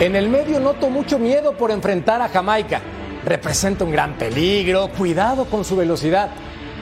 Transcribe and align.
En 0.00 0.16
el 0.16 0.28
medio 0.28 0.58
noto 0.58 0.90
mucho 0.90 1.20
miedo 1.20 1.56
por 1.56 1.70
enfrentar 1.70 2.20
a 2.20 2.28
Jamaica. 2.28 2.80
Representa 3.24 3.84
un 3.84 3.92
gran 3.92 4.18
peligro, 4.18 4.88
cuidado 4.88 5.44
con 5.44 5.64
su 5.64 5.76
velocidad. 5.76 6.30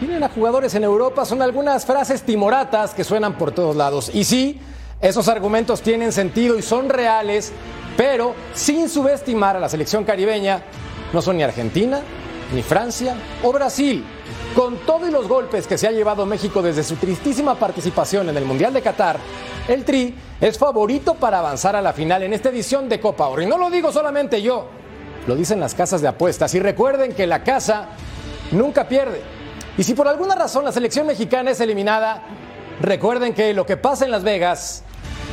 Vienen 0.00 0.24
a 0.24 0.30
jugadores 0.30 0.74
en 0.74 0.82
Europa, 0.82 1.26
son 1.26 1.42
algunas 1.42 1.85
frases 1.85 2.22
timoratas 2.22 2.94
que 2.94 3.04
suenan 3.04 3.35
por 3.37 3.53
todos 3.53 3.76
lados. 3.76 4.10
Y 4.14 4.24
sí, 4.24 4.60
esos 5.03 5.28
argumentos 5.28 5.83
tienen 5.83 6.10
sentido 6.10 6.58
y 6.58 6.62
son 6.62 6.88
reales, 6.88 7.53
pero 7.98 8.35
sin 8.54 8.88
subestimar 8.88 9.56
a 9.56 9.60
la 9.60 9.69
selección 9.69 10.04
caribeña, 10.04 10.63
no 11.13 11.21
son 11.21 11.37
ni 11.37 11.42
Argentina, 11.42 12.01
ni 12.54 12.63
Francia 12.63 13.15
o 13.42 13.53
Brasil. 13.53 14.04
Con 14.54 14.76
todos 14.78 15.10
los 15.10 15.28
golpes 15.28 15.67
que 15.67 15.78
se 15.78 15.87
ha 15.87 15.92
llevado 15.92 16.27
México 16.27 16.60
desde 16.62 16.82
su 16.82 16.96
tristísima 16.96 17.54
participación 17.54 18.28
en 18.28 18.36
el 18.36 18.45
Mundial 18.45 18.72
de 18.72 18.82
Qatar, 18.82 19.18
el 19.68 19.84
Tri 19.84 20.14
es 20.41 20.58
favorito 20.58 21.14
para 21.14 21.38
avanzar 21.38 21.77
a 21.77 21.82
la 21.82 21.92
final 21.92 22.22
en 22.22 22.32
esta 22.32 22.50
edición 22.50 22.88
de 22.88 23.00
Copa 23.00 23.28
Oro. 23.28 23.42
Y 23.42 23.46
no 23.46 23.56
lo 23.56 23.70
digo 23.70 23.92
solamente 23.92 24.42
yo, 24.42 24.66
lo 25.27 25.36
dicen 25.36 25.60
las 25.60 25.74
casas 25.74 26.02
de 26.02 26.08
apuestas. 26.08 26.55
Y 26.55 26.60
recuerden 26.60 27.12
que 27.12 27.27
la 27.27 27.42
casa 27.45 27.88
nunca 28.50 28.88
pierde. 28.88 29.22
Y 29.78 29.84
si 29.84 29.95
por 29.95 30.08
alguna 30.08 30.34
razón 30.34 30.64
la 30.64 30.72
selección 30.72 31.06
mexicana 31.06 31.52
es 31.52 31.60
eliminada, 31.60 32.22
recuerden 32.80 33.33
que 33.33 33.55
lo 33.55 33.64
que 33.64 33.77
pasa 33.77 34.05
en 34.05 34.10
Las 34.10 34.22
Vegas 34.22 34.83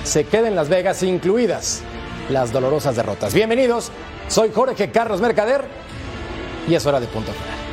se 0.04 0.24
queda 0.26 0.48
en 0.48 0.56
Las 0.56 0.70
Vegas, 0.70 1.04
incluidas 1.04 1.82
las 2.30 2.52
dolorosas 2.52 2.96
derrotas. 2.96 3.34
Bienvenidos, 3.34 3.92
soy 4.28 4.52
Jorge 4.54 4.92
Carlos 4.92 5.20
Mercader 5.20 5.66
y 6.68 6.76
es 6.76 6.86
hora 6.86 7.00
de 7.00 7.08
punto 7.08 7.32
final. 7.32 7.69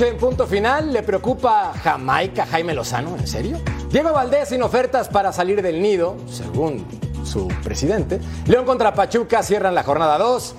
En 0.00 0.16
punto 0.16 0.46
final 0.46 0.92
le 0.92 1.02
preocupa 1.02 1.72
Jamaica 1.82 2.46
Jaime 2.46 2.74
Lozano, 2.74 3.14
¿en 3.16 3.26
serio? 3.26 3.60
Diego 3.90 4.12
Valdés 4.12 4.48
sin 4.48 4.62
ofertas 4.62 5.08
para 5.08 5.32
salir 5.32 5.60
del 5.60 5.82
nido, 5.82 6.16
según 6.28 6.86
su 7.24 7.46
presidente. 7.62 8.18
León 8.46 8.64
contra 8.64 8.94
Pachuca 8.94 9.42
cierran 9.42 9.74
la 9.74 9.82
jornada 9.82 10.18
2. 10.18 10.54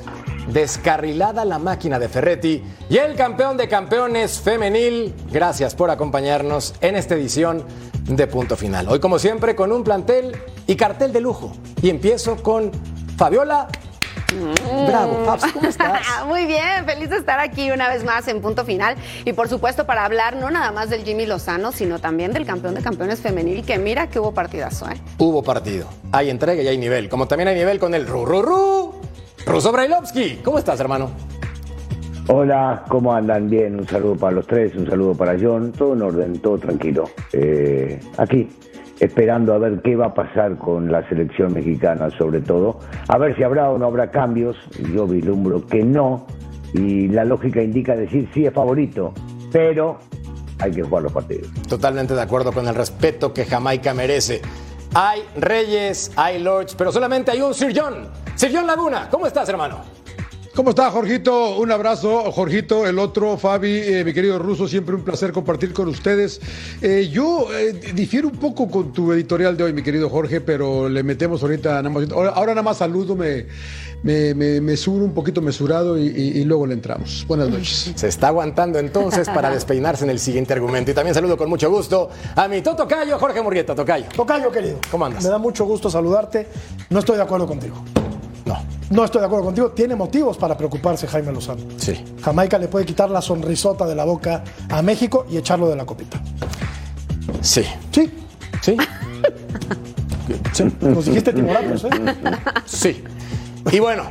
Descarrilada 0.49 1.45
la 1.45 1.57
máquina 1.57 1.99
de 1.99 2.09
Ferretti 2.09 2.63
y 2.89 2.97
el 2.97 3.15
campeón 3.15 3.57
de 3.57 3.67
campeones 3.67 4.39
femenil. 4.39 5.13
Gracias 5.31 5.73
por 5.73 5.89
acompañarnos 5.89 6.75
en 6.81 6.95
esta 6.95 7.15
edición 7.15 7.63
de 8.05 8.27
Punto 8.27 8.55
Final. 8.55 8.87
Hoy, 8.89 8.99
como 8.99 9.19
siempre, 9.19 9.55
con 9.55 9.71
un 9.71 9.83
plantel 9.83 10.37
y 10.67 10.75
cartel 10.75 11.11
de 11.11 11.21
lujo. 11.21 11.53
Y 11.81 11.89
empiezo 11.89 12.35
con 12.43 12.71
Fabiola 13.17 13.67
Bravo, 14.87 15.25
Fabs, 15.25 15.51
¿cómo 15.53 15.67
estás? 15.69 16.01
Muy 16.27 16.45
bien, 16.45 16.85
feliz 16.85 17.09
de 17.09 17.17
estar 17.17 17.39
aquí 17.39 17.71
una 17.71 17.89
vez 17.89 18.03
más 18.03 18.27
en 18.27 18.41
punto 18.41 18.65
final. 18.65 18.95
Y 19.25 19.33
por 19.33 19.47
supuesto, 19.49 19.85
para 19.85 20.05
hablar 20.05 20.35
no 20.35 20.49
nada 20.49 20.71
más 20.71 20.89
del 20.89 21.03
Jimmy 21.03 21.25
Lozano, 21.25 21.71
sino 21.71 21.99
también 21.99 22.33
del 22.33 22.45
campeón 22.45 22.75
de 22.75 22.81
campeones 22.81 23.19
femenil, 23.19 23.65
que 23.65 23.77
mira 23.77 24.07
que 24.07 24.19
hubo 24.19 24.33
partidazo, 24.33 24.89
¿eh? 24.89 24.95
Hubo 25.17 25.43
partido. 25.43 25.87
Hay 26.11 26.29
entrega 26.29 26.61
y 26.61 26.67
hay 26.67 26.77
nivel. 26.77 27.09
Como 27.09 27.27
también 27.27 27.47
hay 27.49 27.55
nivel 27.55 27.79
con 27.79 27.93
el 27.93 28.07
Ru 28.07 28.25
Ru 28.25 28.41
Ru. 28.41 28.93
Ruso 29.45 29.71
Brailovsky. 29.71 30.37
¿Cómo 30.43 30.57
estás, 30.57 30.79
hermano? 30.79 31.11
Hola, 32.27 32.85
¿cómo 32.87 33.13
andan? 33.13 33.49
Bien, 33.49 33.77
un 33.77 33.87
saludo 33.87 34.15
para 34.15 34.35
los 34.35 34.47
tres, 34.47 34.73
un 34.75 34.87
saludo 34.87 35.13
para 35.13 35.35
John, 35.39 35.73
todo 35.73 35.93
en 35.93 36.01
orden, 36.01 36.39
todo 36.39 36.57
tranquilo. 36.57 37.09
Eh, 37.33 37.99
aquí, 38.17 38.47
esperando 38.99 39.53
a 39.53 39.57
ver 39.57 39.81
qué 39.81 39.95
va 39.95 40.07
a 40.07 40.13
pasar 40.13 40.57
con 40.57 40.91
la 40.91 41.07
selección 41.09 41.53
mexicana, 41.53 42.09
sobre 42.17 42.41
todo, 42.41 42.79
a 43.07 43.17
ver 43.17 43.35
si 43.35 43.43
habrá 43.43 43.69
o 43.69 43.77
no 43.77 43.85
habrá 43.85 44.11
cambios. 44.11 44.55
Yo 44.93 45.07
vislumbro 45.07 45.65
que 45.65 45.83
no, 45.83 46.25
y 46.73 47.07
la 47.07 47.25
lógica 47.25 47.61
indica 47.61 47.95
decir 47.95 48.29
sí 48.33 48.45
es 48.45 48.53
favorito, 48.53 49.13
pero 49.51 49.99
hay 50.59 50.71
que 50.71 50.83
jugar 50.83 51.03
los 51.03 51.11
partidos. 51.11 51.49
Totalmente 51.67 52.13
de 52.13 52.21
acuerdo 52.21 52.51
con 52.51 52.67
el 52.67 52.75
respeto 52.75 53.33
que 53.33 53.45
Jamaica 53.45 53.93
merece. 53.93 54.41
Hay 54.93 55.21
reyes, 55.35 56.11
hay 56.15 56.41
lords, 56.41 56.75
pero 56.75 56.91
solamente 56.91 57.31
hay 57.31 57.41
un 57.41 57.53
Sir 57.53 57.73
John. 57.75 58.07
Sir 58.35 58.51
John 58.53 58.67
Laguna, 58.67 59.07
¿cómo 59.09 59.25
estás, 59.25 59.49
hermano? 59.49 60.02
¿Cómo 60.55 60.69
está, 60.69 60.91
Jorgito? 60.91 61.57
Un 61.57 61.71
abrazo, 61.71 62.31
Jorgito, 62.31 62.85
el 62.85 62.99
otro, 62.99 63.37
Fabi, 63.39 63.71
eh, 63.71 64.03
mi 64.05 64.13
querido 64.13 64.37
Ruso, 64.37 64.67
siempre 64.67 64.93
un 64.93 65.01
placer 65.01 65.31
compartir 65.31 65.73
con 65.73 65.87
ustedes. 65.87 66.39
Eh, 66.79 67.09
yo 67.11 67.47
eh, 67.51 67.73
difiero 67.95 68.27
un 68.27 68.35
poco 68.37 68.69
con 68.69 68.93
tu 68.93 69.11
editorial 69.13 69.57
de 69.57 69.63
hoy, 69.63 69.73
mi 69.73 69.81
querido 69.81 70.11
Jorge, 70.11 70.41
pero 70.41 70.87
le 70.89 71.01
metemos 71.01 71.41
ahorita 71.41 71.81
nada 71.81 71.89
más. 71.89 72.11
Ahora, 72.11 72.29
ahora 72.35 72.51
nada 72.53 72.61
más 72.61 72.77
saludo, 72.77 73.15
me, 73.15 73.47
me, 74.03 74.35
me, 74.35 74.61
me 74.61 74.77
subo 74.77 75.03
un 75.03 75.15
poquito 75.15 75.41
mesurado 75.41 75.97
y, 75.97 76.05
y- 76.05 76.39
y 76.41 76.43
luego 76.43 76.67
le 76.67 76.75
entramos. 76.75 77.25
Buenas 77.27 77.49
noches. 77.49 77.91
Se 77.95 78.07
está 78.07 78.27
aguantando 78.27 78.77
entonces 78.77 79.27
para 79.29 79.49
despeinarse 79.53 80.03
en 80.03 80.11
el 80.11 80.19
siguiente 80.19 80.53
argumento. 80.53 80.91
Y 80.91 80.93
también 80.93 81.15
saludo 81.15 81.35
con 81.35 81.49
mucho 81.49 81.71
gusto 81.71 82.11
a 82.35 82.47
mi 82.47 82.61
Tocayo, 82.61 83.17
Jorge 83.17 83.41
Murrieta, 83.41 83.73
Tocayo. 83.73 84.05
Tocayo, 84.15 84.51
querido. 84.51 84.77
¿Cómo 84.91 85.03
andas? 85.07 85.23
Me 85.23 85.31
da 85.31 85.39
mucho 85.39 85.65
gusto 85.65 85.89
saludarte. 85.89 86.45
No 86.91 86.99
estoy 86.99 87.17
de 87.17 87.23
acuerdo 87.23 87.47
contigo. 87.47 87.83
No, 88.93 89.03
estoy 89.03 89.21
de 89.21 89.25
acuerdo 89.25 89.45
contigo. 89.45 89.71
Tiene 89.71 89.95
motivos 89.95 90.37
para 90.37 90.55
preocuparse 90.55 91.07
Jaime 91.07 91.31
Lozano. 91.31 91.63
sí. 91.77 92.05
Jamaica 92.21 92.59
le 92.59 92.67
puede 92.67 92.85
quitar 92.85 93.09
la 93.09 93.21
sonrisota 93.23 93.87
de 93.87 93.95
la 93.95 94.05
boca 94.05 94.43
a 94.69 94.81
México 94.83 95.25
y 95.29 95.37
echarlo 95.37 95.67
de 95.67 95.75
la 95.75 95.83
copita. 95.85 96.21
Sí. 97.41 97.65
Sí, 97.91 98.11
Sí. 98.61 98.77
sí. 100.53 100.63
Nos 100.79 101.05
dijiste 101.05 101.33
timoratos, 101.33 101.85
¿eh? 101.85 101.89
Sí. 102.65 103.03
Y 103.71 103.79
bueno, 103.79 104.03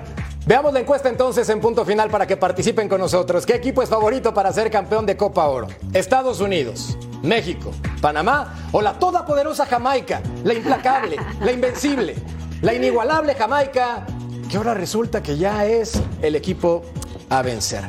veamos 0.46 0.72
la 0.74 0.80
encuesta 0.80 1.08
entonces 1.08 1.48
en 1.48 1.60
punto 1.60 1.84
final 1.84 2.10
para 2.10 2.26
que 2.26 2.36
participen 2.36 2.88
con 2.88 3.00
nosotros. 3.00 3.46
¿Qué 3.46 3.54
equipo 3.54 3.82
es 3.82 3.88
favorito 3.88 4.34
para 4.34 4.52
ser 4.52 4.68
campeón 4.68 5.06
de 5.06 5.16
Copa 5.16 5.46
Oro? 5.46 5.68
¿Estados 5.92 6.40
Unidos, 6.40 6.98
México, 7.22 7.70
Panamá 8.00 8.68
o 8.72 8.82
la 8.82 8.94
todopoderosa 8.98 9.64
Jamaica? 9.64 10.20
La 10.42 10.54
implacable, 10.54 11.16
la 11.40 11.52
invencible, 11.52 12.16
la 12.62 12.74
inigualable 12.74 13.34
Jamaica, 13.34 14.06
que 14.52 14.58
ahora 14.58 14.74
resulta 14.74 15.22
que 15.22 15.38
ya 15.38 15.64
es 15.64 15.98
el 16.20 16.36
equipo 16.36 16.82
a 17.30 17.40
vencer. 17.40 17.88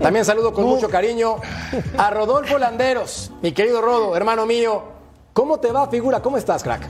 También 0.00 0.24
saludo 0.24 0.52
con 0.52 0.62
mucho 0.62 0.88
cariño 0.88 1.34
a 1.98 2.10
Rodolfo 2.10 2.58
Landeros, 2.58 3.32
mi 3.42 3.50
querido 3.50 3.82
Rodo, 3.82 4.16
hermano 4.16 4.46
mío. 4.46 4.84
¿Cómo 5.32 5.58
te 5.58 5.72
va, 5.72 5.88
figura? 5.88 6.22
¿Cómo 6.22 6.36
estás, 6.36 6.62
crack? 6.62 6.88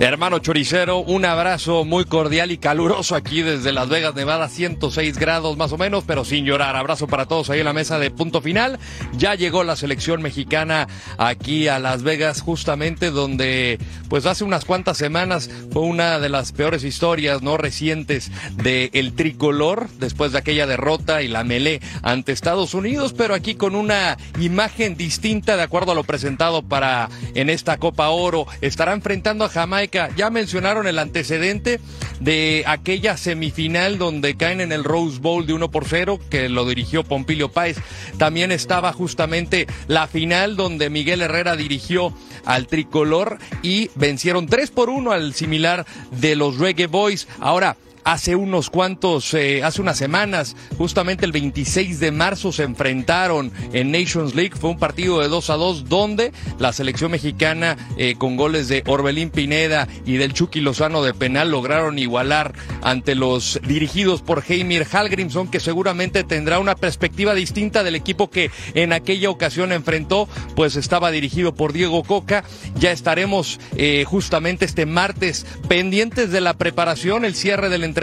Hermano 0.00 0.40
Choricero, 0.40 0.98
un 0.98 1.24
abrazo 1.24 1.84
muy 1.84 2.04
cordial 2.04 2.50
y 2.50 2.58
caluroso 2.58 3.14
aquí 3.14 3.42
desde 3.42 3.70
Las 3.70 3.88
Vegas, 3.88 4.14
Nevada, 4.16 4.48
106 4.48 5.16
grados 5.18 5.56
más 5.56 5.72
o 5.72 5.78
menos, 5.78 6.02
pero 6.04 6.24
sin 6.24 6.44
llorar. 6.44 6.74
Abrazo 6.74 7.06
para 7.06 7.26
todos 7.26 7.48
ahí 7.48 7.60
en 7.60 7.64
la 7.64 7.72
mesa 7.72 8.00
de 8.00 8.10
punto 8.10 8.42
final. 8.42 8.80
Ya 9.16 9.36
llegó 9.36 9.62
la 9.62 9.76
selección 9.76 10.20
mexicana 10.20 10.88
aquí 11.16 11.68
a 11.68 11.78
Las 11.78 12.02
Vegas, 12.02 12.42
justamente 12.42 13.12
donde, 13.12 13.78
pues 14.08 14.26
hace 14.26 14.42
unas 14.42 14.64
cuantas 14.64 14.98
semanas 14.98 15.48
fue 15.72 15.82
una 15.82 16.18
de 16.18 16.28
las 16.28 16.50
peores 16.50 16.82
historias 16.82 17.40
no 17.40 17.56
recientes 17.56 18.32
del 18.56 19.14
tricolor, 19.14 19.88
después 20.00 20.32
de 20.32 20.38
aquella 20.38 20.66
derrota 20.66 21.22
y 21.22 21.28
la 21.28 21.44
melé 21.44 21.80
ante 22.02 22.32
Estados 22.32 22.74
Unidos, 22.74 23.14
pero 23.16 23.32
aquí 23.32 23.54
con 23.54 23.76
una 23.76 24.18
imagen 24.40 24.96
distinta 24.96 25.56
de 25.56 25.62
acuerdo 25.62 25.92
a 25.92 25.94
lo 25.94 26.02
presentado 26.02 26.62
para 26.62 27.08
en 27.34 27.48
esta 27.48 27.78
Copa 27.78 28.08
Oro. 28.08 28.48
Estará 28.60 28.92
enfrentando 28.92 29.44
a 29.44 29.48
Jamaica. 29.48 29.83
Ya 30.16 30.30
mencionaron 30.30 30.86
el 30.86 30.98
antecedente 30.98 31.80
de 32.20 32.64
aquella 32.66 33.16
semifinal 33.16 33.98
donde 33.98 34.36
caen 34.36 34.60
en 34.60 34.72
el 34.72 34.84
Rose 34.84 35.18
Bowl 35.18 35.46
de 35.46 35.52
1 35.52 35.70
por 35.70 35.86
0, 35.86 36.18
que 36.30 36.48
lo 36.48 36.66
dirigió 36.66 37.04
Pompilio 37.04 37.50
Páez. 37.50 37.76
También 38.18 38.52
estaba 38.52 38.92
justamente 38.92 39.66
la 39.88 40.06
final 40.06 40.56
donde 40.56 40.90
Miguel 40.90 41.22
Herrera 41.22 41.56
dirigió 41.56 42.14
al 42.44 42.66
tricolor 42.66 43.38
y 43.62 43.90
vencieron 43.94 44.46
3 44.46 44.70
por 44.70 44.90
1 44.90 45.12
al 45.12 45.34
similar 45.34 45.86
de 46.10 46.36
los 46.36 46.58
Reggae 46.58 46.86
Boys. 46.86 47.28
Ahora, 47.40 47.76
Hace 48.04 48.36
unos 48.36 48.68
cuantos, 48.68 49.32
eh, 49.32 49.62
hace 49.64 49.80
unas 49.80 49.96
semanas, 49.96 50.56
justamente 50.76 51.24
el 51.24 51.32
26 51.32 52.00
de 52.00 52.12
marzo 52.12 52.52
se 52.52 52.62
enfrentaron 52.62 53.50
en 53.72 53.92
Nations 53.92 54.34
League. 54.34 54.52
Fue 54.60 54.68
un 54.68 54.78
partido 54.78 55.20
de 55.20 55.28
2 55.28 55.48
a 55.48 55.54
2 55.54 55.88
donde 55.88 56.30
la 56.58 56.74
selección 56.74 57.12
mexicana 57.12 57.78
eh, 57.96 58.16
con 58.18 58.36
goles 58.36 58.68
de 58.68 58.82
Orbelín 58.86 59.30
Pineda 59.30 59.88
y 60.04 60.18
del 60.18 60.34
Chucky 60.34 60.60
Lozano 60.60 61.02
de 61.02 61.14
penal 61.14 61.50
lograron 61.50 61.98
igualar 61.98 62.52
ante 62.82 63.14
los 63.14 63.58
dirigidos 63.66 64.20
por 64.20 64.44
Heimir 64.46 64.84
Hallgrimsson 64.84 65.50
que 65.50 65.58
seguramente 65.58 66.24
tendrá 66.24 66.58
una 66.58 66.74
perspectiva 66.74 67.32
distinta 67.32 67.82
del 67.82 67.94
equipo 67.94 68.28
que 68.28 68.50
en 68.74 68.92
aquella 68.92 69.30
ocasión 69.30 69.72
enfrentó, 69.72 70.28
pues 70.54 70.76
estaba 70.76 71.10
dirigido 71.10 71.54
por 71.54 71.72
Diego 71.72 72.02
Coca. 72.04 72.44
Ya 72.78 72.92
estaremos 72.92 73.58
eh, 73.78 74.04
justamente 74.06 74.66
este 74.66 74.84
martes 74.84 75.46
pendientes 75.68 76.30
de 76.30 76.42
la 76.42 76.52
preparación, 76.52 77.24
el 77.24 77.34
cierre 77.34 77.70
del 77.70 77.84
entrenamiento 77.84 77.93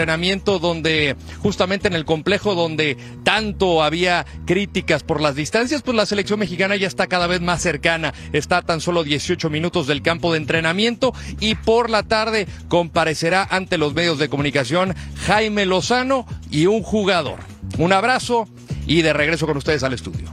donde 0.60 1.16
justamente 1.40 1.88
en 1.88 1.94
el 1.94 2.06
complejo 2.06 2.56
donde 2.56 2.98
tanto 3.24 3.84
había 3.84 4.26
críticas 4.46 5.04
por 5.04 5.22
las 5.22 5.36
distancias, 5.36 5.82
pues 5.82 5.96
la 5.96 6.06
selección 6.06 6.40
mexicana 6.40 6.76
ya 6.76 6.88
está 6.88 7.08
cada 7.08 7.28
vez 7.28 7.42
más 7.42 7.62
cercana, 7.62 8.14
está 8.34 8.58
a 8.58 8.62
tan 8.62 8.82
solo 8.82 9.04
18 9.04 9.50
minutos 9.50 9.88
del 9.88 10.02
campo 10.02 10.32
de 10.32 10.38
entrenamiento 10.38 11.14
y 11.40 11.56
por 11.56 11.90
la 11.90 12.04
tarde 12.04 12.48
comparecerá 12.68 13.48
ante 13.50 13.78
los 13.78 13.94
medios 13.94 14.18
de 14.18 14.30
comunicación 14.30 14.96
Jaime 15.26 15.66
Lozano 15.66 16.26
y 16.50 16.66
un 16.66 16.82
jugador. 16.82 17.40
Un 17.78 17.94
abrazo 17.94 18.48
y 18.88 19.02
de 19.02 19.14
regreso 19.14 19.46
con 19.46 19.58
ustedes 19.58 19.84
al 19.84 19.94
estudio. 19.94 20.32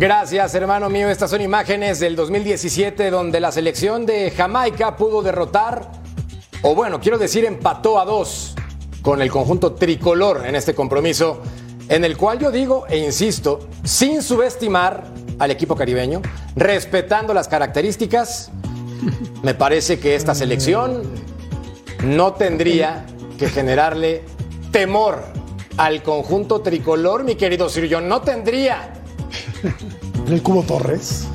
Gracias, 0.00 0.54
hermano 0.54 0.88
mío. 0.88 1.10
Estas 1.10 1.30
son 1.30 1.42
imágenes 1.42 2.00
del 2.00 2.16
2017 2.16 3.10
donde 3.10 3.38
la 3.38 3.52
selección 3.52 4.06
de 4.06 4.30
Jamaica 4.30 4.96
pudo 4.96 5.20
derrotar, 5.20 5.99
o 6.62 6.74
bueno, 6.74 7.00
quiero 7.00 7.18
decir, 7.18 7.44
empató 7.44 7.98
a 7.98 8.04
dos 8.04 8.54
con 9.02 9.22
el 9.22 9.30
conjunto 9.30 9.72
tricolor 9.72 10.46
en 10.46 10.54
este 10.54 10.74
compromiso, 10.74 11.40
en 11.88 12.04
el 12.04 12.16
cual 12.16 12.38
yo 12.38 12.50
digo 12.50 12.86
e 12.88 12.98
insisto, 12.98 13.68
sin 13.82 14.22
subestimar 14.22 15.04
al 15.38 15.50
equipo 15.50 15.74
caribeño, 15.74 16.20
respetando 16.54 17.32
las 17.32 17.48
características, 17.48 18.50
me 19.42 19.54
parece 19.54 19.98
que 19.98 20.14
esta 20.14 20.34
selección 20.34 21.02
no 22.04 22.34
tendría 22.34 23.06
que 23.38 23.48
generarle 23.48 24.22
temor 24.70 25.22
al 25.78 26.02
conjunto 26.02 26.60
tricolor, 26.60 27.24
mi 27.24 27.36
querido 27.36 27.70
Sirio, 27.70 28.02
no 28.02 28.20
tendría. 28.20 28.92
El 30.28 30.42
Cubo 30.42 30.62
Torres. 30.62 31.26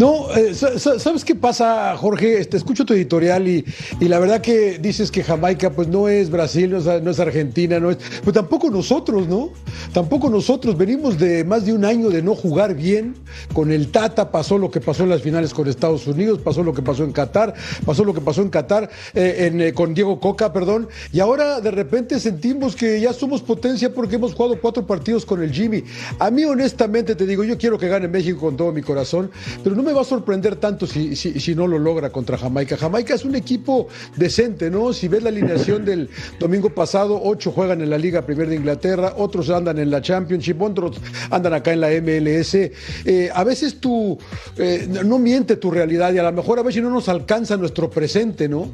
No, 0.00 0.34
eh, 0.34 0.54
sa- 0.54 0.78
sa- 0.78 0.98
¿sabes 0.98 1.26
qué 1.26 1.34
pasa, 1.34 1.94
Jorge? 1.94 2.40
Este, 2.40 2.56
escucho 2.56 2.86
tu 2.86 2.94
editorial 2.94 3.46
y, 3.46 3.62
y 4.00 4.06
la 4.08 4.18
verdad 4.18 4.40
que 4.40 4.78
dices 4.78 5.10
que 5.10 5.22
Jamaica 5.22 5.68
pues 5.68 5.88
no 5.88 6.08
es 6.08 6.30
Brasil, 6.30 6.70
no 6.70 6.78
es, 6.78 7.02
no 7.02 7.10
es 7.10 7.20
Argentina, 7.20 7.78
no 7.78 7.90
es... 7.90 7.98
Pues 8.24 8.32
tampoco 8.32 8.70
nosotros, 8.70 9.28
¿no? 9.28 9.50
Tampoco 9.92 10.30
nosotros. 10.30 10.78
Venimos 10.78 11.18
de 11.18 11.44
más 11.44 11.66
de 11.66 11.74
un 11.74 11.84
año 11.84 12.08
de 12.08 12.22
no 12.22 12.34
jugar 12.34 12.74
bien. 12.74 13.14
Con 13.52 13.70
el 13.70 13.88
Tata 13.90 14.30
pasó 14.32 14.56
lo 14.56 14.70
que 14.70 14.80
pasó 14.80 15.02
en 15.02 15.10
las 15.10 15.20
finales 15.20 15.52
con 15.52 15.68
Estados 15.68 16.06
Unidos, 16.06 16.38
pasó 16.42 16.62
lo 16.62 16.72
que 16.72 16.80
pasó 16.80 17.04
en 17.04 17.12
Qatar, 17.12 17.52
pasó 17.84 18.02
lo 18.02 18.14
que 18.14 18.22
pasó 18.22 18.40
en 18.40 18.48
Qatar 18.48 18.88
eh, 19.12 19.48
en, 19.52 19.60
eh, 19.60 19.74
con 19.74 19.92
Diego 19.92 20.18
Coca, 20.18 20.50
perdón. 20.50 20.88
Y 21.12 21.20
ahora 21.20 21.60
de 21.60 21.72
repente 21.72 22.18
sentimos 22.20 22.74
que 22.74 23.02
ya 23.02 23.12
somos 23.12 23.42
potencia 23.42 23.92
porque 23.92 24.16
hemos 24.16 24.32
jugado 24.32 24.58
cuatro 24.62 24.86
partidos 24.86 25.26
con 25.26 25.42
el 25.42 25.52
Jimmy. 25.52 25.84
A 26.18 26.30
mí 26.30 26.42
honestamente 26.46 27.14
te 27.14 27.26
digo, 27.26 27.44
yo 27.44 27.58
quiero 27.58 27.76
que 27.78 27.86
gane 27.88 28.08
México 28.08 28.40
con 28.40 28.56
todo 28.56 28.72
mi 28.72 28.80
corazón, 28.80 29.30
pero 29.62 29.76
no 29.76 29.82
me 29.82 29.89
va 29.92 30.02
a 30.02 30.04
sorprender 30.04 30.56
tanto 30.56 30.86
si, 30.86 31.16
si, 31.16 31.54
no 31.54 31.66
lo 31.66 31.78
logra 31.78 32.10
contra 32.10 32.36
Jamaica. 32.38 32.76
Jamaica 32.76 33.14
es 33.14 33.24
un 33.24 33.34
equipo 33.34 33.88
decente, 34.16 34.70
¿no? 34.70 34.92
Si 34.92 35.08
ves 35.08 35.22
la 35.22 35.30
alineación 35.30 35.84
del 35.84 36.08
domingo 36.38 36.70
pasado, 36.70 37.20
ocho 37.22 37.52
juegan 37.52 37.80
en 37.80 37.90
la 37.90 37.98
Liga 37.98 38.22
Premier 38.22 38.48
de 38.48 38.56
Inglaterra, 38.56 39.14
otros 39.16 39.50
andan 39.50 39.78
en 39.78 39.90
la 39.90 40.00
Championship, 40.00 40.60
otros 40.60 40.98
andan 41.30 41.54
acá 41.54 41.72
en 41.72 41.80
la 41.80 41.88
MLS. 41.90 42.54
Eh, 42.54 43.30
a 43.32 43.44
veces 43.44 43.80
tú 43.80 44.18
eh, 44.56 44.88
no 45.04 45.18
miente 45.18 45.56
tu 45.56 45.70
realidad 45.70 46.12
y 46.12 46.18
a 46.18 46.22
lo 46.22 46.32
mejor 46.32 46.58
a 46.58 46.62
veces 46.62 46.82
no 46.82 46.90
nos 46.90 47.08
alcanza 47.08 47.56
nuestro 47.56 47.90
presente, 47.90 48.48
¿no? 48.48 48.70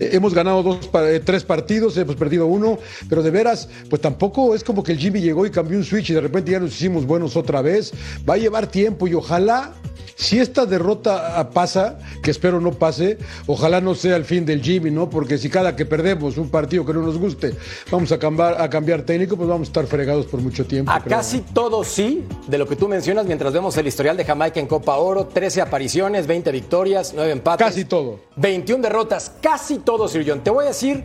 Eh, 0.00 0.10
hemos 0.12 0.34
ganado 0.34 0.62
dos, 0.62 0.90
tres 1.24 1.44
partidos, 1.44 1.96
hemos 1.96 2.16
perdido 2.16 2.46
uno, 2.46 2.78
pero 3.08 3.22
de 3.22 3.30
veras, 3.30 3.68
pues 3.88 4.02
tampoco 4.02 4.54
es 4.54 4.64
como 4.64 4.82
que 4.82 4.92
el 4.92 4.98
Jimmy 4.98 5.20
llegó 5.20 5.46
y 5.46 5.50
cambió 5.50 5.78
un 5.78 5.84
switch 5.84 6.10
y 6.10 6.14
de 6.14 6.20
repente 6.20 6.52
ya 6.52 6.60
nos 6.60 6.72
hicimos 6.72 7.06
buenos 7.06 7.36
otra 7.36 7.62
vez. 7.62 7.92
Va 8.28 8.34
a 8.34 8.38
llevar 8.38 8.66
tiempo 8.66 9.06
y 9.06 9.14
ojalá 9.14 9.74
si 10.16 10.38
esta 10.46 10.66
derrota 10.66 11.50
pasa, 11.52 11.98
que 12.22 12.30
espero 12.30 12.60
no 12.60 12.72
pase, 12.72 13.18
ojalá 13.46 13.80
no 13.80 13.94
sea 13.94 14.16
el 14.16 14.24
fin 14.24 14.46
del 14.46 14.62
Jimmy, 14.62 14.90
¿no? 14.90 15.10
Porque 15.10 15.38
si 15.38 15.50
cada 15.50 15.76
que 15.76 15.84
perdemos 15.84 16.38
un 16.38 16.48
partido 16.48 16.86
que 16.86 16.92
no 16.92 17.02
nos 17.02 17.18
guste, 17.18 17.54
vamos 17.90 18.10
a 18.12 18.18
cambiar, 18.18 18.60
a 18.60 18.70
cambiar 18.70 19.02
técnico, 19.02 19.36
pues 19.36 19.48
vamos 19.48 19.68
a 19.68 19.70
estar 19.70 19.86
fregados 19.86 20.26
por 20.26 20.40
mucho 20.40 20.64
tiempo. 20.64 20.90
A 20.90 21.00
creo. 21.00 21.16
casi 21.16 21.40
todo 21.40 21.84
sí, 21.84 22.24
de 22.46 22.58
lo 22.58 22.66
que 22.66 22.76
tú 22.76 22.88
mencionas, 22.88 23.26
mientras 23.26 23.52
vemos 23.52 23.76
el 23.76 23.86
historial 23.86 24.16
de 24.16 24.24
Jamaica 24.24 24.60
en 24.60 24.66
Copa 24.66 24.96
Oro, 24.96 25.26
13 25.26 25.60
apariciones, 25.60 26.26
20 26.26 26.52
victorias, 26.52 27.12
9 27.14 27.32
empates. 27.32 27.66
Casi 27.66 27.84
todo. 27.84 28.20
21 28.36 28.82
derrotas, 28.82 29.32
casi 29.40 29.78
todo, 29.78 30.08
Sir 30.08 30.24
John. 30.26 30.42
Te 30.42 30.50
voy 30.50 30.64
a 30.64 30.68
decir 30.68 31.04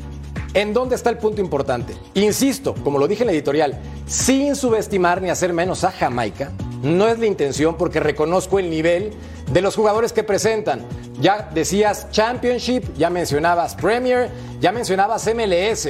en 0.54 0.74
dónde 0.74 0.96
está 0.96 1.10
el 1.10 1.18
punto 1.18 1.42
importante. 1.42 1.94
Insisto, 2.14 2.76
como 2.84 3.00
lo 3.00 3.08
dije 3.08 3.24
en 3.24 3.28
la 3.28 3.34
editorial, 3.34 3.80
sin 4.06 4.56
subestimar 4.56 5.22
ni 5.22 5.30
hacer 5.30 5.54
menos 5.54 5.84
a 5.84 5.92
Jamaica, 5.92 6.52
no 6.84 7.08
es 7.08 7.20
la 7.20 7.26
intención 7.28 7.78
porque 7.78 8.00
reconozco 8.00 8.60
el 8.60 8.70
nivel 8.70 9.12
de 9.52 9.62
los 9.62 9.76
jugadores 9.76 10.14
que 10.14 10.24
presentan. 10.24 10.86
Ya 11.20 11.50
decías 11.54 12.10
Championship, 12.12 12.96
ya 12.98 13.10
mencionabas 13.10 13.76
Premier, 13.76 14.30
ya 14.60 14.72
mencionabas 14.72 15.30
MLS. 15.34 15.90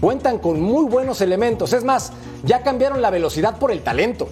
Cuentan 0.00 0.38
con 0.38 0.60
muy 0.60 0.84
buenos 0.84 1.20
elementos. 1.20 1.72
Es 1.72 1.84
más, 1.84 2.12
ya 2.44 2.62
cambiaron 2.62 3.00
la 3.00 3.10
velocidad 3.10 3.58
por 3.58 3.70
el 3.70 3.82
talento. 3.82 4.28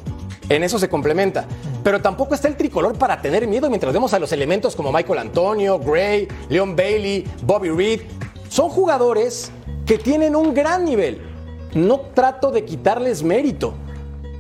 En 0.49 0.65
eso 0.65 0.79
se 0.79 0.89
complementa. 0.89 1.47
Pero 1.83 2.03
tampoco 2.03 2.35
está 2.35 2.49
el 2.49 2.57
tricolor 2.57 2.99
para 2.99 3.23
tener 3.23 3.47
miedo 3.47 3.69
mientras 3.69 3.93
vemos 3.93 4.13
a 4.13 4.19
los 4.19 4.33
elementos 4.33 4.77
como 4.77 4.93
Michael 4.93 5.21
Antonio, 5.21 5.79
Gray, 5.79 6.29
Leon 6.49 6.77
Bailey, 6.77 7.25
Bobby 7.43 7.71
Reed. 7.71 8.01
Son 8.49 8.69
jugadores 8.69 9.53
que 9.87 9.97
tienen 9.97 10.37
un 10.37 10.53
gran 10.53 10.85
nivel. 10.85 11.23
No 11.73 12.01
trato 12.01 12.51
de 12.51 12.65
quitarles 12.65 13.23
mérito, 13.23 13.75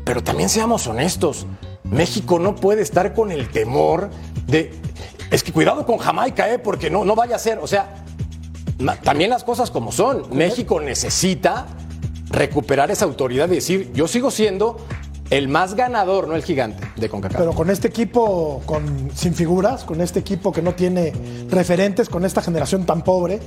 pero 0.04 0.22
también 0.22 0.48
seamos 0.48 0.86
honestos. 0.88 1.46
México 1.90 2.38
no 2.38 2.56
puede 2.56 2.82
estar 2.82 3.14
con 3.14 3.30
el 3.32 3.48
temor 3.48 4.10
de... 4.46 4.72
Es 5.30 5.42
que 5.42 5.52
cuidado 5.52 5.86
con 5.86 5.98
Jamaica, 5.98 6.52
¿eh? 6.52 6.58
porque 6.58 6.90
no, 6.90 7.04
no 7.04 7.14
vaya 7.14 7.36
a 7.36 7.38
ser. 7.38 7.58
O 7.58 7.66
sea, 7.66 8.04
también 9.02 9.30
las 9.30 9.44
cosas 9.44 9.70
como 9.70 9.92
son. 9.92 10.24
México 10.32 10.80
necesita 10.80 11.66
recuperar 12.30 12.90
esa 12.90 13.04
autoridad 13.04 13.48
y 13.50 13.56
decir, 13.56 13.92
yo 13.92 14.08
sigo 14.08 14.30
siendo 14.30 14.78
el 15.30 15.46
más 15.46 15.74
ganador, 15.74 16.26
no 16.26 16.34
el 16.34 16.42
gigante 16.42 16.84
de 16.96 17.08
CONCACAF. 17.08 17.38
Pero 17.38 17.52
con 17.52 17.70
este 17.70 17.88
equipo 17.88 18.62
con, 18.66 19.10
sin 19.14 19.34
figuras, 19.34 19.84
con 19.84 20.00
este 20.00 20.18
equipo 20.18 20.50
que 20.52 20.60
no 20.60 20.74
tiene 20.74 21.12
referentes, 21.48 22.08
con 22.08 22.24
esta 22.24 22.42
generación 22.42 22.84
tan 22.84 23.02
pobre, 23.02 23.38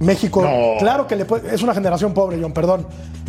México, 0.00 0.42
claro 0.78 1.06
que 1.06 1.14
le 1.16 1.24
puede- 1.24 1.54
es 1.54 1.62
una 1.62 1.74
generación 1.74 2.12
pobre, 2.14 2.38
John, 2.40 2.52
perdón. 2.52 2.86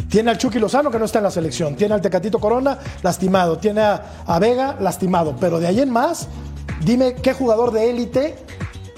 Tiene 0.10 0.32
al 0.32 0.38
Chucky 0.38 0.60
Lozano 0.60 0.90
que 0.92 1.00
no 1.00 1.06
está 1.06 1.20
en 1.20 1.24
la 1.26 1.32
selección, 1.32 1.76
tiene 1.76 1.94
al 1.94 2.02
Tecatito 2.02 2.40
Corona 2.40 2.78
lastimado, 3.04 3.58
tiene 3.58 3.82
a, 3.82 4.24
a 4.26 4.40
Vega 4.40 4.78
lastimado, 4.80 5.36
pero 5.40 5.60
de 5.60 5.68
ahí 5.68 5.80
en 5.80 5.90
más, 5.90 6.28
dime 6.84 7.14
qué 7.16 7.34
jugador 7.34 7.72
de 7.72 7.90
élite 7.90 8.36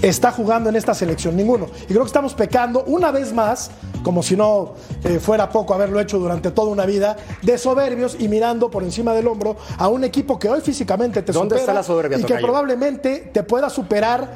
está 0.02 0.32
jugando 0.32 0.70
en 0.70 0.76
esta 0.76 0.94
selección, 0.94 1.36
ninguno. 1.38 1.68
Y 1.84 1.86
creo 1.86 2.02
que 2.02 2.08
estamos 2.08 2.34
pecando 2.34 2.84
una 2.86 3.12
vez 3.12 3.32
más, 3.34 3.72
como 4.04 4.22
si 4.22 4.36
no 4.36 4.74
eh, 5.04 5.20
fuera 5.20 5.50
poco 5.50 5.74
haberlo 5.74 6.00
hecho 6.00 6.20
durante 6.20 6.52
toda 6.52 6.70
una 6.72 6.86
vida, 6.86 7.16
de 7.42 7.58
soberbios 7.58 8.18
y 8.20 8.28
mirando 8.28 8.70
por 8.70 8.84
encima 8.84 9.14
del 9.14 9.28
hombro 9.28 9.56
a 9.78 9.88
un 9.88 10.04
equipo 10.04 10.38
que 10.38 10.50
hoy 10.50 10.62
físicamente 10.62 11.22
te 11.22 11.32
¿Dónde 11.32 11.56
supera 11.56 11.62
está 11.62 11.74
la 11.74 11.84
soberbia, 11.84 12.18
y 12.20 12.24
que 12.24 12.36
probablemente 12.36 13.30
te 13.34 13.44
pueda 13.44 13.70
superar 13.70 14.34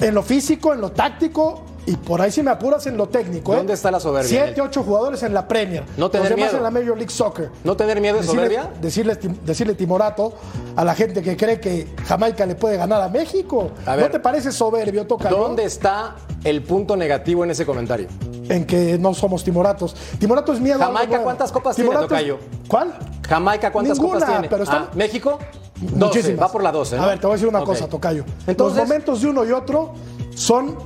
en 0.00 0.14
lo 0.14 0.22
físico, 0.22 0.74
en 0.74 0.80
lo 0.80 0.90
táctico 0.92 1.62
y 1.86 1.96
por 1.96 2.20
ahí 2.20 2.30
si 2.32 2.42
me 2.42 2.50
apuras 2.50 2.86
en 2.86 2.96
lo 2.96 3.08
técnico. 3.08 3.52
¿eh? 3.54 3.56
¿Dónde 3.58 3.72
está 3.74 3.90
la 3.90 4.00
soberbia? 4.00 4.28
Siete, 4.28 4.60
ocho 4.60 4.82
jugadores 4.82 5.22
en 5.22 5.32
la 5.32 5.46
Premier. 5.46 5.84
No 5.96 6.10
tener 6.10 6.30
Los 6.30 6.36
demás 6.36 6.52
miedo. 6.52 6.56
en 6.58 6.62
la 6.64 6.70
Major 6.80 6.96
League 6.96 7.12
Soccer. 7.12 7.50
¿No 7.64 7.76
tener 7.76 8.00
miedo 8.00 8.18
de 8.18 8.24
soberbia? 8.24 8.70
Decirle, 8.80 9.16
decirle 9.44 9.74
timorato 9.74 10.34
a 10.74 10.84
la 10.84 10.94
gente 10.94 11.22
que 11.22 11.36
cree 11.36 11.60
que 11.60 11.86
Jamaica 12.06 12.44
le 12.44 12.56
puede 12.56 12.76
ganar 12.76 13.00
a 13.02 13.08
México. 13.08 13.70
A 13.86 13.96
¿No 13.96 14.10
te 14.10 14.18
parece 14.20 14.50
soberbio, 14.52 15.06
Toca? 15.06 15.28
¿Dónde 15.28 15.64
está 15.64 16.16
el 16.44 16.62
punto 16.62 16.96
negativo 16.96 17.44
en 17.44 17.50
ese 17.52 17.64
comentario? 17.64 18.08
En 18.48 18.64
que 18.64 18.98
no 18.98 19.12
somos 19.14 19.42
timoratos. 19.44 19.94
Timorato 20.18 20.52
es 20.52 20.60
miedo. 20.60 20.78
Jamaica. 20.78 21.20
¿cuántas 21.22 21.50
copas 21.50 21.74
tiene, 21.76 21.90
Timorato 21.90 22.14
es- 22.14 22.20
Tocayo? 22.20 22.38
¿Cuál? 22.68 22.94
Jamaica, 23.28 23.72
¿cuántas 23.72 23.98
Ninguna, 23.98 24.14
copas 24.20 24.28
tiene? 24.32 24.48
pero 24.48 24.62
está- 24.64 24.76
Ah, 24.76 24.88
¿México? 24.94 25.38
12, 25.80 25.96
Muchísimas. 25.96 26.42
va 26.42 26.52
por 26.52 26.62
la 26.62 26.72
12. 26.72 26.96
¿no? 26.96 27.02
A 27.02 27.06
ver, 27.06 27.18
te 27.20 27.26
voy 27.26 27.34
a 27.34 27.36
decir 27.36 27.48
una 27.48 27.62
cosa, 27.64 27.88
Tocayo. 27.88 28.24
Entonces- 28.46 28.78
Los 28.78 28.88
momentos 28.88 29.20
de 29.20 29.28
uno 29.28 29.44
y 29.44 29.50
otro 29.52 29.94
son, 30.34 30.76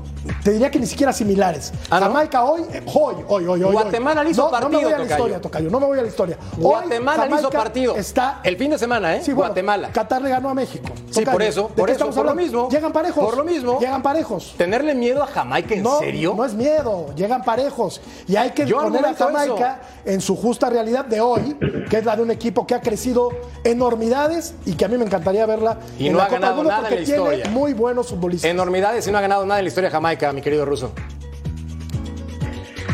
te 0.43 0.51
diría 0.53 0.71
que 0.71 0.79
ni 0.79 0.87
siquiera 0.87 1.13
similares. 1.13 1.73
¿Ah, 1.91 2.01
no? 2.01 2.07
Jamaica 2.07 2.45
hoy, 2.45 2.63
eh, 2.73 2.83
hoy, 2.87 3.17
hoy, 3.29 3.47
hoy, 3.47 3.63
hoy. 3.63 3.73
Guatemala 3.73 4.25
le 4.25 4.31
hizo 4.31 4.43
no, 4.43 4.47
No 4.47 4.51
partido, 4.53 4.71
me 4.81 4.85
voy 4.85 4.93
a 4.93 4.97
la 4.99 5.03
Tocayo. 5.05 5.17
historia, 5.17 5.41
Tocayo. 5.41 5.71
No 5.71 5.81
me 5.81 5.87
voy 5.87 5.99
a 5.99 6.03
la 6.03 6.09
historia. 6.09 6.39
Hoy, 6.57 6.63
Guatemala 6.63 7.27
le 7.27 7.35
hizo 7.37 7.51
partido. 7.51 7.97
Está. 7.97 8.41
El 8.43 8.57
fin 8.57 8.71
de 8.71 8.79
semana, 8.79 9.17
¿eh? 9.17 9.21
Sí, 9.23 9.33
bueno, 9.33 9.49
Guatemala. 9.49 9.91
Qatar 9.93 10.23
le 10.23 10.31
ganó 10.31 10.49
a 10.51 10.55
México. 10.55 10.89
Sí, 11.11 11.25
por 11.25 11.43
eso, 11.43 11.63
¿De 11.69 11.75
por 11.75 11.87
qué 11.87 11.93
eso, 11.93 11.93
estamos 11.93 12.15
por 12.15 12.25
lo 12.25 12.31
hablando? 12.31 12.43
mismo. 12.53 12.69
Llegan 12.71 12.93
parejos. 12.93 13.25
Por 13.25 13.37
lo 13.37 13.45
mismo. 13.45 13.79
Llegan 13.81 14.03
parejos. 14.03 14.55
¿Tenerle 14.57 14.95
miedo 14.95 15.23
a 15.23 15.27
Jamaica 15.27 15.75
en 15.75 15.83
No, 15.83 15.99
serio? 15.99 16.35
no 16.37 16.45
es 16.45 16.55
miedo, 16.55 17.07
llegan 17.17 17.43
parejos. 17.43 18.01
Y 18.27 18.37
hay 18.37 18.51
que 18.51 18.65
Yo 18.67 18.79
poner 18.81 19.05
a 19.05 19.15
Jamaica 19.15 19.81
en 20.05 20.21
su 20.21 20.37
justa 20.37 20.71
realidad 20.71 21.05
de 21.05 21.21
hoy, 21.21 21.57
que 21.91 21.99
es 21.99 22.05
la 22.05 22.17
de 22.17 22.23
un 22.23 22.31
equipo 22.31 22.67
que 22.67 22.75
ha 22.75 22.81
crecido 22.81 23.31
enormidades 23.65 24.55
y 24.67 24.75
que 24.75 24.85
a 24.85 24.89
mí 24.89 24.97
me 24.97 25.05
encantaría 25.05 25.47
verla 25.47 25.79
Y 25.99 26.07
en 26.07 26.13
no 26.13 26.19
la 26.19 26.25
ha 26.25 26.29
Copa 26.29 26.41
ganado 26.41 26.57
Mundo 26.57 26.71
nada 26.71 26.89
en 26.89 26.95
la 26.95 27.05
tiene 27.05 27.21
historia. 27.21 27.49
muy 27.51 27.73
buenos 27.73 28.09
futbolistas. 28.09 28.51
Enormidades 28.51 29.07
y 29.07 29.11
no 29.11 29.19
ha 29.19 29.21
ganado 29.21 29.45
nada 29.47 29.61
en 29.61 29.65
la 29.65 29.69
historia 29.69 29.89
de 29.89 29.93
Jamaica, 29.93 30.30
mi 30.33 30.41
querido 30.41 30.65
ruso. 30.65 30.93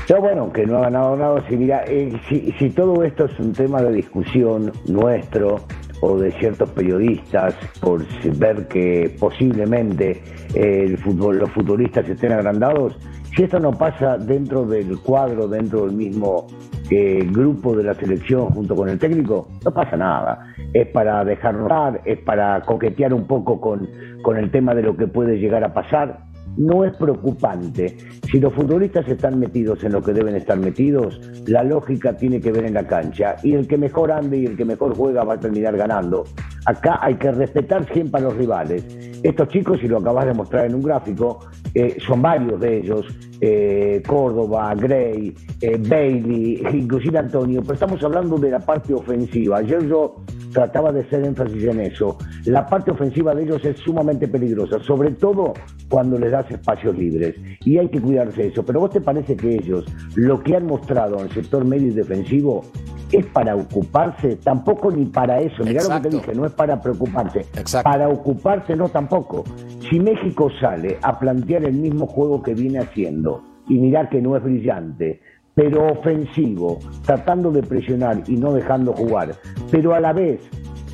No, 0.08 0.20
bueno, 0.20 0.52
que 0.52 0.64
no 0.64 0.78
ha 0.78 0.82
ganado 0.82 1.16
nada. 1.16 1.44
Si, 1.48 1.56
mira, 1.56 1.82
eh, 1.88 2.12
si, 2.28 2.70
todo 2.70 3.02
esto 3.02 3.24
es 3.24 3.38
un 3.40 3.52
tema 3.52 3.82
de 3.82 3.92
discusión 3.92 4.70
nuestro 4.86 5.60
o 6.00 6.16
de 6.16 6.30
ciertos 6.32 6.70
periodistas 6.70 7.54
por 7.80 8.04
ver 8.36 8.68
que 8.68 9.16
posiblemente 9.18 10.22
eh, 10.54 10.84
el 10.84 10.98
fútbol, 10.98 11.38
los 11.38 11.50
futbolistas 11.50 12.08
estén 12.08 12.32
agrandados, 12.32 12.96
Si 13.34 13.42
esto 13.42 13.58
no 13.58 13.72
pasa 13.72 14.16
dentro 14.16 14.64
del 14.64 14.96
cuadro, 15.00 15.48
dentro 15.48 15.86
del 15.86 15.96
mismo 15.96 16.46
eh, 16.88 17.26
grupo 17.28 17.74
de 17.74 17.82
la 17.82 17.94
selección 17.94 18.50
junto 18.50 18.76
con 18.76 18.88
el 18.88 18.98
técnico, 19.00 19.48
no 19.64 19.74
pasa 19.74 19.96
nada. 19.96 20.54
Es 20.72 20.86
para 20.86 21.24
dejar 21.24 21.56
rotar, 21.56 22.00
es 22.04 22.18
para 22.20 22.60
coquetear 22.60 23.12
un 23.12 23.26
poco 23.26 23.60
con 23.60 24.36
el 24.36 24.50
tema 24.52 24.72
de 24.74 24.82
lo 24.82 24.96
que 24.96 25.08
puede 25.08 25.38
llegar 25.38 25.64
a 25.64 25.74
pasar 25.74 26.25
no 26.56 26.84
es 26.84 26.96
preocupante. 26.96 27.96
Si 28.30 28.40
los 28.40 28.52
futbolistas 28.54 29.08
están 29.08 29.38
metidos 29.38 29.82
en 29.84 29.92
lo 29.92 30.02
que 30.02 30.12
deben 30.12 30.34
estar 30.34 30.58
metidos, 30.58 31.20
la 31.46 31.62
lógica 31.62 32.16
tiene 32.16 32.40
que 32.40 32.52
ver 32.52 32.64
en 32.64 32.74
la 32.74 32.86
cancha. 32.86 33.36
Y 33.42 33.54
el 33.54 33.66
que 33.66 33.76
mejor 33.76 34.12
ande 34.12 34.38
y 34.38 34.46
el 34.46 34.56
que 34.56 34.64
mejor 34.64 34.96
juega 34.96 35.24
va 35.24 35.34
a 35.34 35.40
terminar 35.40 35.76
ganando. 35.76 36.24
Acá 36.64 36.98
hay 37.00 37.14
que 37.14 37.30
respetar 37.30 37.86
siempre 37.92 38.20
a 38.20 38.24
los 38.24 38.36
rivales. 38.36 38.84
Estos 39.22 39.48
chicos, 39.48 39.78
y 39.82 39.88
lo 39.88 39.98
acabas 39.98 40.26
de 40.26 40.34
mostrar 40.34 40.66
en 40.66 40.74
un 40.74 40.82
gráfico, 40.82 41.40
eh, 41.74 41.96
son 42.06 42.22
varios 42.22 42.60
de 42.60 42.78
ellos, 42.78 43.06
eh, 43.40 44.02
Córdoba, 44.06 44.74
Gray, 44.74 45.34
eh, 45.60 45.78
Bailey, 45.78 46.62
inclusive 46.72 47.18
Antonio, 47.18 47.60
pero 47.62 47.74
estamos 47.74 48.02
hablando 48.02 48.36
de 48.38 48.50
la 48.50 48.60
parte 48.60 48.94
ofensiva. 48.94 49.58
Ayer 49.58 49.86
yo 49.86 50.16
trataba 50.52 50.92
de 50.92 51.00
hacer 51.00 51.24
énfasis 51.24 51.64
en 51.64 51.80
eso. 51.80 52.18
La 52.44 52.66
parte 52.66 52.90
ofensiva 52.90 53.34
de 53.34 53.44
ellos 53.44 53.64
es 53.64 53.78
sumamente 53.78 54.28
peligrosa, 54.28 54.78
sobre 54.82 55.12
todo 55.12 55.54
cuando 55.88 56.18
les 56.18 56.32
das 56.32 56.50
espacios 56.50 56.96
libres. 56.96 57.36
Y 57.64 57.78
hay 57.78 57.88
que 57.88 58.00
cuidarse 58.00 58.42
de 58.42 58.48
eso. 58.48 58.64
Pero 58.64 58.80
vos 58.80 58.90
te 58.90 59.00
parece 59.00 59.36
que 59.36 59.54
ellos, 59.54 59.84
lo 60.14 60.42
que 60.42 60.56
han 60.56 60.66
mostrado 60.66 61.18
en 61.18 61.26
el 61.26 61.32
sector 61.32 61.64
medio 61.64 61.88
y 61.88 61.94
defensivo, 61.94 62.64
es 63.12 63.24
para 63.26 63.54
ocuparse, 63.54 64.36
tampoco 64.36 64.90
ni 64.90 65.06
para 65.06 65.40
eso. 65.40 65.62
Mirá 65.64 65.82
lo 65.82 66.02
que 66.02 66.08
te 66.08 66.16
dije, 66.16 66.34
no 66.34 66.44
es 66.44 66.52
para 66.52 66.80
preocuparse. 66.80 67.46
Para 67.82 68.08
ocuparse 68.08 68.74
no 68.74 68.88
tampoco. 68.88 69.44
Si 69.88 70.00
México 70.00 70.50
sale 70.60 70.98
a 71.02 71.18
plantear 71.18 71.64
el 71.64 71.74
mismo 71.74 72.06
juego 72.06 72.42
que 72.42 72.54
viene 72.54 72.80
haciendo, 72.80 73.42
y 73.68 73.78
mirar 73.78 74.08
que 74.08 74.20
no 74.20 74.36
es 74.36 74.42
brillante, 74.42 75.20
pero 75.56 75.90
ofensivo, 75.90 76.78
tratando 77.06 77.50
de 77.50 77.62
presionar 77.62 78.22
y 78.26 78.36
no 78.36 78.52
dejando 78.52 78.92
jugar, 78.92 79.34
pero 79.70 79.94
a 79.94 80.00
la 80.00 80.12
vez 80.12 80.38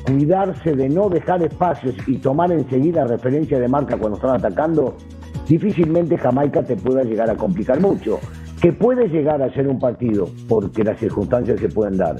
cuidarse 0.05 0.73
de 0.73 0.87
no 0.87 1.09
dejar 1.09 1.43
espacios 1.43 1.95
y 2.07 2.17
tomar 2.17 2.49
enseguida 2.49 3.03
referencia 3.03 3.59
de 3.59 3.67
marca 3.67 3.97
cuando 3.97 4.15
están 4.15 4.37
atacando, 4.37 4.95
difícilmente 5.49 6.17
Jamaica 6.17 6.63
te 6.63 6.77
pueda 6.77 7.03
llegar 7.03 7.29
a 7.29 7.35
complicar 7.35 7.79
mucho. 7.81 8.19
Que 8.61 8.71
puede 8.71 9.09
llegar 9.09 9.41
a 9.41 9.53
ser 9.53 9.67
un 9.67 9.77
partido, 9.77 10.29
porque 10.47 10.85
las 10.85 10.97
circunstancias 10.97 11.59
se 11.59 11.67
pueden 11.67 11.97
dar, 11.97 12.15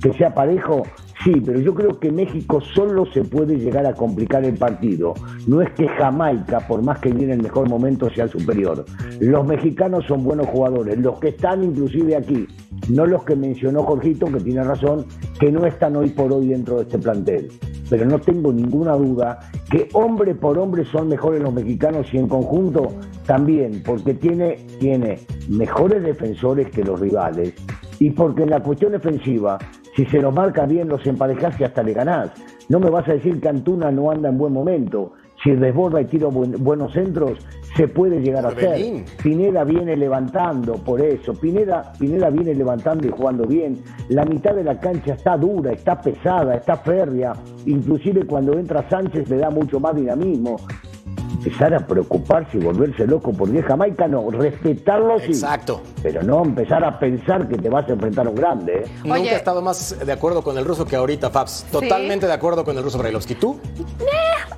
que 0.00 0.12
sea 0.12 0.32
parejo, 0.32 0.84
Sí, 1.24 1.32
pero 1.44 1.58
yo 1.58 1.74
creo 1.74 1.98
que 1.98 2.12
México 2.12 2.60
solo 2.60 3.04
se 3.06 3.24
puede 3.24 3.56
llegar 3.56 3.86
a 3.86 3.94
complicar 3.94 4.44
el 4.44 4.56
partido. 4.56 5.14
No 5.48 5.60
es 5.60 5.70
que 5.72 5.88
Jamaica, 5.88 6.60
por 6.68 6.82
más 6.82 7.00
que 7.00 7.10
viene 7.10 7.32
el 7.32 7.42
mejor 7.42 7.68
momento, 7.68 8.08
sea 8.10 8.28
superior. 8.28 8.84
Los 9.18 9.44
mexicanos 9.44 10.04
son 10.06 10.22
buenos 10.22 10.46
jugadores, 10.46 10.96
los 10.98 11.18
que 11.18 11.28
están 11.28 11.64
inclusive 11.64 12.14
aquí, 12.14 12.46
no 12.88 13.04
los 13.04 13.24
que 13.24 13.34
mencionó 13.34 13.82
Jorgito, 13.82 14.26
que 14.26 14.40
tiene 14.40 14.62
razón, 14.62 15.06
que 15.40 15.50
no 15.50 15.66
están 15.66 15.96
hoy 15.96 16.10
por 16.10 16.32
hoy 16.32 16.48
dentro 16.48 16.76
de 16.76 16.82
este 16.82 16.98
plantel. 16.98 17.48
Pero 17.90 18.06
no 18.06 18.20
tengo 18.20 18.52
ninguna 18.52 18.92
duda 18.92 19.40
que 19.70 19.88
hombre 19.94 20.34
por 20.34 20.56
hombre 20.58 20.84
son 20.84 21.08
mejores 21.08 21.42
los 21.42 21.52
mexicanos 21.52 22.06
y 22.12 22.18
en 22.18 22.28
conjunto 22.28 22.92
también, 23.26 23.82
porque 23.84 24.14
tiene, 24.14 24.58
tiene 24.78 25.18
mejores 25.48 26.02
defensores 26.02 26.70
que 26.70 26.84
los 26.84 27.00
rivales 27.00 27.54
y 27.98 28.10
porque 28.10 28.44
en 28.44 28.50
la 28.50 28.62
cuestión 28.62 28.92
defensiva 28.92 29.58
si 29.98 30.06
se 30.06 30.20
lo 30.20 30.30
marca 30.30 30.64
bien, 30.64 30.86
los 30.86 31.04
emparejás 31.08 31.58
y 31.58 31.64
hasta 31.64 31.82
le 31.82 31.92
ganás. 31.92 32.30
No 32.68 32.78
me 32.78 32.88
vas 32.88 33.08
a 33.08 33.14
decir 33.14 33.40
que 33.40 33.48
Antuna 33.48 33.90
no 33.90 34.12
anda 34.12 34.28
en 34.28 34.38
buen 34.38 34.52
momento. 34.52 35.14
Si 35.42 35.50
desborda 35.50 36.00
y 36.00 36.04
tira 36.04 36.28
buenos 36.28 36.92
centros, 36.92 37.44
se 37.76 37.88
puede 37.88 38.20
llegar 38.20 38.46
a 38.46 38.50
hacer. 38.50 39.04
Pineda 39.20 39.64
viene 39.64 39.96
levantando, 39.96 40.74
por 40.74 41.00
eso. 41.00 41.32
Pineda, 41.34 41.92
Pineda 41.98 42.30
viene 42.30 42.54
levantando 42.54 43.08
y 43.08 43.10
jugando 43.10 43.44
bien. 43.44 43.82
La 44.08 44.24
mitad 44.24 44.54
de 44.54 44.62
la 44.62 44.78
cancha 44.78 45.14
está 45.14 45.36
dura, 45.36 45.72
está 45.72 46.00
pesada, 46.00 46.54
está 46.54 46.76
férrea. 46.76 47.32
Inclusive 47.66 48.24
cuando 48.24 48.52
entra 48.52 48.88
Sánchez 48.88 49.28
le 49.28 49.38
da 49.38 49.50
mucho 49.50 49.80
más 49.80 49.96
dinamismo 49.96 50.58
empezar 51.38 51.72
a 51.74 51.86
preocuparse 51.86 52.58
y 52.58 52.60
volverse 52.60 53.06
loco 53.06 53.32
por 53.32 53.50
10 53.50 53.64
Jamaica, 53.64 54.08
no, 54.08 54.30
respetarlo 54.30 55.18
sí. 55.20 55.26
Exacto. 55.26 55.82
Pero 56.02 56.22
no 56.22 56.42
empezar 56.44 56.84
a 56.84 56.98
pensar 56.98 57.48
que 57.48 57.56
te 57.56 57.68
vas 57.68 57.88
a 57.88 57.92
enfrentar 57.92 58.26
a 58.26 58.30
un 58.30 58.36
grande. 58.36 58.84
¿eh? 58.84 58.90
Nunca 59.04 59.20
he 59.20 59.34
estado 59.34 59.62
más 59.62 59.96
de 60.04 60.12
acuerdo 60.12 60.42
con 60.42 60.58
el 60.58 60.64
ruso 60.64 60.84
que 60.84 60.96
ahorita, 60.96 61.30
Fabs. 61.30 61.64
Totalmente 61.70 62.26
de 62.26 62.32
acuerdo 62.32 62.64
con 62.64 62.76
el 62.76 62.82
ruso 62.82 62.98
Brailovsky. 62.98 63.36
¿Tú? 63.36 63.60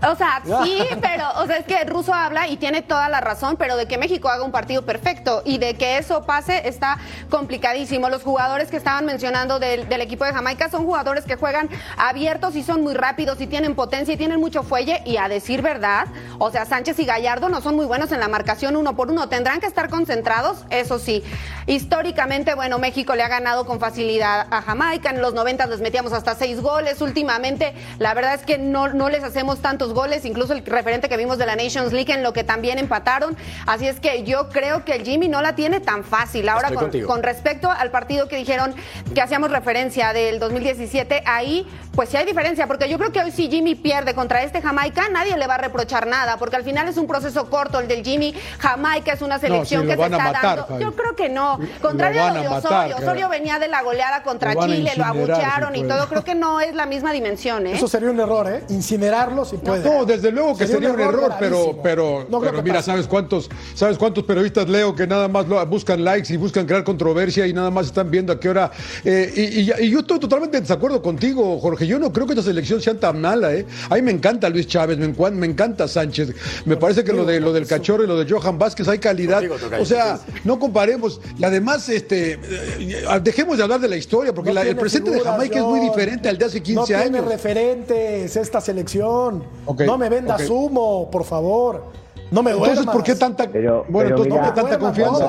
O 0.08 0.14
sea, 0.14 0.42
sí, 0.64 0.78
pero 1.00 1.24
o 1.42 1.46
sea, 1.46 1.58
es 1.58 1.66
que 1.66 1.82
el 1.82 1.88
ruso 1.88 2.14
habla 2.14 2.48
y 2.48 2.56
tiene 2.56 2.80
toda 2.80 3.10
la 3.10 3.20
razón, 3.20 3.56
pero 3.58 3.76
de 3.76 3.86
que 3.86 3.98
México 3.98 4.28
haga 4.28 4.44
un 4.44 4.50
partido 4.50 4.82
perfecto 4.82 5.42
y 5.44 5.58
de 5.58 5.74
que 5.74 5.98
eso 5.98 6.24
pase 6.24 6.66
está 6.68 6.98
complicadísimo. 7.28 8.08
Los 8.08 8.22
jugadores 8.22 8.70
que 8.70 8.78
estaban 8.78 9.04
mencionando 9.04 9.58
del, 9.58 9.88
del 9.88 10.00
equipo 10.00 10.24
de 10.24 10.32
Jamaica 10.32 10.70
son 10.70 10.86
jugadores 10.86 11.24
que 11.24 11.36
juegan 11.36 11.68
abiertos 11.98 12.56
y 12.56 12.62
son 12.62 12.80
muy 12.80 12.94
rápidos 12.94 13.40
y 13.42 13.46
tienen 13.46 13.74
potencia 13.74 14.14
y 14.14 14.16
tienen 14.16 14.40
mucho 14.40 14.62
fuelle 14.62 15.02
y 15.04 15.18
a 15.18 15.28
decir 15.28 15.60
verdad, 15.60 16.06
o 16.38 16.50
sea, 16.50 16.64
Sánchez 16.70 17.00
y 17.00 17.04
Gallardo 17.04 17.48
no 17.48 17.60
son 17.60 17.74
muy 17.74 17.84
buenos 17.84 18.12
en 18.12 18.20
la 18.20 18.28
marcación 18.28 18.76
uno 18.76 18.94
por 18.94 19.10
uno. 19.10 19.28
Tendrán 19.28 19.58
que 19.58 19.66
estar 19.66 19.90
concentrados, 19.90 20.64
eso 20.70 21.00
sí. 21.00 21.24
Históricamente, 21.66 22.54
bueno, 22.54 22.78
México 22.78 23.16
le 23.16 23.24
ha 23.24 23.28
ganado 23.28 23.66
con 23.66 23.80
facilidad 23.80 24.46
a 24.52 24.62
Jamaica. 24.62 25.10
En 25.10 25.20
los 25.20 25.34
90 25.34 25.66
les 25.66 25.80
metíamos 25.80 26.12
hasta 26.12 26.36
seis 26.36 26.60
goles. 26.60 27.00
Últimamente, 27.00 27.74
la 27.98 28.14
verdad 28.14 28.34
es 28.34 28.42
que 28.42 28.56
no, 28.56 28.86
no 28.86 29.08
les 29.08 29.24
hacemos 29.24 29.58
tantos 29.60 29.92
goles, 29.92 30.24
incluso 30.24 30.52
el 30.52 30.64
referente 30.64 31.08
que 31.08 31.16
vimos 31.16 31.38
de 31.38 31.46
la 31.46 31.56
Nations 31.56 31.92
League 31.92 32.12
en 32.12 32.22
lo 32.22 32.32
que 32.32 32.44
también 32.44 32.78
empataron. 32.78 33.36
Así 33.66 33.88
es 33.88 33.98
que 33.98 34.22
yo 34.22 34.48
creo 34.48 34.84
que 34.84 34.94
el 34.94 35.04
Jimmy 35.04 35.26
no 35.26 35.42
la 35.42 35.56
tiene 35.56 35.80
tan 35.80 36.04
fácil. 36.04 36.48
Ahora, 36.48 36.70
con, 36.70 36.92
con, 37.02 37.22
respecto 37.24 37.68
al 37.68 37.90
partido 37.90 38.28
que 38.28 38.36
dijeron 38.36 38.76
que 39.12 39.20
hacíamos 39.20 39.50
referencia 39.50 40.12
del 40.12 40.38
2017, 40.38 41.24
ahí 41.26 41.66
pues 41.94 42.08
sí 42.10 42.16
hay 42.16 42.24
diferencia, 42.24 42.68
porque 42.68 42.88
yo 42.88 42.96
creo 42.98 43.10
que 43.10 43.20
hoy 43.20 43.32
si 43.32 43.50
Jimmy 43.50 43.74
pierde 43.74 44.14
contra 44.14 44.42
este 44.44 44.62
Jamaica, 44.62 45.08
nadie 45.10 45.36
le 45.36 45.46
va 45.48 45.56
a 45.56 45.58
reprochar 45.58 46.06
nada, 46.06 46.36
porque 46.36 46.59
al 46.60 46.64
final 46.64 46.88
es 46.88 46.98
un 46.98 47.06
proceso 47.06 47.48
corto 47.48 47.80
el 47.80 47.88
del 47.88 48.04
Jimmy. 48.04 48.34
Jamaica 48.58 49.14
es 49.14 49.22
una 49.22 49.38
selección 49.38 49.86
que 49.86 49.96
se 49.96 50.02
está 50.02 50.32
dando. 50.32 50.78
Yo 50.78 50.92
creo 50.94 51.09
que 51.20 51.28
no. 51.28 51.58
Contrario 51.80 52.24
a 52.24 52.32
lo 52.32 52.40
de 52.40 52.48
Osorio. 52.48 52.96
Osorio 52.96 53.28
venía 53.28 53.58
de 53.58 53.68
la 53.68 53.82
goleada 53.82 54.22
contra 54.22 54.54
Chile, 54.54 54.92
lo 54.96 55.04
abuchearon 55.04 55.76
y 55.76 55.84
todo. 55.84 56.08
Creo 56.08 56.24
que 56.24 56.34
no 56.34 56.60
es 56.60 56.74
la 56.74 56.86
misma 56.86 57.12
dimensión, 57.12 57.66
¿eh? 57.66 57.72
Eso 57.74 57.88
sería 57.88 58.10
un 58.10 58.20
error, 58.20 58.48
¿eh? 58.48 58.64
Incinerarlo 58.70 59.44
si 59.44 59.56
puede. 59.56 59.84
No, 59.84 60.04
desde 60.04 60.30
luego 60.30 60.56
que 60.56 60.66
sería, 60.66 60.90
un 60.90 61.00
error, 61.00 61.34
pero, 61.38 61.78
pero, 61.82 62.26
pero 62.28 62.62
mira, 62.62 62.82
¿sabes 62.82 63.06
cuántos, 63.06 63.48
¿sabes 63.74 63.98
cuántos 63.98 64.24
periodistas 64.24 64.68
leo 64.68 64.94
que 64.94 65.06
nada 65.06 65.28
más 65.28 65.46
buscan 65.68 66.04
likes 66.04 66.32
y 66.32 66.36
buscan 66.36 66.66
crear 66.66 66.84
controversia 66.84 67.46
y 67.46 67.52
nada 67.52 67.70
más 67.70 67.86
están 67.86 68.10
viendo 68.10 68.32
a 68.32 68.40
qué 68.40 68.48
hora? 68.48 68.70
Eh, 69.04 69.32
y, 69.36 69.84
y 69.84 69.90
yo 69.90 70.00
estoy 70.00 70.18
totalmente 70.18 70.56
en 70.56 70.62
desacuerdo 70.62 71.02
contigo, 71.02 71.58
Jorge 71.60 71.86
yo 71.86 71.98
no 71.98 72.12
creo 72.12 72.26
que 72.26 72.34
esta 72.34 72.44
selección 72.44 72.80
sea 72.80 72.94
tan 72.94 73.20
mala, 73.20 73.52
¿eh? 73.52 73.66
A 73.88 73.96
mí 73.96 74.02
me 74.02 74.12
encanta 74.12 74.48
Luis 74.48 74.66
Chávez, 74.66 74.96
me, 74.96 75.08
me 75.08 75.46
encanta 75.46 75.88
Sánchez. 75.88 76.34
Me 76.64 76.76
parece 76.76 77.02
que 77.02 77.12
lo 77.12 77.24
de 77.24 77.40
lo 77.40 77.52
del 77.52 77.66
cachorro 77.66 78.04
y 78.04 78.06
lo 78.06 78.16
de 78.16 78.30
Johan 78.30 78.58
Vázquez 78.58 78.86
hay 78.86 78.98
calidad. 78.98 79.42
O 79.80 79.84
sea, 79.84 80.20
no 80.44 80.58
comparemos. 80.58 81.09
Y 81.38 81.44
además, 81.44 81.88
este, 81.88 82.32
eh, 82.34 83.20
dejemos 83.22 83.56
de 83.56 83.62
hablar 83.62 83.80
de 83.80 83.88
la 83.88 83.96
historia, 83.96 84.34
porque 84.34 84.50
el 84.50 84.76
presente 84.76 85.10
de 85.10 85.20
Jamaica 85.20 85.58
es 85.58 85.64
muy 85.64 85.80
diferente 85.80 86.28
al 86.28 86.38
de 86.38 86.44
hace 86.44 86.62
15 86.62 86.94
años. 86.94 87.10
No 87.10 87.18
tiene 87.18 87.28
referentes 87.28 88.36
esta 88.36 88.60
selección. 88.60 89.44
no 89.86 89.98
me 89.98 90.08
vendas 90.08 90.48
humo, 90.48 91.10
por 91.10 91.24
favor. 91.24 92.00
No 92.30 92.44
me 92.44 92.52
Entonces, 92.52 92.86
¿por 92.86 93.02
qué 93.02 93.16
tanta, 93.16 93.50
bueno, 93.88 94.10
entonces, 94.10 94.32
¿por 94.32 94.42
qué 94.42 94.60
tanta 94.60 94.78
confianza? 94.78 95.26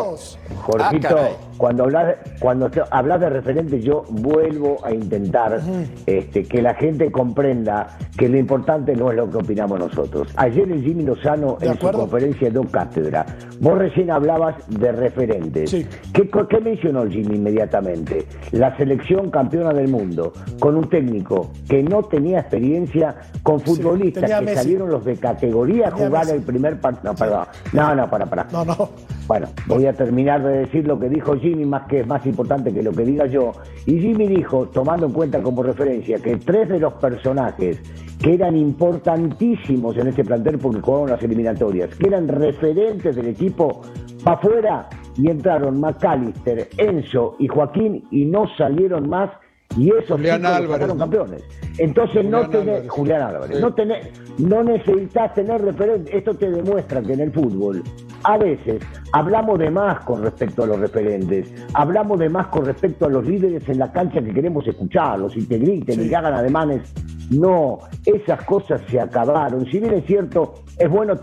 Jorgito, 0.61 1.17
ah, 1.17 1.29
cuando 1.61 1.83
hablas 1.83 2.15
cuando 2.39 2.71
hablas 2.89 3.19
de 3.19 3.29
referentes, 3.29 3.83
yo 3.83 4.03
vuelvo 4.09 4.83
a 4.83 4.91
intentar 4.91 5.61
este, 6.07 6.43
que 6.43 6.59
la 6.59 6.73
gente 6.73 7.11
comprenda 7.11 7.99
que 8.17 8.27
lo 8.27 8.39
importante 8.39 8.95
no 8.95 9.11
es 9.11 9.17
lo 9.17 9.29
que 9.29 9.37
opinamos 9.37 9.77
nosotros. 9.77 10.29
Ayer 10.37 10.71
el 10.71 10.81
Jimmy 10.83 11.03
Lozano 11.03 11.59
en 11.61 11.79
su 11.79 11.91
conferencia 11.91 12.49
de 12.49 12.65
cátedra, 12.65 13.25
vos 13.59 13.77
recién 13.77 14.09
hablabas 14.09 14.55
de 14.69 14.91
referentes. 14.91 15.71
¿Qué, 16.13 16.29
¿Qué 16.49 16.59
mencionó 16.59 17.03
el 17.03 17.11
Jimmy 17.11 17.35
inmediatamente? 17.35 18.25
La 18.51 18.75
selección 18.77 19.29
campeona 19.29 19.71
del 19.71 19.87
mundo, 19.87 20.33
con 20.59 20.75
un 20.75 20.89
técnico 20.89 21.51
que 21.69 21.83
no 21.83 22.01
tenía 22.01 22.39
experiencia, 22.39 23.15
con 23.43 23.59
futbolistas 23.59 24.41
que 24.41 24.55
salieron 24.55 24.89
los 24.89 25.05
de 25.05 25.15
categoría 25.17 25.89
a 25.89 25.91
jugar 25.91 26.27
el 26.29 26.41
primer 26.41 26.79
partido 26.79 27.11
no, 27.11 27.15
perdón. 27.15 27.45
No, 27.73 27.95
no, 27.95 28.09
para, 28.09 28.25
para. 28.25 28.47
No, 28.51 28.65
no. 28.65 28.89
Bueno, 29.27 29.47
voy 29.67 29.85
a 29.85 29.93
terminar 29.93 30.43
de 30.43 30.59
decir 30.59 30.85
lo 30.85 30.99
que 30.99 31.07
dijo 31.07 31.35
Jimmy, 31.37 31.50
más 31.55 31.87
que 31.87 32.01
es 32.01 32.07
más 32.07 32.25
importante 32.25 32.73
que 32.73 32.81
lo 32.81 32.91
que 32.91 33.03
diga 33.03 33.25
yo. 33.25 33.51
Y 33.85 33.99
Jimmy 33.99 34.27
dijo, 34.27 34.67
tomando 34.67 35.05
en 35.05 35.13
cuenta 35.13 35.41
como 35.41 35.63
referencia, 35.63 36.17
que 36.19 36.37
tres 36.37 36.69
de 36.69 36.79
los 36.79 36.93
personajes 36.93 37.79
que 38.21 38.33
eran 38.35 38.55
importantísimos 38.55 39.97
en 39.97 40.07
este 40.07 40.23
plantel 40.23 40.59
porque 40.59 40.81
jugaron 40.81 41.09
las 41.09 41.23
eliminatorias, 41.23 41.95
que 41.95 42.07
eran 42.07 42.27
referentes 42.27 43.15
del 43.15 43.27
equipo, 43.27 43.81
para 44.23 44.37
afuera 44.37 44.89
y 45.17 45.29
entraron 45.29 45.79
McAllister, 45.79 46.69
Enzo 46.77 47.35
y 47.39 47.47
Joaquín 47.47 48.05
y 48.11 48.25
no 48.25 48.45
salieron 48.57 49.09
más 49.09 49.31
y 49.77 49.89
esos 49.89 50.17
Julián 50.17 50.45
Álvarez, 50.45 50.93
campeones. 50.97 51.43
Entonces 51.77 52.25
no 52.25 52.47
tenés, 52.49 52.89
Julián 52.89 53.21
Álvarez, 53.21 53.59
no, 53.59 53.73
tenés, 53.73 54.07
no 54.37 54.63
necesitas 54.63 55.33
tener 55.33 55.61
referente. 55.61 56.15
Esto 56.15 56.33
te 56.33 56.51
demuestra 56.51 57.01
que 57.01 57.13
en 57.13 57.21
el 57.21 57.31
fútbol 57.31 57.81
a 58.23 58.37
veces 58.37 58.83
hablamos 59.13 59.59
de 59.59 59.69
más 59.69 59.99
con 60.01 60.23
respecto 60.23 60.63
a 60.63 60.67
los 60.67 60.79
referentes, 60.79 61.53
hablamos 61.73 62.19
de 62.19 62.29
más 62.29 62.47
con 62.47 62.65
respecto 62.65 63.05
a 63.05 63.09
los 63.09 63.25
líderes 63.25 63.67
en 63.69 63.79
la 63.79 63.91
cancha 63.91 64.21
que 64.21 64.33
queremos 64.33 64.67
escucharlos 64.67 65.35
y 65.35 65.47
que 65.47 65.57
griten 65.57 66.03
y 66.03 66.09
que 66.09 66.15
hagan 66.15 66.33
ademanes. 66.33 66.93
No, 67.29 67.79
esas 68.05 68.43
cosas 68.43 68.81
se 68.89 68.99
acabaron. 68.99 69.65
Si 69.71 69.79
bien 69.79 69.93
es 69.93 70.05
cierto, 70.05 70.53
es 70.77 70.89
bueno 70.89 71.15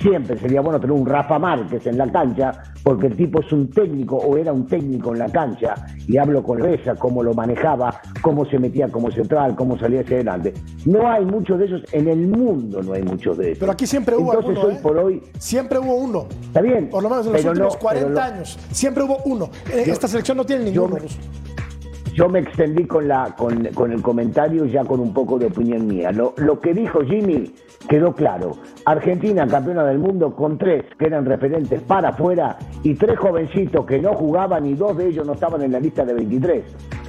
siempre 0.00 0.38
sería 0.38 0.60
bueno 0.60 0.78
tener 0.80 0.92
un 0.92 1.06
Rafa 1.06 1.38
Márquez 1.38 1.86
en 1.86 1.98
la 1.98 2.10
cancha, 2.10 2.52
porque 2.82 3.06
el 3.08 3.16
tipo 3.16 3.40
es 3.40 3.50
un 3.52 3.70
técnico 3.70 4.16
o 4.16 4.36
era 4.36 4.52
un 4.52 4.66
técnico 4.66 5.12
en 5.12 5.18
la 5.20 5.28
cancha, 5.28 5.74
y 6.06 6.16
hablo 6.18 6.42
con 6.42 6.58
Reza, 6.58 6.94
cómo 6.94 7.22
lo 7.22 7.34
manejaba, 7.34 8.00
cómo 8.22 8.44
se 8.46 8.58
metía 8.58 8.88
como 8.88 9.10
central, 9.10 9.54
cómo 9.56 9.78
salía 9.78 10.00
hacia 10.02 10.16
adelante. 10.16 10.54
No 10.84 11.08
hay 11.08 11.24
muchos 11.24 11.58
de 11.58 11.64
ellos, 11.66 11.82
en 11.92 12.08
el 12.08 12.28
mundo 12.28 12.82
no 12.82 12.92
hay 12.92 13.02
muchos 13.02 13.36
de 13.38 13.46
ellos. 13.48 13.58
Pero 13.58 13.72
aquí 13.72 13.86
siempre 13.86 14.16
hubo 14.16 14.34
Entonces, 14.34 14.58
uno, 14.58 14.68
hoy 14.68 14.74
¿eh? 14.74 14.80
por 14.82 14.96
hoy. 14.98 15.22
Siempre 15.38 15.78
hubo 15.78 15.94
uno. 15.96 16.26
Está 16.42 16.60
bien. 16.60 16.88
Por 16.90 17.02
lo 17.02 17.10
menos 17.10 17.26
en 17.26 17.32
los 17.32 17.44
últimos 17.44 17.74
no- 17.74 17.80
40 17.80 18.06
pero 18.08 18.14
lo- 18.14 18.20
años. 18.34 18.58
Siempre 18.70 19.02
hubo 19.02 19.18
uno. 19.24 19.50
Eh, 19.72 19.84
Yo- 19.86 19.92
Esta 19.92 20.08
selección 20.08 20.36
no 20.36 20.44
tiene 20.44 20.70
yo 20.72 20.82
ninguno. 20.82 21.00
Ruso. 21.02 21.18
Yo 22.14 22.28
me 22.30 22.38
extendí 22.38 22.84
con, 22.86 23.08
la, 23.08 23.34
con, 23.36 23.62
con 23.74 23.92
el 23.92 24.00
comentario 24.00 24.64
ya 24.64 24.84
con 24.84 25.00
un 25.00 25.12
poco 25.12 25.38
de 25.38 25.46
opinión 25.46 25.86
mía. 25.86 26.12
Lo, 26.12 26.32
lo 26.38 26.58
que 26.60 26.72
dijo 26.72 27.00
Jimmy 27.02 27.52
quedó 27.88 28.12
claro. 28.14 28.52
Argentina 28.84 29.46
campeona 29.46 29.84
del 29.84 29.98
mundo 29.98 30.34
con 30.34 30.58
tres 30.58 30.84
que 30.98 31.06
eran 31.06 31.24
referentes 31.24 31.80
para 31.82 32.10
afuera 32.10 32.58
y 32.82 32.94
tres 32.94 33.18
jovencitos 33.18 33.84
que 33.86 33.98
no 34.00 34.14
jugaban 34.14 34.66
y 34.66 34.74
dos 34.74 34.96
de 34.96 35.08
ellos 35.08 35.26
no 35.26 35.34
estaban 35.34 35.62
en 35.62 35.72
la 35.72 35.80
lista 35.80 36.04
de 36.04 36.14
23. 36.14 36.64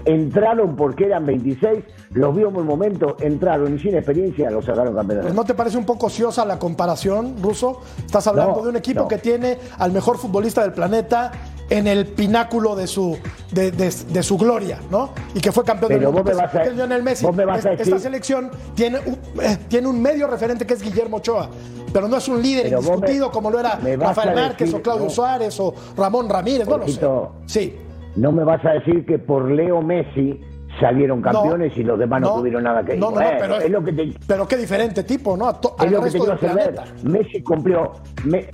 Entraron 0.06 0.76
porque 0.76 1.06
eran 1.06 1.26
26, 1.26 1.84
los 2.12 2.34
vio 2.36 2.48
en 2.50 2.56
un 2.56 2.66
momento, 2.66 3.18
entraron 3.20 3.76
y 3.76 3.80
sin 3.80 3.96
experiencia 3.96 4.50
los 4.50 4.64
sacaron 4.64 4.96
campeones. 4.96 5.34
¿No 5.34 5.44
te 5.44 5.54
parece 5.54 5.78
un 5.78 5.86
poco 5.86 6.06
ociosa 6.08 6.46
la 6.46 6.58
comparación, 6.58 7.36
Ruso? 7.42 7.82
Estás 8.06 8.26
hablando 8.28 8.58
No, 8.58 8.64
de 8.64 8.70
un 8.70 8.76
equipo 8.78 9.02
no. 9.02 9.08
que 9.10 9.18
tiene 9.18 9.58
al 9.80 9.92
mejor 9.92 10.18
futbolista 10.18 10.62
del 10.62 10.72
planeta 10.72 11.32
en 11.70 11.88
el 11.88 12.06
pináculo 12.06 12.76
de 12.76 12.88
su, 12.88 13.18
de, 13.52 13.72
de- 13.72 13.92
de 14.10 14.24
su 14.24 14.38
gloria, 14.38 14.80
¿no? 14.90 15.10
Y 15.34 15.40
que 15.42 15.52
fue 15.52 15.64
campeón 15.64 15.90
Pero 15.90 16.00
del 16.00 16.08
mundo. 16.14 16.24
vos 16.24 16.26
me 16.26 16.42
que 16.42 16.46
es- 16.48 16.54
vas 16.54 16.68
a- 16.68 16.74
Lionel 16.74 17.04
Messi. 17.04 17.26
vos 17.26 17.36
me 17.36 17.46
vas 17.46 17.66
a 17.66 17.70
decir- 17.72 17.82
Esta 17.88 18.00
selección 18.00 18.50
tiene 18.76 19.00
un, 19.00 19.18
eh, 19.44 19.58
tiene 19.68 19.88
un 19.88 20.02
medio 20.02 20.28
referente 20.28 20.66
que 20.66 20.74
es 20.76 20.82
Guillermo 20.82 21.18
Ochoa, 21.18 21.50
pero 21.92 22.08
no 22.08 22.18
es 22.18 22.28
un 22.30 22.42
líder 22.42 22.64
Pero 22.66 22.82
me- 22.82 22.88
indiscutido 22.88 23.32
como 23.32 23.52
lo 23.52 23.60
era 23.60 23.80
Rafael 24.00 24.36
Márquez 24.36 24.74
o 24.74 24.82
Claudio 24.82 25.06
no. 25.06 25.10
Suárez 25.10 25.60
o 25.60 25.74
Ramón 25.98 26.30
Ramírez, 26.30 26.68
no 26.68 26.78
lo 26.78 26.88
sé. 26.88 27.02
Sí. 27.46 27.76
No 28.16 28.32
me 28.32 28.44
vas 28.44 28.64
a 28.66 28.72
decir 28.72 29.06
que 29.06 29.20
por 29.20 29.50
Leo 29.52 29.82
Messi 29.82 30.40
salieron 30.80 31.22
campeones 31.22 31.76
y 31.78 31.84
los 31.84 32.00
demás 32.00 32.22
no, 32.22 32.36
tuvieron 32.38 32.64
nada 32.64 32.84
que. 32.84 32.96
No, 32.96 33.12
no, 33.12 33.12
no, 33.12 33.16
Bueno, 33.22 33.38
pero, 33.40 33.56
es 33.62 33.70
lo 33.70 33.84
que 33.84 33.94
te, 33.94 34.14
pero 34.26 34.48
qué 34.48 34.58
diferente 34.58 35.04
tipo, 35.04 35.36
¿no? 35.36 35.48
A 35.48 35.60
to- 35.60 35.76
Es 35.84 35.92
lo 35.92 36.02
que 36.02 36.12
te 36.12 36.18
quiero 36.18 36.34
hacer 36.34 36.54
ver. 36.56 36.76
Messi 37.04 37.42
cumplió. 37.44 37.92
Me- 38.26 38.50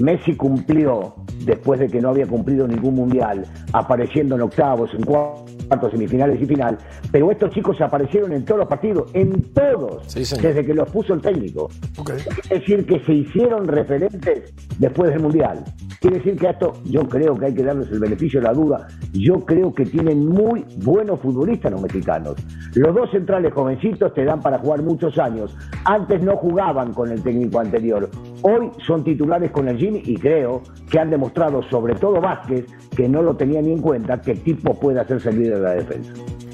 Messi 0.00 0.36
cumplió 0.36 1.14
después 1.44 1.80
de 1.80 1.88
que 1.88 2.00
no 2.00 2.10
había 2.10 2.26
cumplido 2.26 2.66
ningún 2.66 2.94
mundial, 2.94 3.44
apareciendo 3.72 4.34
en 4.36 4.42
octavos, 4.42 4.92
en 4.94 5.04
cuartos, 5.04 5.90
semifinales 5.90 6.40
y 6.40 6.46
final. 6.46 6.78
Pero 7.10 7.30
estos 7.30 7.50
chicos 7.52 7.80
aparecieron 7.80 8.32
en 8.32 8.44
todos 8.44 8.60
los 8.60 8.68
partidos, 8.68 9.10
en 9.14 9.42
todos, 9.52 10.02
Sí, 10.06 10.20
desde 10.20 10.64
que 10.64 10.74
los 10.74 10.90
puso 10.90 11.14
el 11.14 11.20
técnico. 11.20 11.68
Ok. 11.98 12.12
Quiere 12.12 12.60
decir 12.60 12.86
que 12.86 13.00
se 13.04 13.12
hicieron 13.12 13.66
referentes 13.66 14.52
después 14.78 15.10
del 15.10 15.22
mundial. 15.22 15.64
Quiere 16.00 16.18
decir 16.18 16.36
que 16.36 16.46
a 16.46 16.50
esto 16.50 16.74
yo 16.84 17.08
creo 17.08 17.36
que 17.36 17.46
hay 17.46 17.54
que 17.54 17.64
darles 17.64 17.90
el 17.90 17.98
beneficio 17.98 18.40
de 18.40 18.46
la 18.46 18.52
duda. 18.52 18.86
Yo 19.12 19.40
creo 19.44 19.74
que 19.74 19.84
tienen 19.84 20.26
muy 20.26 20.64
buenos 20.76 21.18
futbolistas 21.20 21.72
los 21.72 21.82
mexicanos. 21.82 22.36
Los 22.74 22.94
dos 22.94 23.10
centrales 23.10 23.52
jovencitos 23.52 24.14
te 24.14 24.24
dan 24.24 24.40
para 24.40 24.58
jugar 24.58 24.82
muchos 24.82 25.18
años. 25.18 25.56
Antes 25.84 26.22
no 26.22 26.36
jugaban 26.36 26.92
con 26.92 27.10
el 27.10 27.20
técnico 27.22 27.58
anterior. 27.58 28.08
Hoy 28.42 28.70
son 28.86 29.04
titulares 29.04 29.50
con 29.50 29.68
el 29.68 29.76
Jimmy 29.76 30.02
y 30.04 30.16
creo 30.16 30.62
que 30.90 30.98
han 30.98 31.10
demostrado, 31.10 31.62
sobre 31.70 31.94
todo 31.94 32.20
Vázquez, 32.20 32.66
que 32.96 33.08
no 33.08 33.22
lo 33.22 33.36
tenía 33.36 33.60
ni 33.60 33.72
en 33.72 33.80
cuenta, 33.80 34.20
que 34.20 34.32
el 34.32 34.42
tipo 34.42 34.74
puede 34.74 35.00
hacerse 35.00 35.30
el 35.30 35.40
líder 35.40 35.56
de 35.56 35.62
la 35.62 35.74
defensa. 35.74 36.12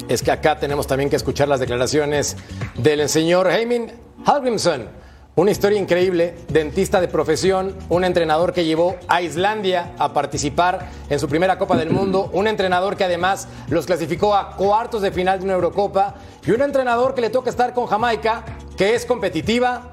Es 0.08 0.22
que 0.22 0.30
acá 0.30 0.58
tenemos 0.58 0.86
también 0.86 1.10
que 1.10 1.16
escuchar 1.16 1.48
las 1.48 1.60
declaraciones 1.60 2.36
del 2.76 3.08
señor 3.08 3.50
Heimin 3.50 3.90
Hallgrimsson. 4.24 5.04
Una 5.36 5.50
historia 5.50 5.80
increíble, 5.80 6.36
dentista 6.48 7.00
de 7.00 7.08
profesión, 7.08 7.74
un 7.88 8.04
entrenador 8.04 8.52
que 8.52 8.64
llevó 8.64 8.94
a 9.08 9.20
Islandia 9.20 9.92
a 9.98 10.12
participar 10.12 10.90
en 11.10 11.18
su 11.18 11.28
primera 11.28 11.58
Copa 11.58 11.76
del 11.76 11.90
Mundo, 11.90 12.30
un 12.32 12.46
entrenador 12.46 12.96
que 12.96 13.02
además 13.02 13.48
los 13.68 13.84
clasificó 13.84 14.36
a 14.36 14.54
cuartos 14.56 15.02
de 15.02 15.10
final 15.10 15.40
de 15.40 15.46
una 15.46 15.54
Eurocopa 15.54 16.14
y 16.46 16.52
un 16.52 16.62
entrenador 16.62 17.14
que 17.14 17.20
le 17.20 17.30
toca 17.30 17.50
estar 17.50 17.74
con 17.74 17.86
Jamaica, 17.86 18.44
que 18.76 18.94
es 18.94 19.04
competitiva 19.04 19.90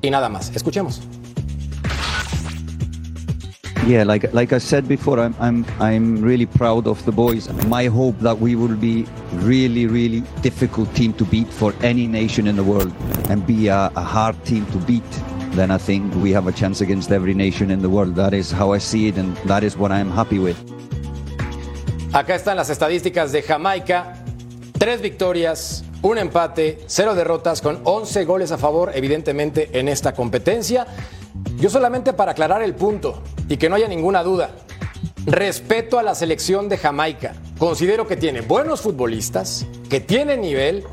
y 0.00 0.10
nada 0.10 0.30
más. 0.30 0.56
Escuchemos. 0.56 1.02
Yeah, 3.88 4.04
like 4.04 4.34
like 4.34 4.52
I 4.52 4.58
said 4.58 4.86
before, 4.86 5.18
I'm 5.18 5.34
I'm 5.40 5.64
I'm 5.80 6.20
really 6.20 6.44
proud 6.44 6.86
of 6.86 7.02
the 7.06 7.10
boys. 7.10 7.48
My 7.68 7.86
hope 7.86 8.18
that 8.20 8.38
we 8.38 8.54
will 8.54 8.76
be 8.76 9.06
really 9.40 9.86
really 9.86 10.20
difficult 10.42 10.94
team 10.94 11.14
to 11.14 11.24
beat 11.24 11.48
for 11.48 11.72
any 11.80 12.06
nation 12.06 12.46
in 12.46 12.56
the 12.56 12.62
world, 12.62 12.92
and 13.30 13.46
be 13.46 13.68
a, 13.68 13.90
a 13.96 14.04
hard 14.04 14.36
team 14.44 14.66
to 14.72 14.78
beat. 14.84 15.10
Then 15.56 15.70
I 15.70 15.78
think 15.78 16.14
we 16.16 16.32
have 16.32 16.46
a 16.46 16.52
chance 16.52 16.82
against 16.82 17.10
every 17.10 17.32
nation 17.32 17.70
in 17.70 17.80
the 17.80 17.88
world. 17.88 18.14
That 18.14 18.34
is 18.34 18.52
how 18.52 18.74
I 18.74 18.78
see 18.78 19.08
it, 19.08 19.16
and 19.16 19.34
that 19.48 19.64
is 19.64 19.74
what 19.78 19.90
I'm 19.90 20.10
happy 20.10 20.38
with. 20.38 20.58
Acá 22.12 22.34
están 22.34 22.56
las 22.56 22.68
estadísticas 22.68 23.32
de 23.32 23.40
Jamaica. 23.40 24.22
Tres 24.78 25.00
victorias, 25.00 25.82
un 26.02 26.18
empate, 26.18 26.84
cero 26.88 27.14
derrotas 27.14 27.62
con 27.62 27.80
11 27.84 28.26
goles 28.26 28.52
a 28.52 28.58
favor, 28.58 28.92
evidentemente, 28.94 29.70
en 29.72 29.88
esta 29.88 30.12
competencia. 30.12 30.86
Yo 31.56 31.70
solamente 31.70 32.12
para 32.12 32.32
aclarar 32.32 32.60
el 32.60 32.74
punto 32.74 33.22
y 33.48 33.56
que 33.56 33.68
no 33.68 33.76
haya 33.76 33.88
ninguna 33.88 34.22
duda. 34.22 34.50
Respeto 35.26 35.98
a 35.98 36.02
la 36.02 36.14
selección 36.14 36.68
de 36.68 36.78
Jamaica. 36.78 37.34
Considero 37.58 38.06
que 38.06 38.16
tiene 38.16 38.40
buenos 38.40 38.80
futbolistas, 38.80 39.66
que 39.90 40.00
tiene 40.00 40.36
nivel, 40.36 40.84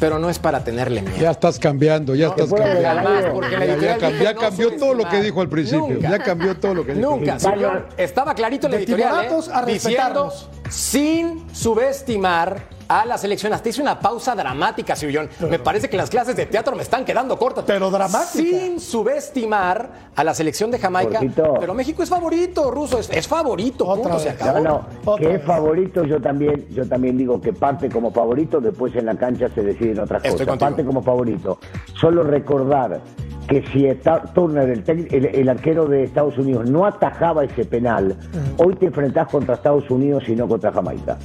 pero 0.00 0.18
no 0.18 0.28
es 0.28 0.38
para 0.38 0.64
tenerle 0.64 1.02
miedo. 1.02 1.16
Ya 1.18 1.30
estás 1.30 1.58
cambiando, 1.58 2.14
ya 2.14 2.28
estás 2.28 2.52
cambiando. 2.52 2.82
Jamás, 2.82 3.24
porque 3.32 3.56
la 3.56 3.66
Ya, 3.66 4.34
no 4.34 4.40
cambió 4.40 4.76
todo 4.76 4.94
lo 4.94 5.08
que 5.08 5.20
dijo 5.20 5.40
al 5.40 5.48
principio. 5.48 5.88
Nunca. 5.88 6.10
Ya 6.10 6.18
cambió 6.18 6.56
todo 6.56 6.74
lo 6.74 6.86
que 6.86 6.94
dijo. 6.94 7.10
Nunca, 7.10 7.38
señor. 7.38 7.88
Estaba 7.96 8.34
clarito 8.34 8.66
en 8.66 8.72
la 8.72 8.78
editorial, 8.78 9.24
¿eh? 9.24 9.28
a 9.52 9.64
diciendo 9.64 10.30
respetarnos. 10.30 10.48
sin 10.68 11.54
subestimar 11.54 12.75
a 12.88 13.04
la 13.04 13.18
selección. 13.18 13.52
Hasta 13.52 13.68
hice 13.68 13.82
una 13.82 13.98
pausa 13.98 14.34
dramática, 14.34 14.94
Sillón. 14.96 15.28
Me 15.50 15.58
parece 15.58 15.88
que 15.88 15.96
las 15.96 16.10
clases 16.10 16.36
de 16.36 16.46
teatro 16.46 16.74
me 16.76 16.82
están 16.82 17.04
quedando 17.04 17.38
cortas. 17.38 17.64
Pero 17.66 17.90
dramática. 17.90 18.26
Sin 18.32 18.80
subestimar 18.80 19.90
a 20.14 20.24
la 20.24 20.34
selección 20.34 20.70
de 20.70 20.78
Jamaica. 20.78 21.18
Jorgito. 21.18 21.54
Pero 21.60 21.74
México 21.74 22.02
es 22.02 22.08
favorito, 22.08 22.70
Ruso. 22.70 22.98
Es, 22.98 23.10
es 23.10 23.26
favorito. 23.28 23.86
Otra 23.86 24.02
punto, 24.04 24.18
se 24.18 24.30
acabó. 24.30 24.58
No, 24.60 24.64
no, 24.64 24.86
Otra 25.04 25.28
que 25.28 25.34
es 25.36 25.42
favorito, 25.42 26.04
yo 26.04 26.20
también, 26.20 26.66
yo 26.70 26.86
también 26.88 27.16
digo 27.18 27.40
que 27.40 27.52
parte 27.52 27.88
como 27.88 28.10
favorito, 28.12 28.60
después 28.60 28.94
en 28.96 29.06
la 29.06 29.14
cancha 29.16 29.48
se 29.54 29.62
deciden 29.62 30.00
otras 30.00 30.24
Estoy 30.24 30.32
cosas. 30.32 30.46
contigo. 30.48 30.66
Parte 30.70 30.84
como 30.84 31.02
favorito. 31.02 31.58
Solo 32.00 32.22
recordar 32.22 33.00
que 33.48 33.64
si 33.72 33.86
está- 33.86 34.22
Turner, 34.34 34.68
el, 34.70 34.84
el- 35.10 35.26
el 35.26 35.48
arquero 35.48 35.86
de 35.86 36.04
Estados 36.04 36.36
Unidos, 36.38 36.68
no 36.68 36.84
atajaba 36.84 37.44
ese 37.44 37.64
penal, 37.64 38.16
hoy 38.58 38.74
te 38.74 38.86
enfrentás 38.86 39.28
contra 39.28 39.54
Estados 39.54 39.88
Unidos 39.90 40.24
y 40.28 40.34
no 40.34 40.48
contra 40.48 40.72
Jamaica. 40.72 41.16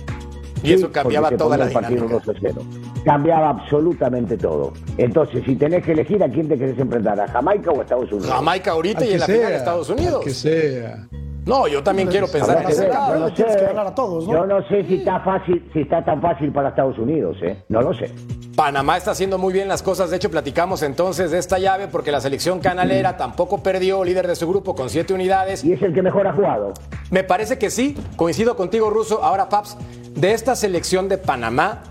Y 0.63 0.73
eso 0.73 0.91
cambiaba 0.91 1.31
toda 1.31 1.57
la 1.57 1.65
el 1.65 1.73
partido 1.73 2.05
dinámica. 2.05 2.25
2 2.25 2.35
a 2.35 2.39
0. 2.41 2.61
Cambiaba 3.05 3.49
absolutamente 3.49 4.37
todo. 4.37 4.73
Entonces, 4.97 5.43
si 5.45 5.55
tenés 5.55 5.83
que 5.83 5.93
elegir 5.93 6.23
a 6.23 6.29
quién 6.29 6.47
te 6.47 6.57
querés 6.57 6.77
enfrentar, 6.77 7.19
a 7.19 7.27
Jamaica 7.27 7.71
o 7.71 7.79
a 7.79 7.83
Estados 7.83 8.11
Unidos. 8.11 8.31
Jamaica 8.31 8.71
ahorita 8.71 8.99
Al 8.99 9.07
y 9.07 9.13
en 9.13 9.19
la 9.19 9.25
sea, 9.25 9.35
final 9.35 9.51
de 9.51 9.57
Estados 9.57 9.89
Unidos. 9.89 10.23
Que 10.23 10.29
sea. 10.31 11.07
No, 11.45 11.67
yo 11.67 11.81
también 11.81 12.07
quiero 12.07 12.27
pensar 12.27 12.57
en 12.57 12.69
yo 12.69 13.19
no 13.19 13.35
sé, 13.35 13.43
que 13.43 13.79
a 13.79 13.95
todos, 13.95 14.27
¿no? 14.27 14.33
Yo 14.33 14.45
no 14.45 14.67
sé 14.67 14.85
si 14.85 14.95
está 14.97 15.21
fácil, 15.21 15.67
si 15.73 15.81
está 15.81 16.05
tan 16.05 16.21
fácil 16.21 16.51
para 16.51 16.69
Estados 16.69 16.99
Unidos, 16.99 17.35
¿eh? 17.41 17.63
No 17.67 17.81
lo 17.81 17.93
sé. 17.95 18.11
Panamá 18.55 18.97
está 18.97 19.11
haciendo 19.11 19.39
muy 19.39 19.53
bien 19.53 19.67
las 19.67 19.81
cosas. 19.81 20.11
De 20.11 20.17
hecho, 20.17 20.29
platicamos 20.29 20.83
entonces 20.83 21.31
de 21.31 21.39
esta 21.39 21.57
llave 21.57 21.87
porque 21.87 22.11
la 22.11 22.21
selección 22.21 22.59
canalera 22.59 23.17
tampoco 23.17 23.63
perdió, 23.63 24.03
líder 24.03 24.27
de 24.27 24.35
su 24.35 24.47
grupo 24.47 24.75
con 24.75 24.89
siete 24.89 25.13
unidades. 25.13 25.63
Y 25.63 25.73
es 25.73 25.81
el 25.81 25.93
que 25.93 26.03
mejor 26.03 26.27
ha 26.27 26.33
jugado. 26.33 26.73
Me 27.09 27.23
parece 27.23 27.57
que 27.57 27.71
sí, 27.71 27.97
coincido 28.15 28.55
contigo, 28.55 28.91
Ruso. 28.91 29.23
Ahora, 29.23 29.49
Paps, 29.49 29.77
de 30.13 30.33
esta 30.33 30.55
selección 30.55 31.09
de 31.09 31.17
Panamá, 31.17 31.83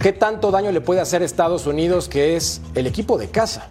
¿qué 0.00 0.12
tanto 0.12 0.50
daño 0.50 0.72
le 0.72 0.80
puede 0.80 1.00
hacer 1.00 1.22
Estados 1.22 1.66
Unidos, 1.66 2.08
que 2.08 2.36
es 2.36 2.60
el 2.74 2.86
equipo 2.86 3.18
de 3.18 3.28
casa? 3.30 3.68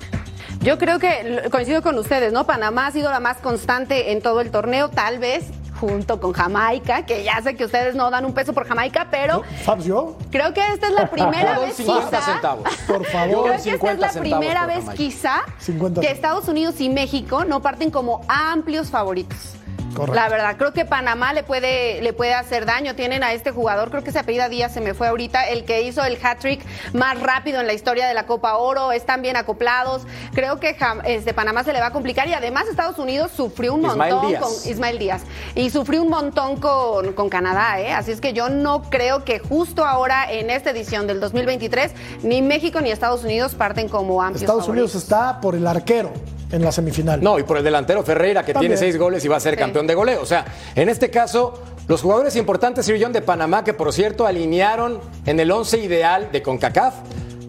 Yo 0.61 0.77
creo 0.77 0.99
que 0.99 1.43
coincido 1.51 1.81
con 1.81 1.97
ustedes, 1.97 2.31
¿no? 2.31 2.45
Panamá 2.45 2.87
ha 2.87 2.91
sido 2.91 3.11
la 3.11 3.19
más 3.19 3.37
constante 3.37 4.11
en 4.13 4.21
todo 4.21 4.39
el 4.39 4.49
torneo, 4.51 4.89
tal 4.89 5.19
vez 5.19 5.45
junto 5.79 6.21
con 6.21 6.31
Jamaica, 6.31 7.05
que 7.05 7.25
ya 7.25 7.41
sé 7.41 7.55
que 7.55 7.65
ustedes 7.65 7.93
no 7.93 8.09
dan 8.09 8.23
un 8.23 8.33
peso 8.33 8.53
por 8.53 8.65
Jamaica, 8.65 9.07
pero 9.11 9.43
Fabs, 9.65 9.83
yo. 9.83 10.17
creo 10.31 10.53
que 10.53 10.65
esta 10.65 10.87
es 10.87 10.93
la 10.93 11.09
primera 11.09 11.59
vez 11.59 11.75
50 11.75 12.09
quizá. 12.09 12.21
centavos. 12.21 12.69
Por 12.87 13.05
favor. 13.05 13.43
Creo 13.43 13.43
que 13.43 13.55
esta 13.55 13.69
es 13.71 13.79
50 13.79 14.07
la 14.07 14.13
primera 14.13 14.65
vez 14.65 14.77
Jamaica. 14.77 14.93
quizá 14.95 15.41
50 15.57 15.99
que. 15.99 16.11
Estados 16.11 16.47
Unidos 16.47 16.79
y 16.79 16.87
México 16.87 17.43
no 17.43 17.61
parten 17.61 17.91
como 17.91 18.21
amplios 18.29 18.89
favoritos. 18.89 19.55
Correcto. 19.93 20.15
La 20.15 20.29
verdad, 20.29 20.55
creo 20.57 20.73
que 20.73 20.85
Panamá 20.85 21.33
le 21.33 21.43
puede, 21.43 22.01
le 22.01 22.13
puede 22.13 22.33
hacer 22.33 22.65
daño. 22.65 22.95
Tienen 22.95 23.23
a 23.23 23.33
este 23.33 23.51
jugador, 23.51 23.89
creo 23.89 24.03
que 24.03 24.11
se 24.11 24.19
apellida 24.19 24.49
Díaz, 24.49 24.73
se 24.73 24.81
me 24.81 24.93
fue 24.93 25.07
ahorita, 25.07 25.47
el 25.49 25.65
que 25.65 25.83
hizo 25.83 26.03
el 26.03 26.17
hat-trick 26.21 26.65
más 26.93 27.19
rápido 27.21 27.59
en 27.61 27.67
la 27.67 27.73
historia 27.73 28.07
de 28.07 28.13
la 28.13 28.25
Copa 28.25 28.57
Oro. 28.57 28.91
Están 28.91 29.21
bien 29.21 29.35
acoplados. 29.35 30.03
Creo 30.33 30.59
que 30.59 30.75
este, 31.05 31.33
Panamá 31.33 31.63
se 31.63 31.73
le 31.73 31.79
va 31.79 31.87
a 31.87 31.91
complicar 31.91 32.27
y 32.27 32.33
además 32.33 32.67
Estados 32.67 32.97
Unidos 32.99 33.31
sufrió 33.35 33.73
un 33.73 33.85
Ismael 33.85 34.13
montón 34.13 34.29
Díaz. 34.29 34.41
con 34.41 34.71
Ismael 34.71 34.99
Díaz 34.99 35.21
y 35.55 35.69
sufrió 35.69 36.01
un 36.01 36.09
montón 36.09 36.57
con, 36.59 37.13
con 37.13 37.29
Canadá. 37.29 37.79
¿eh? 37.79 37.93
Así 37.93 38.11
es 38.11 38.21
que 38.21 38.33
yo 38.33 38.49
no 38.49 38.83
creo 38.89 39.23
que 39.23 39.39
justo 39.39 39.85
ahora 39.85 40.31
en 40.31 40.49
esta 40.49 40.71
edición 40.71 41.07
del 41.07 41.19
2023 41.19 41.91
ni 42.23 42.41
México 42.41 42.81
ni 42.81 42.91
Estados 42.91 43.23
Unidos 43.23 43.55
parten 43.55 43.89
como 43.89 44.21
amplios 44.21 44.43
Estados 44.43 44.67
Unidos 44.67 44.95
está 44.95 45.39
por 45.41 45.55
el 45.55 45.67
arquero 45.67 46.11
en 46.51 46.61
la 46.63 46.71
semifinal. 46.71 47.21
No, 47.21 47.39
y 47.39 47.43
por 47.43 47.57
el 47.57 47.63
delantero 47.63 48.03
Ferreira, 48.03 48.43
que 48.45 48.53
También. 48.53 48.71
tiene 48.73 48.79
seis 48.79 48.97
goles 48.99 49.23
y 49.25 49.27
va 49.27 49.37
a 49.37 49.39
ser 49.39 49.53
Sí. 49.55 49.59
campeón 49.59 49.87
de 49.87 49.95
goleo. 49.95 50.21
O 50.21 50.25
sea, 50.25 50.45
en 50.75 50.89
este 50.89 51.09
caso, 51.09 51.61
los 51.87 52.01
jugadores 52.01 52.35
importantes, 52.35 52.85
Sir 52.85 52.97
John, 53.01 53.11
de 53.13 53.21
Panamá, 53.21 53.63
que 53.63 53.73
por 53.73 53.91
cierto 53.93 54.25
alinearon 54.27 54.99
en 55.25 55.39
el 55.39 55.51
once 55.51 55.77
ideal 55.79 56.29
de 56.31 56.41
CONCACAF, 56.43 56.93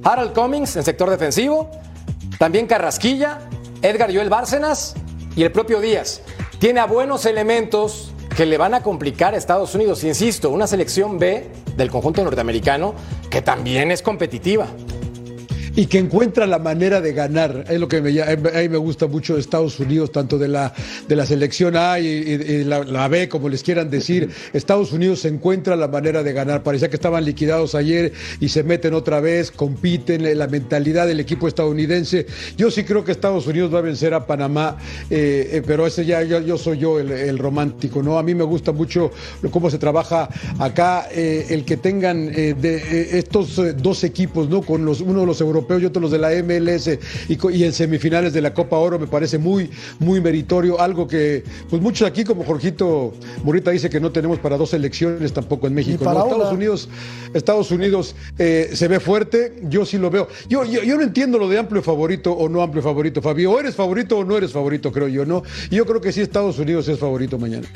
Harold 0.02 0.33
Cummings 0.33 0.76
en 0.76 0.85
sector 0.85 1.11
defensivo, 1.11 1.70
también 2.38 2.66
Carrasquilla, 2.66 3.38
Edgar 3.83 4.12
Joel 4.14 4.28
Bárcenas 4.30 4.94
y 5.37 5.42
el 5.42 5.52
propio 5.52 5.80
Díaz. 5.80 6.22
Tiene 6.59 6.80
a 6.80 6.87
buenos 6.87 7.26
elementos 7.26 8.12
que 8.37 8.46
le 8.46 8.59
van 8.59 8.74
a 8.74 8.83
complicar 8.83 9.35
a 9.35 9.37
Estados 9.37 9.74
Unidos. 9.74 10.02
Insisto, 10.02 10.50
una 10.50 10.66
selección 10.66 11.18
B 11.18 11.50
del 11.76 11.90
conjunto 11.90 12.24
norteamericano 12.24 12.94
que 13.30 13.42
también 13.42 13.90
es 13.90 14.02
competitiva. 14.02 14.66
Y 15.76 15.87
que 15.87 15.98
encuentra 15.98 16.46
la 16.46 16.58
manera 16.58 17.00
de 17.00 17.12
ganar. 17.12 17.64
Es 17.68 17.80
lo 17.80 17.88
que 17.88 18.00
me, 18.00 18.20
a 18.22 18.37
mí 18.37 18.68
me 18.68 18.76
gusta 18.78 19.06
mucho 19.06 19.34
de 19.34 19.40
Estados 19.40 19.80
Unidos, 19.80 20.12
tanto 20.12 20.38
de 20.38 20.48
la, 20.48 20.72
de 21.08 21.16
la 21.16 21.26
selección 21.26 21.76
A 21.76 21.98
y, 21.98 22.06
y- 22.06 22.52
y 22.60 22.64
la, 22.64 22.84
la 22.84 23.08
B, 23.08 23.28
como 23.28 23.48
les 23.48 23.62
quieran 23.62 23.90
decir. 23.90 24.30
Estados 24.52 24.92
Unidos 24.92 25.24
encuentra 25.24 25.74
la 25.74 25.88
manera 25.88 26.22
de 26.22 26.32
ganar. 26.32 26.62
Parecía 26.62 26.88
que 26.88 26.96
estaban 26.96 27.24
liquidados 27.24 27.74
ayer 27.74 28.12
y 28.40 28.48
se 28.50 28.62
meten 28.62 28.94
otra 28.94 29.20
vez, 29.20 29.50
compiten, 29.50 30.24
eh, 30.26 30.34
la 30.34 30.46
mentalidad 30.46 31.06
del 31.08 31.18
equipo 31.18 31.48
estadounidense. 31.48 32.26
Yo 32.56 32.70
sí 32.70 32.84
creo 32.84 33.04
que 33.04 33.10
Estados 33.12 33.46
Unidos 33.46 33.74
va 33.74 33.78
a 33.78 33.82
vencer 33.82 34.14
a 34.14 34.26
Panamá, 34.26 34.76
eh, 35.10 35.48
eh, 35.54 35.62
pero 35.66 35.87
ese 35.87 36.04
ya 36.04 36.22
yo, 36.22 36.40
yo 36.40 36.56
soy 36.56 36.78
yo 36.78 37.00
el, 37.00 37.10
el 37.10 37.38
romántico, 37.38 38.02
¿no? 38.02 38.18
A 38.18 38.22
mí 38.22 38.34
me 38.34 38.44
gusta 38.44 38.70
mucho 38.70 39.10
cómo 39.50 39.70
se 39.70 39.78
trabaja 39.78 40.28
acá, 40.60 41.08
eh, 41.10 41.46
el 41.50 41.64
que 41.64 41.76
tengan 41.78 42.28
eh, 42.32 42.54
de, 42.54 42.76
eh, 42.76 43.18
estos 43.18 43.58
eh, 43.58 43.72
dos 43.72 44.04
equipos, 44.04 44.48
¿no? 44.48 44.62
Con 44.62 44.84
los, 44.84 45.00
uno 45.00 45.20
de 45.20 45.26
los 45.26 45.40
europeos 45.40 45.63
y 45.68 45.85
otro 45.85 46.00
los 46.00 46.11
de 46.11 46.18
la 46.18 46.31
MLS 46.42 46.98
y, 47.29 47.38
y 47.57 47.64
en 47.64 47.72
semifinales 47.72 48.33
de 48.33 48.40
la 48.40 48.53
Copa 48.53 48.77
Oro 48.77 48.98
me 48.98 49.07
parece 49.07 49.38
muy, 49.38 49.70
muy 49.98 50.20
meritorio, 50.20 50.81
algo 50.81 51.07
que 51.07 51.42
pues 51.68 51.81
muchos 51.81 52.07
aquí, 52.07 52.24
como 52.24 52.44
Jorgito 52.44 53.12
Morita 53.42 53.70
dice 53.70 53.90
que 53.90 54.00
no 54.00 54.11
tenemos 54.12 54.38
para 54.38 54.57
dos 54.57 54.74
elecciones 54.74 55.33
tampoco 55.33 55.66
en 55.66 55.74
México. 55.74 56.05
para 56.05 56.20
¿no? 56.20 56.27
Estados. 56.27 56.53
Unidos, 56.53 56.88
Estados 57.33 57.70
Unidos 57.70 58.14
eh, 58.38 58.70
se 58.72 58.88
ve 58.88 59.00
fuerte, 59.00 59.57
yo 59.62 59.85
sí 59.85 59.98
lo 59.98 60.11
veo. 60.11 60.29
Yo, 60.48 60.64
yo, 60.64 60.83
yo 60.83 60.96
no 60.96 61.03
entiendo 61.03 61.38
lo 61.38 61.48
de 61.48 61.59
amplio 61.59 61.83
favorito 61.83 62.33
o 62.33 62.48
no 62.48 62.62
amplio 62.62 62.83
favorito, 62.83 63.22
Fabio. 63.22 63.53
O 63.53 63.61
eres 63.61 63.74
favorito 63.74 64.18
o 64.18 64.24
no 64.24 64.37
eres 64.37 64.53
favorito, 64.53 64.92
creo 64.92 65.09
yo, 65.09 65.24
¿no? 65.24 65.42
Y 65.70 65.77
yo 65.77 65.87
creo 65.87 66.00
que 66.00 66.12
sí 66.12 66.20
Estados 66.20 66.59
Unidos 66.59 66.88
es 66.88 66.98
favorito 66.98 67.38
mañana. 67.38 67.66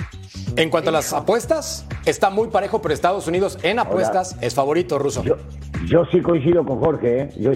En 0.56 0.70
cuanto 0.70 0.90
a 0.90 0.92
las 0.92 1.12
apuestas, 1.12 1.86
está 2.04 2.30
muy 2.30 2.48
parejo, 2.48 2.82
pero 2.82 2.92
Estados 2.92 3.26
Unidos 3.28 3.58
en 3.62 3.78
apuestas 3.78 4.36
es 4.40 4.54
favorito 4.54 4.98
ruso. 4.98 5.22
Yo, 5.22 5.36
yo 5.86 6.04
sí 6.10 6.20
coincido 6.20 6.64
con 6.64 6.80
Jorge, 6.80 7.20
¿eh? 7.20 7.30
yo 7.38 7.54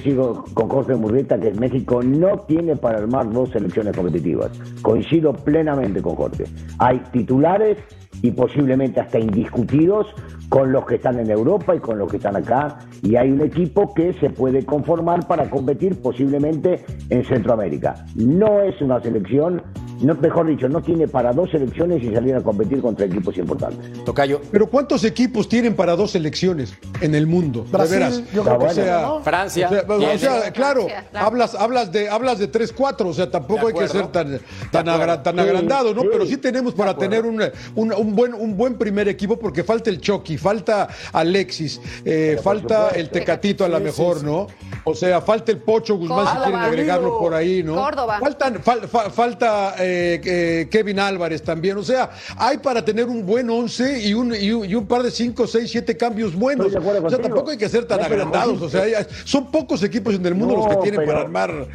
con 0.55 0.69
Jorge 0.69 0.95
Murrieta 0.95 1.39
que 1.39 1.53
México 1.53 2.03
no 2.03 2.39
tiene 2.41 2.77
para 2.77 2.99
armar 2.99 3.31
dos 3.31 3.51
selecciones 3.51 3.97
competitivas. 3.97 4.51
Coincido 4.83 5.33
plenamente 5.33 6.01
con 6.01 6.15
Jorge. 6.17 6.45
Hay 6.79 6.99
titulares 7.13 7.79
y 8.23 8.31
posiblemente 8.31 9.01
hasta 9.01 9.19
indiscutidos 9.19 10.07
con 10.49 10.71
los 10.71 10.85
que 10.87 10.97
están 10.97 11.19
en 11.19 11.31
Europa 11.31 11.75
y 11.75 11.81
con 11.81 11.99
los 11.99 12.11
que 12.11 12.19
están 12.19 12.37
acá. 12.37 12.79
Y 13.03 13.17
hay 13.17 13.31
un 13.31 13.41
equipo 13.41 13.93
que 13.95 14.13
se 14.15 14.31
puede 14.31 14.65
conformar 14.65 15.27
para 15.27 15.49
competir 15.49 16.01
posiblemente 16.01 16.85
en 17.11 17.25
Centroamérica. 17.25 18.05
No 18.15 18.61
es 18.61 18.81
una 18.81 19.01
selección, 19.01 19.63
no, 20.03 20.15
mejor 20.17 20.47
dicho, 20.49 20.69
no 20.69 20.83
tiene 20.83 21.09
para 21.09 21.33
dos 21.33 21.51
selecciones 21.51 22.03
y 22.03 22.13
salir 22.15 22.35
a 22.35 22.41
competir 22.43 22.81
contra 22.81 23.07
equipos 23.07 23.37
importantes. 23.39 24.05
Tocayo. 24.05 24.41
Pero 24.51 24.67
¿cuántos 24.69 25.05
equipos 25.05 25.49
tienen 25.49 25.75
para 25.75 25.97
dos 25.97 26.11
selecciones 26.13 26.75
en 27.01 27.15
el 27.15 27.27
mundo? 27.27 27.65
Brasil, 27.71 27.91
de 27.93 27.99
veras. 27.99 28.23
yo 28.33 28.43
creo 28.45 28.59
que 28.59 28.71
sea, 28.75 29.01
¿no? 29.03 29.21
Francia. 29.23 29.67
O 29.69 29.71
sea, 29.71 29.83
o 29.89 29.99
tiene. 29.99 30.19
sea, 30.19 30.53
claro, 30.53 30.81
Francia, 30.83 31.07
claro. 31.11 31.27
hablas, 31.27 31.55
hablas 31.55 31.93
de, 31.93 32.09
hablas 32.09 32.39
de 32.39 32.49
3, 32.49 32.73
4, 32.73 33.09
o 33.09 33.13
sea, 33.15 33.31
tampoco 33.31 33.69
hay 33.69 33.75
que 33.75 33.89
ser 33.89 34.07
tan, 34.09 34.41
tan, 34.71 34.89
acuerdo. 34.89 34.93
agra- 34.93 35.23
tan 35.23 35.35
Sí, 35.35 35.41
agrandado, 35.41 35.95
¿no? 35.95 36.03
sí, 36.03 36.09
Pero 36.11 36.27
sí 36.27 36.37
tenemos 36.37 36.75
para 36.75 36.97
tener 36.97 37.25
un, 37.25 37.43
un, 37.75 37.93
un 37.93 38.15
buen, 38.17 38.35
un 38.35 38.57
buen 38.57 38.75
primer 38.79 39.09
equipo, 39.09 39.39
porque 39.39 39.63
falta 39.65 39.91
el 39.91 40.01
Chucky, 40.01 40.37
falta 40.39 40.89
Alexis, 41.13 41.81
eh, 42.05 42.39
falta 42.43 42.77
supuesto. 42.89 42.99
el 43.01 43.11
Tecatito 43.11 43.65
a 43.65 43.69
lo 43.69 43.79
Sí, 43.79 43.85
mejor, 43.85 44.15
sí, 44.15 44.21
sí. 44.21 44.27
¿no? 44.27 44.47
O 44.85 44.95
sea, 44.95 45.21
falta 45.21 45.53
el 45.53 45.59
Pocho 45.59 45.97
Guzmán, 45.97 46.27
si 46.27 46.37
quieren 46.43 46.57
agregarlo 46.61 47.19
por 47.19 47.35
ahí, 47.35 47.63
¿no? 47.63 47.75
Córdoba. 47.77 48.19
Faltan, 48.21 48.55
fal- 48.63 48.89
fa- 48.89 49.11
falta 49.11 49.75
eh, 49.79 49.92
eh, 50.25 50.69
Kevin 50.71 50.99
Álvarez 50.99 51.43
también, 51.43 51.77
o 51.77 51.83
sea, 51.83 52.11
hay 52.37 52.59
para 52.59 52.85
tener 52.85 53.07
un 53.07 53.25
buen 53.27 53.49
11 53.51 54.07
y 54.07 54.15
un, 54.15 54.35
y 54.35 54.51
un, 54.53 54.65
y 54.69 54.75
un 54.75 54.87
par 54.87 55.03
de 55.03 55.11
5, 55.11 55.47
6, 55.47 55.71
7 55.71 55.97
cambios 55.97 56.35
buenos. 56.35 56.67
O 56.67 56.71
sea, 56.71 56.81
contigo. 56.81 57.19
tampoco 57.19 57.51
hay 57.51 57.59
que 57.59 57.69
ser 57.69 57.85
tan 57.87 58.01
No, 58.01 58.07
agrandados, 58.07 58.61
o 58.63 58.69
sea, 58.71 58.83
hay- 58.83 58.95
son 59.25 59.51
pocos 59.51 59.83
equipos 59.83 60.15
en 60.15 60.25
el 60.27 60.35
mundo 60.35 60.57
los 60.57 60.67
que 60.69 60.77
tienen 60.77 61.01
pero- 61.01 61.07
para 61.13 61.21
armar 61.21 61.69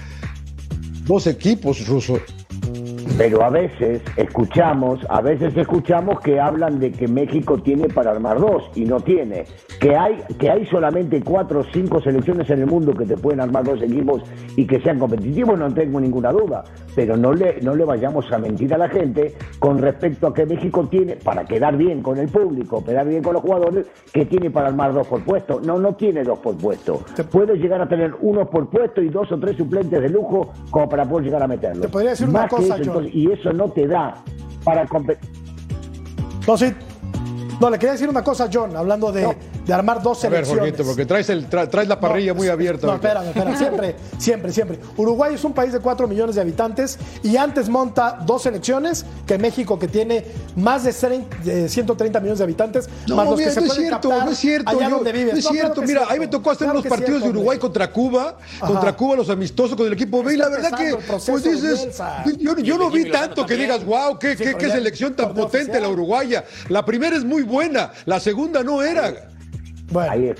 dos 1.05 1.27
equipos, 1.27 1.85
Ruso. 1.87 2.19
Pero 3.17 3.43
a 3.43 3.49
veces 3.49 4.03
escuchamos, 4.15 4.99
a 5.09 5.21
veces 5.21 5.57
escuchamos 5.57 6.19
que 6.19 6.39
hablan 6.39 6.79
de 6.79 6.91
que 6.91 7.07
México 7.07 7.57
tiene 7.57 7.87
para 7.89 8.11
armar 8.11 8.39
dos 8.39 8.63
y 8.75 8.85
no 8.85 8.99
tiene. 8.99 9.45
Que 9.79 9.95
hay, 9.95 10.17
que 10.37 10.51
hay 10.51 10.67
solamente 10.67 11.23
cuatro 11.23 11.61
o 11.61 11.63
cinco 11.73 11.99
selecciones 11.99 12.47
en 12.51 12.59
el 12.59 12.67
mundo 12.67 12.93
que 12.93 13.05
te 13.05 13.17
pueden 13.17 13.41
armar 13.41 13.63
dos 13.63 13.81
equipos 13.81 14.21
y 14.55 14.67
que 14.67 14.79
sean 14.81 14.99
competitivos, 14.99 15.57
no 15.57 15.73
tengo 15.73 15.99
ninguna 15.99 16.31
duda. 16.31 16.63
Pero 16.95 17.17
no 17.17 17.33
le, 17.33 17.59
no 17.61 17.75
le 17.75 17.85
vayamos 17.85 18.31
a 18.31 18.37
mentir 18.37 18.71
a 18.73 18.77
la 18.77 18.89
gente 18.89 19.33
con 19.57 19.79
respecto 19.79 20.27
a 20.27 20.33
que 20.33 20.45
México 20.45 20.87
tiene, 20.87 21.15
para 21.15 21.43
quedar 21.43 21.75
bien 21.75 22.03
con 22.03 22.19
el 22.19 22.27
público, 22.27 22.83
quedar 22.83 23.07
bien 23.07 23.23
con 23.23 23.33
los 23.33 23.41
jugadores, 23.41 23.87
que 24.13 24.25
tiene 24.25 24.51
para 24.51 24.67
armar 24.67 24.93
dos 24.93 25.07
por 25.07 25.23
puesto. 25.23 25.59
No, 25.59 25.79
no 25.79 25.95
tiene 25.95 26.23
dos 26.23 26.37
por 26.37 26.55
puesto. 26.55 27.03
Puede 27.31 27.55
llegar 27.57 27.81
a 27.81 27.87
tener 27.87 28.13
uno 28.21 28.47
por 28.47 28.69
puesto 28.69 29.01
y 29.01 29.09
dos 29.09 29.31
o 29.31 29.39
tres 29.39 29.57
suplentes 29.57 30.01
de 30.01 30.09
lujo 30.09 30.53
como 30.69 30.87
para 30.87 31.03
poder 31.05 31.25
llegar 31.25 31.41
a 31.41 31.47
meterlo. 31.47 31.81
Te 31.81 31.89
podría 31.89 32.11
decir 32.11 32.29
una 32.29 32.41
Más 32.41 32.51
cosa, 32.51 32.75
eso, 32.75 32.83
entonces, 32.83 33.06
y 33.13 33.31
eso 33.31 33.51
no 33.53 33.71
te 33.71 33.87
da 33.87 34.15
para 34.63 34.85
competir. 34.85 35.29
No, 36.47 36.57
sí. 36.57 36.73
No, 37.59 37.69
le 37.69 37.79
quería 37.79 37.93
decir 37.93 38.09
una 38.09 38.23
cosa, 38.23 38.49
John, 38.51 38.75
hablando 38.75 39.11
de, 39.11 39.35
de 39.67 39.73
armar 39.73 40.01
dos 40.01 40.23
A 40.23 40.29
ver, 40.29 40.45
selecciones. 40.45 40.71
Jorgito, 40.71 40.83
porque 40.85 41.05
traes, 41.05 41.29
el, 41.29 41.49
tra- 41.49 41.69
traes 41.69 41.87
la 41.89 41.99
parrilla 41.99 42.33
muy 42.33 42.47
abierta. 42.47 42.87
No, 42.87 42.93
espérame, 42.95 43.27
espérame. 43.27 43.57
Siempre, 43.57 43.95
siempre, 44.17 44.51
siempre. 44.53 44.79
Uruguay 44.95 45.35
es 45.35 45.43
un 45.43 45.53
país 45.53 45.73
de 45.73 45.79
4 45.79 46.07
millones 46.07 46.35
de 46.35 46.41
habitantes 46.41 46.97
y 47.21 47.35
antes 47.35 47.67
monta 47.67 48.19
dos 48.25 48.43
selecciones 48.43 49.05
que 49.27 49.37
México, 49.37 49.77
que 49.77 49.87
tiene 49.89 50.23
más 50.55 50.85
de 50.85 50.93
30 50.93 51.37
de 51.43 51.67
130 51.69 52.19
millones 52.21 52.37
de 52.39 52.43
habitantes, 52.45 52.89
No, 53.07 53.17
más 53.17 53.27
los 53.27 53.37
mira, 53.37 53.49
que 53.49 53.53
se 53.55 53.59
no 53.59 53.65
es 53.65 53.71
pueden 53.73 53.87
cierto, 53.89 54.09
captar 54.09 54.25
no 54.25 54.31
es 54.31 54.37
cierto. 54.39 54.69
allá 54.69 54.89
yo- 54.89 54.95
donde 54.95 55.11
vives. 55.11 55.33
no 55.33 55.39
es 55.39 55.45
claro 55.47 55.57
cierto, 55.59 55.81
mira, 55.81 56.01
es 56.03 56.07
ahí 56.07 56.13
me 56.13 56.25
cierto. 56.25 56.37
tocó 56.37 56.51
hacer 56.51 56.59
Claro 56.65 56.73
unos 56.79 56.85
es 56.85 56.89
partidos 56.89 57.13
de 57.13 57.19
cierto, 57.19 57.29
Uruguay 57.39 57.55
hombre. 57.57 57.59
contra 57.67 57.91
Cuba, 57.91 58.37
Ajá. 58.57 58.67
contra 58.67 58.95
Cuba 58.95 59.15
los 59.17 59.29
amistosos 59.29 59.75
con 59.75 59.85
el 59.85 59.93
equipo 59.93 60.23
B, 60.23 60.33
y 60.33 60.37
la 60.37 60.47
verdad 60.49 60.77
que, 60.77 60.95
pues 61.27 61.43
dices, 61.43 61.61
Bielsa. 61.83 62.23
yo, 62.39 62.57
yo 62.57 62.77
no 62.77 62.89
vi 62.89 63.11
tanto 63.11 63.45
que 63.45 63.55
digas, 63.55 63.83
wow, 63.85 64.17
qué, 64.17 64.37
Sí, 64.37 64.43
qué, 64.45 64.55
qué 64.55 64.69
selección 64.69 65.13
tan 65.13 65.33
potente 65.33 65.71
oficial. 65.71 65.81
la 65.81 65.89
uruguaya. 65.89 66.45
La 66.69 66.85
primera 66.85 67.17
es 67.17 67.25
muy 67.25 67.43
buena, 67.43 67.91
la 68.05 68.19
segunda 68.21 68.63
no 68.63 68.81
era. 68.81 69.29
Bueno, 69.91 70.11
Ahí 70.11 70.29
es. 70.29 70.37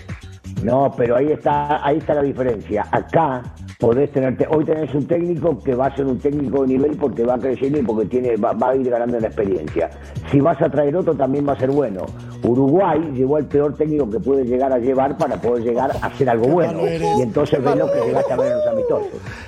No, 0.63 0.91
pero 0.97 1.17
ahí 1.17 1.31
está, 1.31 1.85
ahí 1.85 1.97
está 1.97 2.15
la 2.15 2.23
diferencia. 2.23 2.85
Acá 2.91 3.43
podés 3.79 4.11
tenerte, 4.11 4.47
hoy 4.49 4.65
tenés 4.65 4.93
un 4.95 5.05
técnico 5.05 5.59
que 5.59 5.75
va 5.75 5.87
a 5.87 5.95
ser 5.95 6.05
un 6.05 6.17
técnico 6.17 6.61
de 6.63 6.69
nivel 6.69 6.97
porque 6.97 7.23
va 7.23 7.37
creciendo 7.37 7.77
y 7.79 7.83
porque 7.83 8.05
tiene, 8.07 8.35
va, 8.37 8.53
va 8.53 8.69
a 8.69 8.75
ir 8.75 8.89
ganando 8.89 9.17
en 9.17 9.25
experiencia. 9.25 9.89
Si 10.31 10.39
vas 10.39 10.59
a 10.61 10.69
traer 10.69 10.95
otro 10.95 11.13
también 11.13 11.47
va 11.47 11.53
a 11.53 11.59
ser 11.59 11.69
bueno. 11.69 12.05
Uruguay 12.43 13.11
llevó 13.13 13.37
al 13.37 13.45
peor 13.45 13.75
técnico 13.75 14.09
que 14.09 14.19
puede 14.19 14.45
llegar 14.45 14.73
a 14.73 14.79
llevar 14.79 15.17
para 15.17 15.39
poder 15.39 15.63
llegar 15.63 15.91
a 15.91 16.07
hacer 16.07 16.29
algo 16.29 16.47
bueno. 16.47 16.81
Y 17.17 17.21
entonces 17.21 17.63
ves 17.63 17.75
lo 17.75 17.91
que 17.91 17.99
llegaste 18.05 18.33
a 18.33 18.37
ver 18.37 18.51
en 18.51 18.57
los 18.57 18.67
amistosos. 18.67 19.07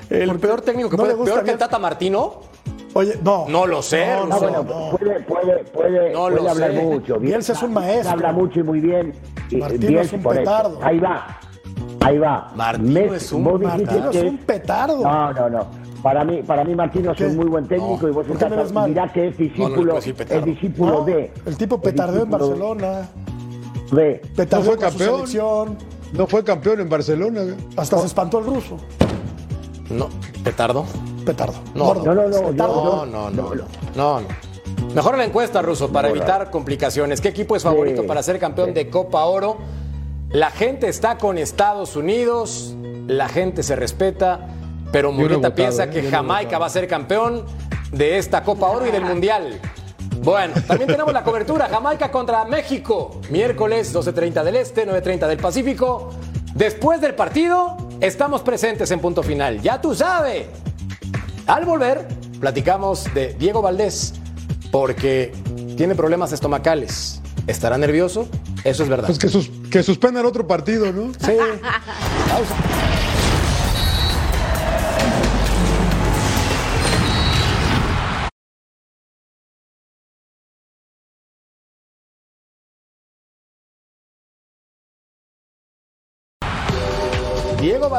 El 0.09 0.39
peor 0.39 0.61
técnico 0.61 0.89
que 0.89 0.97
¿No 0.97 1.03
le 1.03 1.09
puede, 1.09 1.19
gusta 1.19 1.33
peor 1.35 1.45
que 1.45 1.51
el 1.51 1.57
Tata 1.57 1.79
Martino. 1.79 2.41
Oye, 2.93 3.19
no. 3.23 3.45
No 3.47 3.65
lo 3.67 3.81
sé, 3.81 4.07
No, 4.15 4.25
Ruso. 4.25 4.39
bueno, 4.39 4.63
no. 4.63 4.97
puede, 4.97 5.19
puede, 5.21 5.63
puede, 5.65 6.13
No 6.13 6.19
puede 6.23 6.35
lo 6.41 6.49
hablar 6.49 6.71
sé. 6.71 6.81
mucho. 6.83 7.19
Bielsa 7.19 7.53
es 7.53 7.63
un 7.63 7.73
maestro. 7.73 8.11
Habla 8.11 8.31
mucho 8.33 8.59
y 8.59 8.63
muy 8.63 8.79
bien. 8.79 9.13
Martino 9.51 9.87
Bielsa, 9.87 10.15
es 10.17 10.23
un 10.25 10.31
petardo. 10.31 10.79
Ahí 10.83 10.99
va. 10.99 11.39
Ahí 12.01 12.17
va. 12.17 12.51
Martino 12.55 13.13
es 13.13 13.31
un- 13.31 13.43
Martino 13.61 14.09
es 14.11 14.23
un 14.23 14.37
petardo. 14.39 15.03
No, 15.03 15.33
no, 15.33 15.49
no. 15.49 15.67
Para 16.01 16.23
mí, 16.23 16.41
para 16.43 16.63
mí 16.63 16.75
Martino 16.75 17.11
es 17.11 17.19
un 17.19 17.35
muy 17.35 17.47
buen 17.47 17.67
técnico 17.67 17.99
No. 18.03 18.07
y 18.07 18.11
vos 18.11 18.25
¿Por 18.25 18.37
qué 18.37 18.45
me 18.45 18.51
ves 18.51 18.59
estás, 18.59 18.71
mal? 18.73 18.89
mirá 18.89 19.11
que 19.11 19.27
es 19.27 19.37
No, 19.39 19.45
no 19.69 19.75
discípulo, 19.75 19.97
es 19.97 20.45
discípulo 20.45 20.91
No, 20.99 21.01
de. 21.05 21.33
el 21.45 21.57
tipo 21.57 21.81
petardeó 21.81 22.23
en 22.23 22.29
Barcelona, 22.29 23.09
de. 23.91 24.21
petardeó 24.35 24.71
fue 24.71 24.77
campeón? 24.79 25.15
selección, 25.27 25.77
No 26.13 26.25
fue 26.25 26.43
campeón 26.45 26.79
en 26.79 26.87
Barcelona. 26.89 27.41
hasta 27.75 27.97
se 27.97 28.05
espantó 28.07 28.39
el 28.39 28.45
ruso. 28.45 28.77
No, 29.89 30.07
petardo. 30.43 30.85
Petardo. 31.29 31.53
No, 31.75 31.85
Gordo. 31.85 32.05
No, 32.05 32.15
no, 32.15 32.27
no, 32.27 32.47
Petardo. 32.49 33.05
No, 33.05 33.05
no, 33.05 33.29
no. 33.29 33.53
No, 33.95 34.19
no. 34.21 34.49
Mejor 34.95 35.17
la 35.17 35.25
encuesta, 35.25 35.61
Ruso, 35.61 35.91
para 35.91 36.09
evitar 36.09 36.49
complicaciones. 36.49 37.21
¿Qué 37.21 37.27
equipo 37.27 37.55
es 37.55 37.61
favorito 37.63 38.01
Sí, 38.01 38.07
para 38.07 38.23
ser 38.23 38.39
campeón 38.39 38.69
sí. 38.69 38.73
de 38.73 38.89
Copa 38.89 39.23
Oro? 39.25 39.57
La 40.31 40.49
gente 40.49 40.87
está 40.87 41.17
con 41.17 41.37
Estados 41.37 41.95
Unidos, 41.95 42.75
la 43.07 43.29
gente 43.29 43.61
se 43.61 43.75
respeta, 43.75 44.47
pero 44.91 45.11
Murrieta 45.11 45.53
piensa 45.53 45.83
¿eh? 45.83 45.89
que 45.89 46.09
Jamaica 46.09 46.57
va 46.57 46.65
a 46.65 46.69
ser 46.69 46.87
campeón 46.87 47.45
de 47.91 48.17
esta 48.17 48.43
Copa 48.43 48.67
Oro 48.67 48.87
y 48.87 48.91
del 48.91 49.03
Mundial. 49.03 49.59
Bueno, 50.23 50.53
también 50.67 50.89
tenemos 50.89 51.13
la 51.13 51.23
cobertura 51.23 51.67
Jamaica 51.69 52.09
contra 52.11 52.43
México, 52.45 53.21
miércoles 53.29 53.93
12.30 53.95 54.43
del 54.43 54.55
Este, 54.55 54.87
9.30 54.87 55.27
del 55.27 55.37
Pacífico. 55.37 56.09
Después 56.55 56.99
del 56.99 57.13
partido, 57.13 57.77
estamos 58.01 58.41
presentes 58.41 58.89
en 58.91 58.99
punto 58.99 59.21
final. 59.23 59.61
Ya 59.61 59.79
tú 59.79 59.93
sabes. 59.93 60.47
Al 61.49 61.65
volver, 61.65 62.07
platicamos 62.39 63.11
de 63.13 63.33
Diego 63.33 63.61
Valdés, 63.61 64.13
porque 64.71 65.33
tiene 65.75 65.95
problemas 65.95 66.31
estomacales. 66.31 67.21
¿Estará 67.47 67.77
nervioso? 67.77 68.27
Eso 68.63 68.83
es 68.83 68.89
verdad. 68.89 69.07
Pues 69.07 69.17
que, 69.17 69.29
sus- 69.29 69.49
que 69.71 69.81
suspendan 69.81 70.25
otro 70.27 70.45
partido, 70.45 70.91
¿no? 70.93 71.11
Sí. 71.13 71.31
Pausa. 72.29 72.55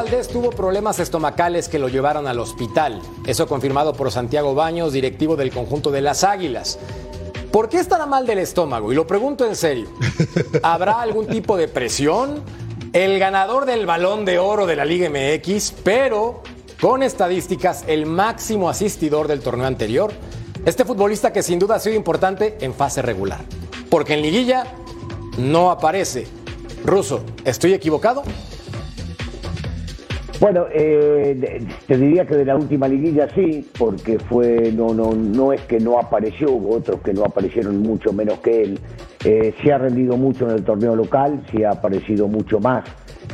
Valdés 0.01 0.29
tuvo 0.29 0.49
problemas 0.49 0.97
estomacales 0.97 1.69
que 1.69 1.77
lo 1.77 1.87
llevaron 1.87 2.25
al 2.25 2.39
hospital. 2.39 2.99
Eso 3.27 3.47
confirmado 3.47 3.93
por 3.93 4.11
Santiago 4.11 4.55
Baños, 4.55 4.93
directivo 4.93 5.35
del 5.35 5.51
conjunto 5.51 5.91
de 5.91 6.01
las 6.01 6.23
Águilas. 6.23 6.79
¿Por 7.51 7.69
qué 7.69 7.77
estará 7.77 8.07
mal 8.07 8.25
del 8.25 8.39
estómago? 8.39 8.91
Y 8.91 8.95
lo 8.95 9.05
pregunto 9.05 9.45
en 9.45 9.55
serio. 9.55 9.89
¿Habrá 10.63 11.01
algún 11.01 11.27
tipo 11.27 11.55
de 11.55 11.67
presión? 11.67 12.41
El 12.93 13.19
ganador 13.19 13.67
del 13.67 13.85
balón 13.85 14.25
de 14.25 14.39
oro 14.39 14.65
de 14.65 14.75
la 14.75 14.85
Liga 14.85 15.07
MX, 15.07 15.71
pero 15.83 16.41
con 16.81 17.03
estadísticas, 17.03 17.83
el 17.85 18.07
máximo 18.07 18.69
asistidor 18.69 19.27
del 19.27 19.41
torneo 19.41 19.67
anterior. 19.67 20.11
Este 20.65 20.83
futbolista 20.83 21.31
que 21.31 21.43
sin 21.43 21.59
duda 21.59 21.75
ha 21.75 21.79
sido 21.79 21.95
importante 21.95 22.57
en 22.61 22.73
fase 22.73 23.03
regular. 23.03 23.41
Porque 23.91 24.15
en 24.15 24.23
liguilla 24.23 24.65
no 25.37 25.69
aparece. 25.69 26.25
Ruso, 26.83 27.23
¿estoy 27.45 27.75
equivocado? 27.75 28.23
Bueno, 30.41 30.65
eh, 30.73 31.67
te 31.85 31.97
diría 31.99 32.25
que 32.25 32.35
de 32.35 32.45
la 32.45 32.55
última 32.55 32.87
liguilla 32.87 33.29
sí, 33.29 33.69
porque 33.77 34.17
fue 34.17 34.71
no 34.71 34.91
no 34.91 35.13
no 35.13 35.53
es 35.53 35.61
que 35.61 35.79
no 35.79 35.99
apareció, 35.99 36.53
hubo 36.53 36.77
otros 36.77 36.99
que 37.01 37.13
no 37.13 37.23
aparecieron 37.23 37.77
mucho 37.83 38.11
menos 38.11 38.39
que 38.39 38.63
él. 38.63 38.79
Eh, 39.23 39.53
sí 39.61 39.69
ha 39.69 39.77
rendido 39.77 40.17
mucho 40.17 40.49
en 40.49 40.55
el 40.55 40.63
torneo 40.63 40.95
local, 40.95 41.43
sí 41.51 41.63
ha 41.63 41.69
aparecido 41.69 42.27
mucho 42.27 42.59
más 42.59 42.83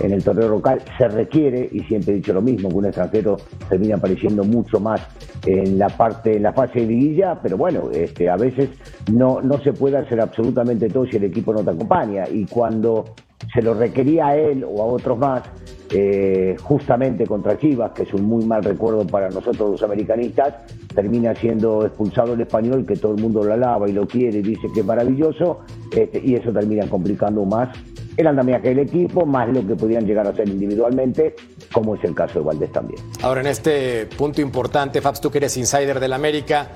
en 0.01 0.11
el 0.11 0.21
torneo 0.21 0.49
local. 0.49 0.81
Se 0.97 1.07
requiere, 1.07 1.69
y 1.71 1.79
siempre 1.83 2.11
he 2.11 2.15
dicho 2.17 2.33
lo 2.33 2.41
mismo, 2.41 2.67
que 2.67 2.75
un 2.75 2.85
extranjero 2.87 3.37
termina 3.69 3.95
apareciendo 3.95 4.43
mucho 4.43 4.81
más 4.81 4.99
en 5.45 5.79
la 5.79 5.87
parte, 5.87 6.35
en 6.35 6.43
la 6.43 6.51
fase 6.51 6.81
de 6.81 6.87
liguilla, 6.87 7.39
pero 7.41 7.55
bueno, 7.55 7.89
este, 7.89 8.29
a 8.29 8.35
veces 8.35 8.69
no, 9.13 9.39
no 9.41 9.57
se 9.59 9.71
puede 9.71 9.97
hacer 9.97 10.19
absolutamente 10.19 10.89
todo 10.89 11.05
si 11.05 11.15
el 11.15 11.23
equipo 11.23 11.53
no 11.53 11.63
te 11.63 11.69
acompaña. 11.69 12.25
Y 12.29 12.45
cuando 12.47 13.05
se 13.53 13.61
lo 13.61 13.73
requería 13.73 14.27
a 14.27 14.35
él 14.35 14.63
o 14.63 14.81
a 14.81 14.85
otros 14.85 15.17
más, 15.17 15.43
eh, 15.91 16.55
justamente 16.61 17.25
contra 17.25 17.57
Chivas, 17.57 17.91
que 17.91 18.03
es 18.03 18.13
un 18.13 18.23
muy 18.23 18.45
mal 18.45 18.63
recuerdo 18.63 19.05
para 19.07 19.29
nosotros 19.29 19.71
los 19.71 19.83
americanistas, 19.83 20.55
termina 20.93 21.33
siendo 21.35 21.85
expulsado 21.85 22.33
el 22.33 22.41
español, 22.41 22.85
que 22.85 22.95
todo 22.95 23.15
el 23.15 23.21
mundo 23.21 23.43
lo 23.43 23.53
alaba 23.53 23.87
y 23.87 23.93
lo 23.93 24.05
quiere 24.05 24.39
y 24.39 24.41
dice 24.41 24.67
que 24.73 24.81
es 24.81 24.85
maravilloso, 24.85 25.61
este, 25.95 26.21
y 26.23 26.35
eso 26.35 26.51
termina 26.51 26.87
complicando 26.89 27.45
más 27.45 27.69
el 28.17 28.27
andamiaje 28.27 28.69
del 28.69 28.79
equipo, 28.79 29.25
más 29.25 29.47
lo 29.49 29.65
que 29.65 29.75
podían 29.75 30.05
llegar 30.05 30.25
a 30.25 30.31
hacer 30.31 30.49
individualmente, 30.49 31.35
como 31.71 31.95
es 31.95 32.03
el 32.03 32.15
caso 32.15 32.39
de 32.39 32.45
Valdés 32.45 32.71
también. 32.71 32.99
Ahora, 33.21 33.41
en 33.41 33.47
este 33.47 34.07
punto 34.17 34.41
importante, 34.41 35.01
Fabs, 35.01 35.21
tú 35.21 35.29
que 35.29 35.37
eres 35.37 35.55
insider 35.55 35.99
del 35.99 36.13
América, 36.13 36.67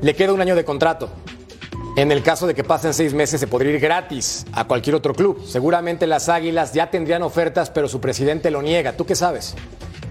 le 0.00 0.14
queda 0.14 0.32
un 0.32 0.40
año 0.40 0.54
de 0.54 0.64
contrato. 0.64 1.10
En 1.98 2.12
el 2.12 2.22
caso 2.22 2.46
de 2.46 2.54
que 2.54 2.62
pasen 2.62 2.94
seis 2.94 3.12
meses, 3.12 3.40
se 3.40 3.48
podría 3.48 3.72
ir 3.72 3.80
gratis 3.80 4.46
a 4.52 4.68
cualquier 4.68 4.94
otro 4.94 5.14
club. 5.14 5.44
Seguramente 5.44 6.06
las 6.06 6.28
Águilas 6.28 6.72
ya 6.72 6.92
tendrían 6.92 7.24
ofertas, 7.24 7.70
pero 7.70 7.88
su 7.88 8.00
presidente 8.00 8.52
lo 8.52 8.62
niega. 8.62 8.92
¿Tú 8.92 9.04
qué 9.04 9.16
sabes? 9.16 9.56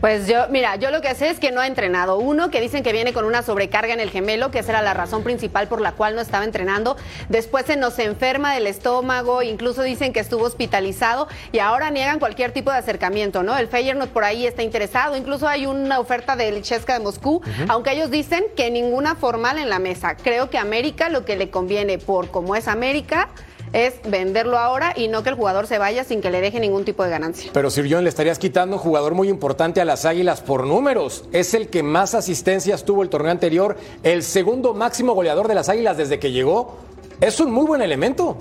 Pues 0.02 0.28
yo, 0.28 0.48
mira, 0.50 0.76
yo 0.76 0.92
lo 0.92 1.02
que 1.02 1.16
sé 1.16 1.30
es 1.30 1.40
que 1.40 1.52
no 1.52 1.60
ha 1.60 1.66
entrenado. 1.66 2.20
Uno, 2.20 2.52
que 2.52 2.62
dicen 2.62 2.84
que 2.84 2.92
viene 2.92 3.14
con 3.14 3.26
una 3.26 3.42
sobrecarga 3.42 3.94
en 3.94 4.00
el 4.00 4.12
gemelo, 4.12 4.52
que 4.52 4.60
esa 4.60 4.74
era 4.74 4.82
la 4.84 4.94
razón 4.94 5.24
principal 5.24 5.68
por 5.68 5.82
la 5.82 5.94
cual 5.94 6.14
no 6.14 6.22
estaba 6.22 6.46
entrenando. 6.46 6.98
Después 7.30 7.66
se 7.66 7.78
nos 7.78 7.98
enferma 7.98 8.54
del 8.54 8.68
estómago, 8.68 9.42
incluso 9.42 9.82
dicen 9.82 10.14
que 10.14 10.20
estuvo 10.20 10.46
hospitalizado 10.46 11.28
y 11.52 11.60
ahora 11.60 11.90
niegan 11.90 12.20
cualquier 12.20 12.52
tipo 12.52 12.72
de 12.72 12.78
acercamiento, 12.78 13.42
¿no? 13.42 13.58
El 13.58 13.68
Feyenoord 13.68 14.10
por 14.10 14.24
ahí 14.24 14.46
está 14.46 14.62
interesado, 14.62 15.18
incluso 15.18 15.48
hay 15.48 15.66
una 15.66 16.00
oferta 16.00 16.36
del 16.36 16.62
Chesca 16.62 16.94
de 16.94 17.00
Moscú, 17.00 17.42
aunque 17.68 17.94
ellos 17.94 18.12
dicen 18.12 18.46
que 18.56 18.70
ninguna 18.70 19.16
formal 19.16 19.58
en 19.58 19.70
la 19.70 19.80
mesa. 19.80 20.16
Creo 20.16 20.52
que 20.52 20.60
a 20.60 20.62
América 20.62 21.10
lo 21.10 21.26
que 21.26 21.36
le 21.36 21.50
conviene 21.50 21.98
por 21.98 22.30
como 22.30 22.56
es 22.56 22.68
América 22.68 23.30
es 23.74 23.96
venderlo 24.08 24.58
ahora 24.58 24.94
y 24.96 25.08
no 25.08 25.24
que 25.24 25.30
el 25.30 25.36
jugador 25.36 25.68
se 25.68 25.78
vaya 25.78 26.04
sin 26.04 26.22
que 26.22 26.32
le 26.32 26.42
deje 26.42 26.60
ningún 26.60 26.86
tipo 26.86 27.04
de 27.04 27.10
ganancia. 27.10 27.52
Pero 27.54 27.70
Sir 27.70 27.88
John, 27.90 28.04
le 28.04 28.10
estarías 28.10 28.40
quitando 28.40 28.78
un 28.78 28.82
jugador 28.82 29.14
muy 29.14 29.30
importante 29.30 29.82
a 29.82 29.86
las 29.86 30.06
Águilas 30.06 30.42
por 30.42 30.66
números. 30.66 31.26
Es 31.32 31.54
el 31.54 31.70
que 31.70 31.84
más 31.84 32.16
asistencias 32.16 32.86
tuvo 32.86 33.04
el 33.04 33.10
torneo 33.10 33.32
anterior, 33.32 33.78
el 34.04 34.24
segundo 34.24 34.74
máximo 34.74 35.14
goleador 35.14 35.48
de 35.48 35.56
las 35.56 35.70
Águilas 35.70 35.98
desde 35.98 36.20
que 36.20 36.32
llegó. 36.32 36.78
Es 37.20 37.40
un 37.40 37.52
muy 37.52 37.66
buen 37.66 37.82
elemento. 37.82 38.38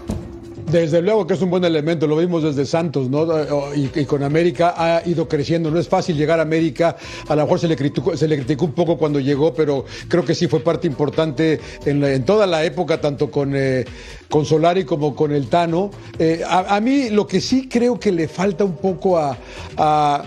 Desde 0.70 1.00
luego 1.00 1.26
que 1.26 1.35
es 1.35 1.42
un 1.42 1.50
buen 1.50 1.64
elemento, 1.64 2.09
lo 2.09 2.16
vimos 2.16 2.42
desde 2.42 2.66
Santos, 2.66 3.09
¿no? 3.09 3.26
Y, 3.74 3.90
y 3.94 4.05
con 4.05 4.24
América 4.24 4.74
ha 4.76 5.09
ido 5.09 5.29
creciendo. 5.29 5.70
No 5.70 5.79
es 5.79 5.88
fácil 5.88 6.16
llegar 6.16 6.40
a 6.40 6.42
América, 6.42 6.96
a 7.29 7.37
lo 7.37 7.42
mejor 7.42 7.61
se 7.61 7.68
le 7.68 7.76
criticó, 7.76 8.64
un 8.64 8.72
poco 8.72 8.98
cuando 8.98 9.20
llegó, 9.20 9.55
pero 9.55 9.85
creo 10.09 10.24
que 10.24 10.35
sí 10.35 10.48
fue 10.48 10.61
parte 10.61 10.87
importante 10.87 11.61
en, 11.85 12.24
toda 12.24 12.46
la 12.46 12.64
época, 12.64 13.00
tanto 13.00 13.31
con, 13.31 13.52
eh, 13.55 13.85
con 14.29 14.44
Solari 14.44 14.85
como 14.85 15.14
con 15.14 15.33
el 15.33 15.48
Tano. 15.48 15.90
Eh, 16.18 16.42
a, 16.46 16.81
mí 16.81 17.11
lo 17.11 17.26
que 17.26 17.40
sí 17.40 17.68
creo 17.68 18.00
que 18.00 18.11
le 18.11 18.26
falta 18.26 18.64
un 18.64 18.76
poco 18.76 19.18
a 19.18 20.24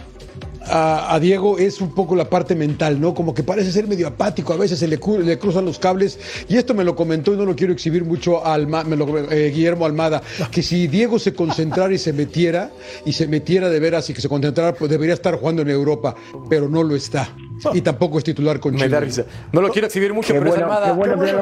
a, 0.66 1.14
a 1.14 1.20
Diego 1.20 1.58
es 1.58 1.82
un 1.82 1.94
poco 1.94 2.16
la 2.16 2.30
parte 2.30 2.56
mental, 2.56 3.00
¿no? 3.00 3.14
Como 3.14 3.34
que 3.34 3.44
parece 3.44 3.72
ser 3.72 3.88
medio 3.88 4.08
apático, 4.08 4.54
a 4.54 4.58
veces 4.58 4.80
se 4.80 4.88
le, 4.88 5.00
cruzan 5.00 5.66
los 5.66 5.80
cables. 5.80 6.20
Y 6.48 6.58
esto 6.58 6.74
me 6.74 6.84
lo 6.84 6.96
comentó 6.96 7.34
y 7.34 7.38
no 7.38 7.46
lo 7.46 7.56
quiero 7.56 7.74
exhibir 7.74 8.04
mucho 8.04 8.46
a 8.46 8.54
Alma- 8.54 8.84
me 8.84 8.96
lo- 8.96 9.18
eh, 9.32 9.50
Guillermo 9.50 9.86
Almada, 9.86 10.22
que 10.52 10.62
si 10.62 10.88
Diego 10.88 11.20
se 11.20 11.34
concentrara 11.34 11.94
y 11.94 11.98
se 11.98 12.14
metiera, 12.14 12.72
y 13.06 13.14
se 13.14 13.28
metiera 13.28 13.70
de 13.70 13.80
veras 13.80 14.10
y 14.10 14.14
que 14.14 14.22
se 14.22 14.30
concentrara, 14.30 14.74
pues 14.74 14.90
debería 14.92 15.14
estar 15.14 15.36
jugando 15.36 15.62
en 15.62 15.70
Europa, 15.70 16.16
pero 16.50 16.68
no 16.70 16.84
lo 16.84 16.96
está. 16.96 17.30
Y 17.74 17.82
tampoco 17.82 18.18
es 18.20 18.24
titular 18.24 18.58
con 18.62 18.74
Me 18.74 18.80
da 18.88 19.00
Chivas. 19.00 19.04
risa. 19.04 19.26
No 19.52 19.60
lo 19.62 19.70
quiero 19.70 19.88
exhibir 19.88 20.14
mucho, 20.14 20.34
Qué 20.34 20.40
pero 20.40 20.54
es 20.56 20.62
Almada. 20.62 20.94
bueno 20.94 21.22
¿eh? 21.26 21.36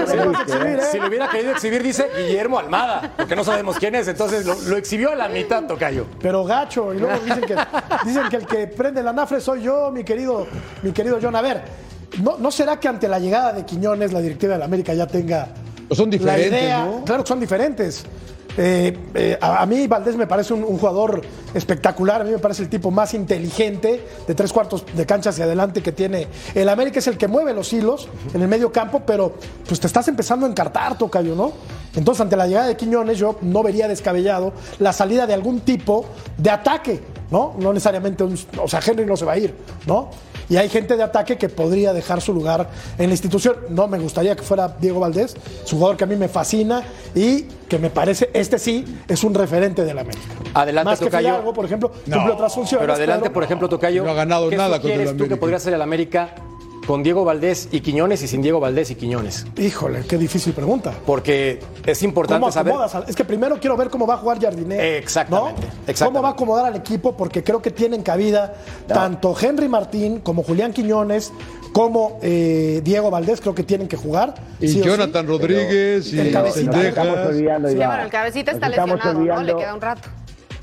Si 0.91 0.97
lo 0.97 1.07
hubiera 1.07 1.29
querido 1.29 1.51
exhibir, 1.51 1.83
dice 1.83 2.07
Guillermo 2.17 2.57
Almada, 2.57 3.13
porque 3.17 3.35
no 3.35 3.43
sabemos 3.43 3.77
quién 3.77 3.93
es. 3.93 4.07
Entonces 4.07 4.43
lo, 4.45 4.59
lo 4.67 4.77
exhibió 4.77 5.11
a 5.11 5.15
la 5.15 5.29
mitad, 5.29 5.63
Tocayo. 5.67 6.05
Pero 6.19 6.43
gacho, 6.43 6.91
y 6.93 6.97
luego 6.99 7.19
dicen 7.23 7.41
que, 7.41 7.55
dicen 8.05 8.23
que 8.29 8.35
el 8.37 8.45
que 8.47 8.65
prende 8.67 9.03
la 9.07 9.13
nafre 9.13 9.39
soy 9.39 9.63
yo, 9.63 9.89
mi 9.89 10.03
querido, 10.03 10.45
mi 10.83 10.91
querido 10.91 11.17
John. 11.21 11.35
A 11.35 11.41
ver, 11.41 11.61
¿no, 12.21 12.37
¿no 12.37 12.51
será 12.51 12.77
que 12.77 12.89
ante 12.89 13.07
la 13.07 13.19
llegada 13.19 13.53
de 13.53 13.63
Quiñones 13.63 14.11
la 14.11 14.19
directiva 14.19 14.53
de 14.53 14.59
la 14.59 14.65
América 14.65 14.93
ya 14.93 15.07
tenga 15.07 15.47
Pues 15.87 15.97
son 15.97 16.09
diferentes, 16.09 16.51
la 16.51 16.57
idea? 16.59 16.85
¿no? 16.85 17.05
Claro 17.05 17.23
que 17.23 17.27
son 17.29 17.39
diferentes. 17.39 18.03
Eh, 18.57 18.97
eh, 19.13 19.37
a, 19.39 19.65
mí 19.67 19.85
Valdés 19.87 20.15
me 20.15 20.25
parece 20.25 20.53
un, 20.53 20.63
un 20.63 20.77
jugador 20.79 21.21
espectacular, 21.53 22.21
a 22.21 22.23
mí 22.23 22.31
me 22.31 22.39
parece 22.39 22.63
el 22.63 22.69
tipo 22.69 22.89
más 22.89 23.13
inteligente 23.13 24.03
de 24.27 24.35
tres 24.35 24.51
cuartos 24.51 24.83
de 24.95 25.05
cancha 25.05 25.29
hacia 25.29 25.45
adelante 25.45 25.81
que 25.83 25.91
tiene. 25.91 26.27
El 26.55 26.67
América 26.69 26.99
es 26.99 27.07
el 27.07 27.17
que 27.17 27.27
mueve 27.27 27.53
los 27.53 27.71
hilos 27.71 28.07
en 28.33 28.41
el 28.41 28.47
medio 28.47 28.71
campo, 28.71 29.01
pero 29.05 29.35
pues 29.67 29.79
te 29.79 29.87
estás 29.87 30.07
empezando 30.07 30.45
a 30.45 30.49
encartar, 30.49 30.97
Tocayo, 30.97 31.35
¿no? 31.35 31.51
Entonces, 31.95 32.21
ante 32.21 32.35
la 32.35 32.47
llegada 32.47 32.67
de 32.67 32.75
Quiñones, 32.77 33.17
yo 33.17 33.37
no 33.41 33.63
vería 33.63 33.87
descabellado 33.87 34.53
la 34.79 34.93
salida 34.93 35.25
de 35.27 35.33
algún 35.33 35.61
tipo 35.61 36.05
de 36.37 36.49
ataque, 36.49 36.99
¿no? 37.31 37.55
No 37.59 37.73
necesariamente, 37.73 38.23
un- 38.23 38.37
o 38.61 38.67
sea, 38.67 38.79
Henry 38.85 39.05
no 39.05 39.15
se 39.17 39.25
va 39.25 39.33
a 39.33 39.37
ir, 39.37 39.53
¿no? 39.85 40.09
Y 40.49 40.55
hay 40.57 40.69
gente 40.69 40.95
de 40.95 41.03
ataque 41.03 41.37
que 41.37 41.49
podría 41.49 41.91
dejar 41.93 42.21
su 42.21 42.33
lugar 42.33 42.69
en 42.97 43.07
la 43.07 43.13
institución. 43.13 43.55
No 43.69 43.87
me 43.87 43.99
gustaría 43.99 44.35
que 44.35 44.43
fuera 44.43 44.75
Diego 44.79 44.99
Valdés, 44.99 45.35
es 45.65 45.73
un 45.73 45.79
jugador 45.79 45.97
que 45.97 46.05
a 46.05 46.07
mí 46.07 46.15
me 46.15 46.27
fascina 46.29 46.83
y 47.13 47.43
que 47.67 47.77
me 47.79 47.89
parece, 47.89 48.29
este 48.33 48.57
sí, 48.57 48.85
es 49.07 49.23
un 49.23 49.33
referente 49.33 49.83
de 49.83 49.93
la 49.93 50.01
América. 50.01 50.23
Adelante, 50.53 50.89
Más 50.91 50.99
que. 50.99 51.09
Fidalgo, 51.11 51.53
por 51.53 51.65
ejemplo, 51.65 51.91
cumple 51.91 52.31
otras 52.31 52.53
funciones. 52.53 52.81
Pero 52.83 52.93
adelante, 52.93 53.23
pero- 53.23 53.33
por 53.33 53.43
ejemplo, 53.43 53.67
Tocayo. 53.69 54.03
No 54.03 54.11
ha 54.11 54.13
ganado 54.13 54.49
¿qué 54.49 54.55
nada 54.57 54.79
contra 54.79 54.89
el 54.89 54.93
sugieres 54.95 55.11
tú 55.11 55.17
que 55.17 55.23
América. 55.25 55.39
podría 55.39 55.59
ser 55.59 55.73
el 55.73 55.81
América 55.81 56.35
con 56.87 57.03
Diego 57.03 57.25
Valdés 57.25 57.67
y 57.71 57.81
Quiñones 57.81 58.23
y 58.23 58.27
sin 58.27 58.41
Diego 58.41 58.59
Valdés 58.61 58.89
y 58.91 58.95
Quiñones? 58.95 59.45
Híjole, 59.57 60.03
qué 60.07 60.17
difícil 60.17 60.53
pregunta. 60.53 60.93
Porque 61.05 61.59
es 61.85 62.01
importante 62.01 62.39
¿Cómo 62.39 62.51
saber. 62.51 62.73
al- 62.73 63.03
Es 63.09 63.15
que 63.15 63.25
primero 63.25 63.59
quiero 63.59 63.75
ver 63.75 63.89
cómo 63.89 64.07
va 64.07 64.13
a 64.13 64.17
jugar 64.17 64.39
Jardiné. 64.41 64.97
Exactamente, 64.97 65.61
¿no? 65.61 65.67
exactamente. 65.67 66.05
¿Cómo 66.05 66.21
va 66.23 66.29
a 66.29 66.31
acomodar 66.31 66.65
al 66.65 66.75
equipo? 66.77 67.15
Porque 67.17 67.43
creo 67.43 67.61
que 67.61 67.71
tienen 67.71 68.01
cabida 68.03 68.53
tanto 68.87 69.35
Henry 69.39 69.67
Martín 69.67 70.19
como 70.21 70.43
Julián 70.43 70.71
Quiñones 70.71 71.33
como 71.73 72.19
eh, 72.23 72.79
Diego 72.83 73.11
Valdés. 73.11 73.41
Creo 73.41 73.53
que 73.53 73.63
tienen 73.63 73.87
que 73.89 73.97
jugar. 73.97 74.33
Y 74.61 74.69
sí 74.69 74.79
o 74.79 74.83
sí. 74.83 74.89
Jonathan 74.89 75.27
Rodríguez 75.27 76.13
y 76.13 76.19
el 76.21 76.31
cabecita. 76.31 76.71
Estamos 76.87 77.09
Sendejas. 77.11 77.27
olvidando, 77.27 77.67
Sí, 77.69 77.75
Iván. 77.75 77.87
bueno, 77.89 78.03
el 78.03 78.09
cabecita 78.09 78.51
está 78.53 78.69
lesionado, 78.69 79.19
¿no? 79.19 79.43
Le 79.43 79.55
queda 79.55 79.73
un 79.75 79.81
rato. 79.81 80.07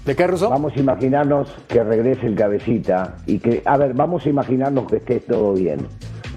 ¿De 0.07 0.15
qué, 0.17 0.27
Russo? 0.27 0.51
Vamos 0.51 0.73
a 0.77 0.81
imaginarnos 0.81 1.49
que 1.69 1.83
regrese 1.83 2.27
el 2.27 2.35
cabecita 2.35 3.17
y 3.27 3.39
que, 3.39 3.63
a 3.65 3.77
ver, 3.79 3.95
vamos 3.95 4.27
a 4.27 4.29
imaginarnos 4.29 4.87
que 4.87 4.97
esté 4.97 5.21
todo 5.21 5.53
bien. 5.55 5.87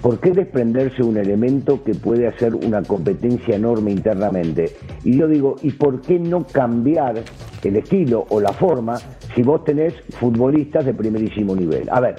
¿Por 0.02 0.20
qué 0.20 0.30
desprenderse 0.30 1.02
un 1.02 1.16
elemento 1.16 1.82
que 1.82 1.92
puede 1.92 2.28
hacer 2.28 2.54
una 2.54 2.82
competencia 2.82 3.56
enorme 3.56 3.90
internamente? 3.90 4.76
Y 5.02 5.18
yo 5.18 5.26
digo, 5.26 5.56
¿y 5.60 5.72
por 5.72 6.00
qué 6.00 6.20
no 6.20 6.46
cambiar 6.46 7.16
el 7.64 7.76
estilo 7.76 8.24
o 8.28 8.40
la 8.40 8.52
forma 8.52 8.96
si 9.34 9.42
vos 9.42 9.64
tenés 9.64 9.94
futbolistas 10.20 10.86
de 10.86 10.94
primerísimo 10.94 11.56
nivel? 11.56 11.88
A 11.90 12.00
ver, 12.00 12.14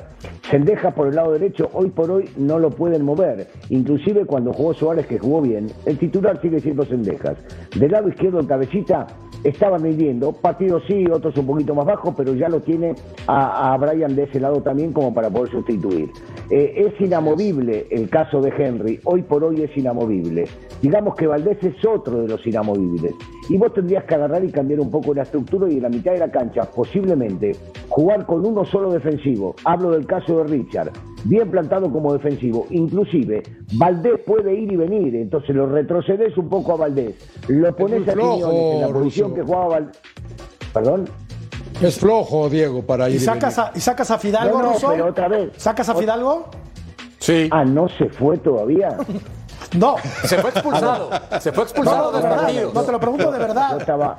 Sendeja 0.52 0.92
por 0.92 1.08
el 1.08 1.16
lado 1.16 1.32
derecho, 1.32 1.70
hoy 1.74 1.90
por 1.90 2.12
hoy 2.12 2.26
no 2.36 2.60
lo 2.60 2.70
pueden 2.70 3.06
mover. 3.06 3.48
Inclusive 3.70 4.26
cuando 4.26 4.52
jugó 4.52 4.74
Suárez, 4.74 5.08
que 5.08 5.18
jugó 5.18 5.42
bien, 5.42 5.68
el 5.86 5.98
titular 5.98 6.42
sigue 6.42 6.60
siendo 6.60 6.84
Sendejas. 6.86 7.38
Del 7.80 7.92
lado 7.92 8.10
izquierdo, 8.10 8.46
cabecita 8.46 9.08
estaba 9.44 9.78
midiendo, 9.80 10.34
partidos 10.34 10.84
sí, 10.88 11.06
otros 11.12 11.38
un 11.38 11.48
poquito 11.48 11.76
más 11.76 11.86
bajos, 11.86 12.14
pero 12.18 12.34
ya 12.34 12.50
lo 12.50 12.62
tiene 12.62 12.96
a, 13.28 13.74
a 13.74 13.78
Brian 13.78 14.16
de 14.16 14.24
ese 14.24 14.40
lado 14.40 14.62
también 14.62 14.94
como 14.94 15.14
para 15.14 15.30
poder 15.30 15.52
sustituir. 15.52 16.10
Eh, 16.50 16.88
es 16.88 17.02
inamovible 17.02 17.88
el 17.92 18.10
caso 18.10 18.42
de 18.42 18.50
Henry, 18.50 19.00
hoy 19.04 19.22
por 19.22 19.44
hoy 19.44 19.62
es 19.62 19.76
inamovible. 19.78 20.46
Digamos 20.82 21.16
que 21.16 21.28
Valdés 21.28 21.64
es 21.64 21.86
otro 21.86 22.22
de 22.22 22.28
los 22.28 22.46
inamovibles. 22.46 23.14
Y 23.50 23.58
vos 23.58 23.74
tendrías 23.74 24.04
que 24.06 24.16
agarrar 24.16 24.44
y 24.44 24.52
cambiar 24.52 24.80
un 24.80 24.92
poco 24.92 25.14
la 25.14 25.24
estructura 25.24 25.70
y 25.70 25.78
en 25.78 25.84
la 25.84 25.90
mitad 25.90 26.12
de 26.12 26.20
la 26.20 26.32
cancha, 26.32 26.64
posiblemente, 26.64 27.56
jugar 27.90 28.26
con 28.26 28.46
uno 28.46 28.64
solo 28.66 28.92
defensivo. 28.92 29.56
Hablo 29.66 29.92
del 29.92 30.06
caso 30.06 30.38
de 30.38 30.44
Richard, 30.46 30.92
bien 31.26 31.50
plantado 31.52 31.92
como 31.92 32.14
defensivo. 32.14 32.66
Inclusive, 32.70 33.44
Valdés 33.74 34.20
puede 34.26 34.54
ir 34.54 34.72
y 34.72 34.76
venir, 34.76 35.16
entonces 35.16 35.56
lo 35.56 35.68
retrocedes 35.68 36.38
un 36.38 36.50
poco 36.50 36.74
a 36.74 36.78
Valdés. 36.78 37.16
Lo 37.48 37.76
pones 37.76 38.08
a 38.08 38.14
Quiñones 38.14 38.46
en 38.76 38.82
la 38.82 38.88
flojo, 38.88 39.00
posición 39.00 39.34
que 39.36 39.42
jugaba 39.42 39.68
Valdés. 39.68 40.00
¿Perdón? 40.74 41.10
Es 41.82 41.98
flojo, 41.98 42.50
Diego, 42.50 42.82
para 42.84 43.10
ir. 43.10 43.16
¿Y 43.16 43.20
sacas, 43.20 43.56
venir. 43.58 43.72
a, 43.74 43.78
¿Y 43.78 43.82
sacas 43.82 44.12
a 44.12 44.18
Fidalgo, 44.18 44.62
No, 44.62 44.74
no, 44.74 44.90
pero 44.90 45.08
otra 45.08 45.28
vez. 45.28 45.52
¿Sacas 45.58 45.88
a 45.90 45.96
Fidalgo? 45.96 46.50
Sí. 47.20 47.48
Ah, 47.52 47.64
¿no 47.66 47.88
se 47.90 48.10
fue 48.10 48.38
todavía? 48.38 48.98
No. 49.78 49.98
Se 50.24 50.38
fue 50.40 50.50
expulsado. 50.50 51.10
Se 51.40 51.52
fue 51.52 51.64
expulsado 51.64 52.12
No, 52.12 52.18
de 52.18 52.28
del 52.28 52.38
partido. 52.38 52.72
No, 52.74 52.82
te 52.82 52.92
lo 52.92 53.00
pregunto 53.00 53.32
de 53.32 53.38
Yo 53.40 53.46
verdad. 53.48 53.78
estaba... 53.80 54.18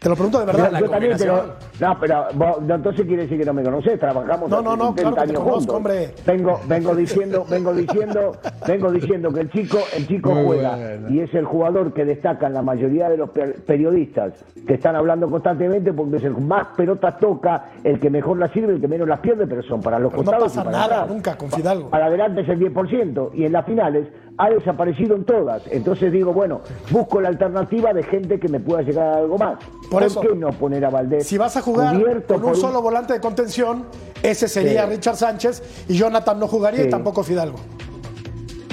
Te 0.00 0.08
lo 0.08 0.14
pregunto 0.14 0.38
de 0.38 0.46
Yo, 0.46 0.52
verdad. 0.52 0.70
la 0.72 0.80
yo 0.80 0.88
también, 0.90 1.16
pero, 1.18 1.44
no, 1.80 1.96
pero 2.00 2.24
vos- 2.34 2.62
no, 2.62 2.74
entonces 2.76 3.04
quiere 3.04 3.22
decir 3.22 3.36
que 3.38 3.44
no 3.44 3.52
me 3.52 3.64
conoces, 3.64 3.98
trabajamos 3.98 4.48
No, 4.48 4.62
no, 4.62 4.76
no, 4.76 4.94
70 4.94 5.00
claro 5.02 5.16
que 5.16 5.20
te 5.22 5.28
años 5.30 5.38
conozco, 5.42 5.58
juntos. 5.58 5.74
hombre. 5.76 6.14
Vengo, 6.24 6.60
vengo 6.68 6.94
diciendo, 6.94 7.44
vengo 7.50 7.74
diciendo, 7.74 8.32
vengo 8.66 8.92
diciendo 8.92 9.32
que 9.32 9.40
el 9.40 9.50
chico, 9.50 9.78
el 9.96 10.06
chico 10.06 10.30
Muy 10.34 10.44
juega 10.46 10.76
bueno. 10.76 11.08
y 11.10 11.20
es 11.20 11.34
el 11.34 11.44
jugador 11.46 11.92
que 11.92 12.04
destacan 12.04 12.54
la 12.54 12.62
mayoría 12.62 13.08
de 13.08 13.16
los 13.16 13.30
per- 13.30 13.56
periodistas 13.64 14.34
que 14.68 14.74
están 14.74 14.94
hablando 14.94 15.28
constantemente 15.28 15.92
porque 15.92 16.16
es 16.18 16.24
el 16.24 16.36
más 16.36 16.68
pelotas 16.76 17.18
toca, 17.18 17.64
el 17.82 17.98
que 17.98 18.08
mejor 18.08 18.38
las 18.38 18.52
sirve, 18.52 18.74
el 18.74 18.80
que 18.80 18.86
menos 18.88 19.08
las 19.08 19.18
pierde, 19.18 19.48
pero 19.48 19.62
son 19.64 19.80
para 19.80 19.98
los 19.98 20.12
Pero 20.12 20.22
no 20.22 20.30
costados 20.30 20.52
pasa 20.52 20.60
y 20.60 20.64
para 20.64 20.76
nada 20.78 20.94
atrás. 21.02 21.08
nunca 21.16 21.36
con 21.36 21.50
Fidalgo. 21.50 21.90
Para 21.90 22.06
adelante 22.06 22.42
es 22.42 22.48
el 22.48 22.60
10% 22.60 23.30
y 23.34 23.44
en 23.46 23.52
las 23.52 23.66
finales 23.66 24.06
ha 24.38 24.50
desaparecido 24.50 25.16
en 25.16 25.24
todas. 25.24 25.62
Entonces 25.70 26.12
digo, 26.12 26.32
bueno, 26.32 26.60
busco 26.90 27.20
la 27.20 27.28
alternativa 27.28 27.92
de 27.92 28.02
gente 28.04 28.38
que 28.38 28.48
me 28.48 28.60
pueda 28.60 28.82
llegar 28.82 29.08
a 29.08 29.16
algo 29.18 29.36
más. 29.36 29.58
Por 29.90 30.02
eso, 30.02 30.20
qué 30.20 30.34
no 30.34 30.50
poner 30.52 30.84
a 30.84 30.90
Valdés? 30.90 31.26
Si 31.26 31.36
vas 31.36 31.56
a 31.56 31.60
jugar 31.60 31.96
cubierto 31.96 32.34
con 32.34 32.44
un 32.44 32.56
solo 32.56 32.80
volante 32.80 33.12
de 33.12 33.20
contención, 33.20 33.86
ese 34.22 34.48
sería 34.48 34.86
Sí. 34.86 34.94
Richard 34.94 35.16
Sánchez 35.16 35.84
y 35.88 35.94
Jonathan 35.94 36.38
no 36.38 36.46
jugaría 36.46 36.84
y 36.84 36.88
tampoco 36.88 37.22
Fidalgo. 37.22 37.58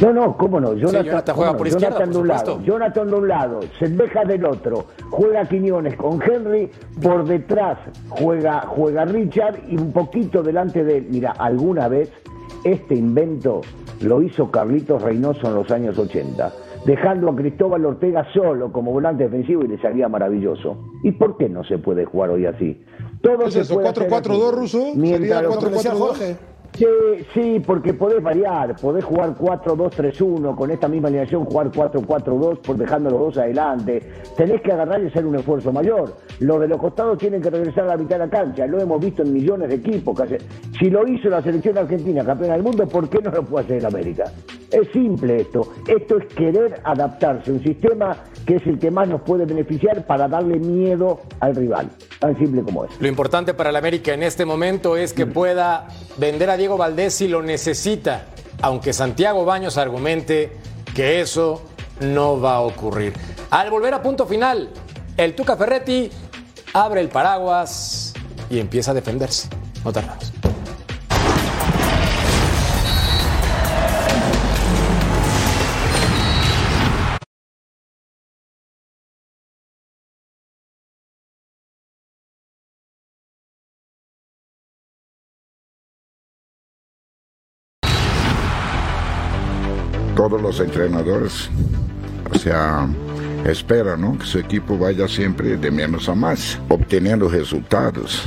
No, 0.02 0.12
no, 0.12 0.38
cómo 0.38 0.60
no. 0.60 0.74
Jonathan, 0.74 1.06
Jonathan 1.06 1.36
juega 1.36 1.52
no, 1.54 1.58
por 1.58 1.68
izquierda, 1.68 1.88
Jonathan 1.88 2.08
por 2.08 2.14
de 2.14 2.22
un 2.22 2.28
lado. 2.28 2.62
Jonathan 2.62 3.08
de 3.08 3.16
un 3.16 3.28
lado, 3.28 3.60
Sendeja 3.80 4.26
del 4.26 4.46
otro, 4.46 4.86
juega 5.10 5.46
Quiñones 5.46 5.96
con 5.96 6.22
Henry, 6.22 6.70
por 7.02 7.26
detrás 7.26 7.78
juega, 8.10 8.62
juega 8.68 9.06
Richard 9.06 9.60
y 9.70 9.78
un 9.78 9.94
poquito 9.94 10.44
delante 10.44 10.84
de 10.84 10.98
él. 10.98 11.08
Mira, 11.10 11.32
alguna 11.32 11.88
vez 11.88 12.12
este 12.66 12.96
invento 12.96 13.62
lo 14.02 14.22
hizo 14.22 14.52
Carlitos 14.52 15.02
Reynoso 15.02 15.48
en 15.48 15.56
los 15.56 15.72
años 15.72 15.98
80, 15.98 16.52
dejando 16.86 17.30
a 17.30 17.36
Cristóbal 17.36 17.86
Ortega 17.86 18.26
solo 18.34 18.72
como 18.72 18.92
volante 18.92 19.24
defensivo 19.26 19.64
y 19.64 19.68
le 19.70 19.78
salía 19.80 20.10
maravilloso. 20.10 20.78
¿Y 21.04 21.12
por 21.14 21.38
qué 21.38 21.48
no 21.48 21.64
se 21.64 21.78
puede 21.78 22.06
jugar 22.06 22.32
hoy 22.32 22.46
así? 22.48 22.84
Todo 23.22 23.38
¿Qué 23.40 23.46
es 23.46 23.54
se 23.54 23.60
eso, 23.62 23.76
puede 23.76 23.90
hacer 23.90 24.10
4-4-2, 24.10 24.48
así. 24.48 24.56
Russo? 24.58 24.80
Mientras 24.96 25.22
¿Sería 25.22 25.42
los- 25.44 25.56
Como 25.58 25.70
decía 25.70 25.92
4-4-2? 25.94 26.38
Sí, 26.78 26.86
sí, 27.34 27.62
porque 27.66 27.94
podés 27.94 28.22
variar, 28.22 28.76
podés 28.76 29.06
jugar 29.06 29.34
4-2-3-1, 29.36 30.56
con 30.58 30.72
esta 30.72 30.90
misma 30.90 31.08
alineación 31.08 31.46
jugar 31.46 31.72
4-4-2 31.72 32.58
por 32.60 32.76
dejando 32.76 33.10
los 33.12 33.20
dos 33.20 33.38
adelante. 33.38 34.02
Tenés 34.36 34.62
que 34.62 34.74
agarrar 34.74 35.02
y 35.02 35.08
hacer 35.08 35.26
un 35.26 35.36
esfuerzo 35.36 35.72
mayor. 35.72 36.18
Los 36.40 36.60
de 36.60 36.68
los 36.68 36.78
costados 36.78 37.18
tienen 37.18 37.42
que 37.42 37.50
regresar 37.50 37.86
a 37.86 37.88
la 37.88 37.98
mitad 37.98 38.18
de 38.20 38.26
la 38.26 38.30
cancha, 38.30 38.68
lo 38.68 38.82
hemos 38.82 39.00
visto 39.00 39.22
en 39.24 39.32
millones 39.32 39.70
de 39.70 39.76
equipos. 39.76 40.20
hace- 40.20 40.40
Si 40.78 40.90
lo 40.90 41.08
hizo 41.08 41.30
la 41.30 41.42
selección 41.42 41.78
argentina, 41.78 42.26
campeona 42.26 42.56
del 42.56 42.64
mundo, 42.64 42.86
¿por 42.88 43.08
qué 43.08 43.20
no 43.22 43.32
lo 43.32 43.44
puede 43.44 43.64
hacer 43.66 43.78
el 43.78 43.86
América? 43.86 44.26
Es 44.70 44.90
simple 44.92 45.38
esto. 45.42 45.62
Esto 45.88 46.18
es 46.18 46.26
querer 46.36 46.82
adaptarse 46.84 47.52
a 47.52 47.54
un 47.54 47.64
sistema 47.64 48.18
que 48.46 48.58
es 48.58 48.68
el 48.68 48.80
que 48.80 48.92
más 48.92 49.08
nos 49.08 49.22
puede 49.22 49.46
beneficiar 49.46 50.06
para 50.06 50.28
darle 50.28 50.60
miedo 50.60 51.22
al 51.40 51.56
rival. 51.56 51.90
Tan 52.20 52.38
simple 52.38 52.62
como 52.62 52.86
es. 52.86 52.92
Lo 53.00 53.08
importante 53.08 53.54
para 53.54 53.72
el 53.72 53.76
América 53.76 54.14
en 54.14 54.24
este 54.24 54.46
momento 54.46 54.98
es 54.98 55.14
que 55.14 55.26
pueda 55.26 55.88
vender 56.18 56.50
a 56.50 56.58
Diego 56.58 56.78
Valdés 56.78 57.16
si 57.16 57.28
lo 57.28 57.42
necesita, 57.42 58.26
aunque 58.62 58.94
Santiago 58.94 59.46
Baños 59.46 59.78
argumente 59.78 60.52
que 60.94 61.22
eso 61.22 61.64
no 62.00 62.40
va 62.40 62.56
a 62.56 62.62
ocurrir. 62.62 63.14
Al 63.50 63.70
volver 63.70 63.94
a 63.94 64.02
punto 64.02 64.26
final, 64.26 64.70
el 65.18 65.36
Tuca 65.36 65.56
Ferretti 65.56 66.10
abre 66.74 67.02
el 67.02 67.10
paraguas 67.10 68.14
y 68.50 68.60
empieza 68.60 68.92
a 68.92 68.94
defenderse. 68.94 69.50
No 69.84 69.92
tardamos. 69.92 70.32
Todos 90.30 90.42
los 90.42 90.60
entrenadores, 90.60 91.50
o 92.34 92.40
sea, 92.40 92.88
esperan 93.46 94.02
¿no? 94.02 94.18
que 94.18 94.26
su 94.26 94.40
equipo 94.40 94.76
vaya 94.76 95.08
siempre 95.08 95.56
de 95.56 95.70
menos 95.70 96.10
a 96.10 96.16
más, 96.16 96.58
obteniendo 96.68 97.30
resultados. 97.30 98.24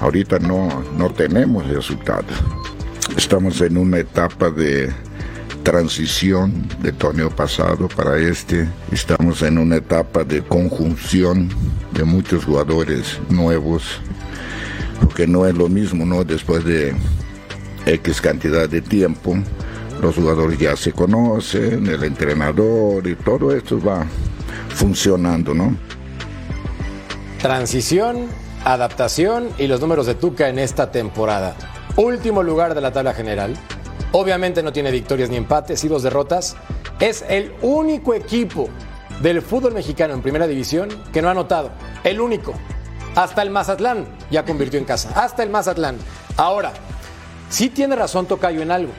Ahorita 0.00 0.40
no, 0.40 0.82
no 0.98 1.08
tenemos 1.10 1.68
resultados. 1.68 2.32
Estamos 3.16 3.60
en 3.60 3.76
una 3.76 3.98
etapa 3.98 4.50
de 4.50 4.92
transición 5.62 6.66
del 6.80 6.94
torneo 6.94 7.30
pasado 7.30 7.86
para 7.86 8.18
este. 8.18 8.68
Estamos 8.90 9.42
en 9.42 9.58
una 9.58 9.76
etapa 9.76 10.24
de 10.24 10.42
conjunción 10.42 11.48
de 11.92 12.02
muchos 12.02 12.44
jugadores 12.44 13.20
nuevos, 13.28 13.84
porque 15.00 15.28
no 15.28 15.46
es 15.46 15.54
lo 15.54 15.68
mismo, 15.68 16.04
¿no? 16.04 16.24
Después 16.24 16.64
de 16.64 16.92
X 17.86 18.20
cantidad 18.20 18.68
de 18.68 18.80
tiempo, 18.80 19.38
los 20.02 20.16
jugadores 20.16 20.58
ya 20.58 20.76
se 20.76 20.92
conocen, 20.92 21.86
el 21.86 22.02
entrenador 22.02 23.06
y 23.06 23.14
todo 23.14 23.54
esto 23.54 23.80
va 23.80 24.04
funcionando, 24.74 25.54
¿no? 25.54 25.76
Transición, 27.40 28.26
adaptación 28.64 29.48
y 29.58 29.68
los 29.68 29.80
números 29.80 30.06
de 30.06 30.16
Tuca 30.16 30.48
en 30.48 30.58
esta 30.58 30.90
temporada. 30.90 31.54
Último 31.96 32.42
lugar 32.42 32.74
de 32.74 32.80
la 32.80 32.92
tabla 32.92 33.14
general. 33.14 33.54
Obviamente 34.10 34.62
no 34.62 34.72
tiene 34.72 34.90
victorias 34.90 35.30
ni 35.30 35.36
empates 35.36 35.84
y 35.84 35.88
dos 35.88 36.02
derrotas. 36.02 36.56
Es 36.98 37.24
el 37.28 37.52
único 37.62 38.12
equipo 38.12 38.68
del 39.22 39.40
fútbol 39.40 39.72
mexicano 39.72 40.14
en 40.14 40.22
primera 40.22 40.48
división 40.48 40.88
que 41.12 41.22
no 41.22 41.28
ha 41.28 41.30
anotado. 41.30 41.70
El 42.02 42.20
único. 42.20 42.54
Hasta 43.14 43.42
el 43.42 43.50
Mazatlán 43.50 44.06
ya 44.30 44.44
convirtió 44.44 44.80
en 44.80 44.84
casa. 44.84 45.10
Hasta 45.14 45.44
el 45.44 45.50
Mazatlán. 45.50 45.96
Ahora, 46.36 46.72
sí 47.48 47.68
tiene 47.68 47.94
razón 47.94 48.26
Tocayo 48.26 48.62
en 48.62 48.72
algo. 48.72 48.92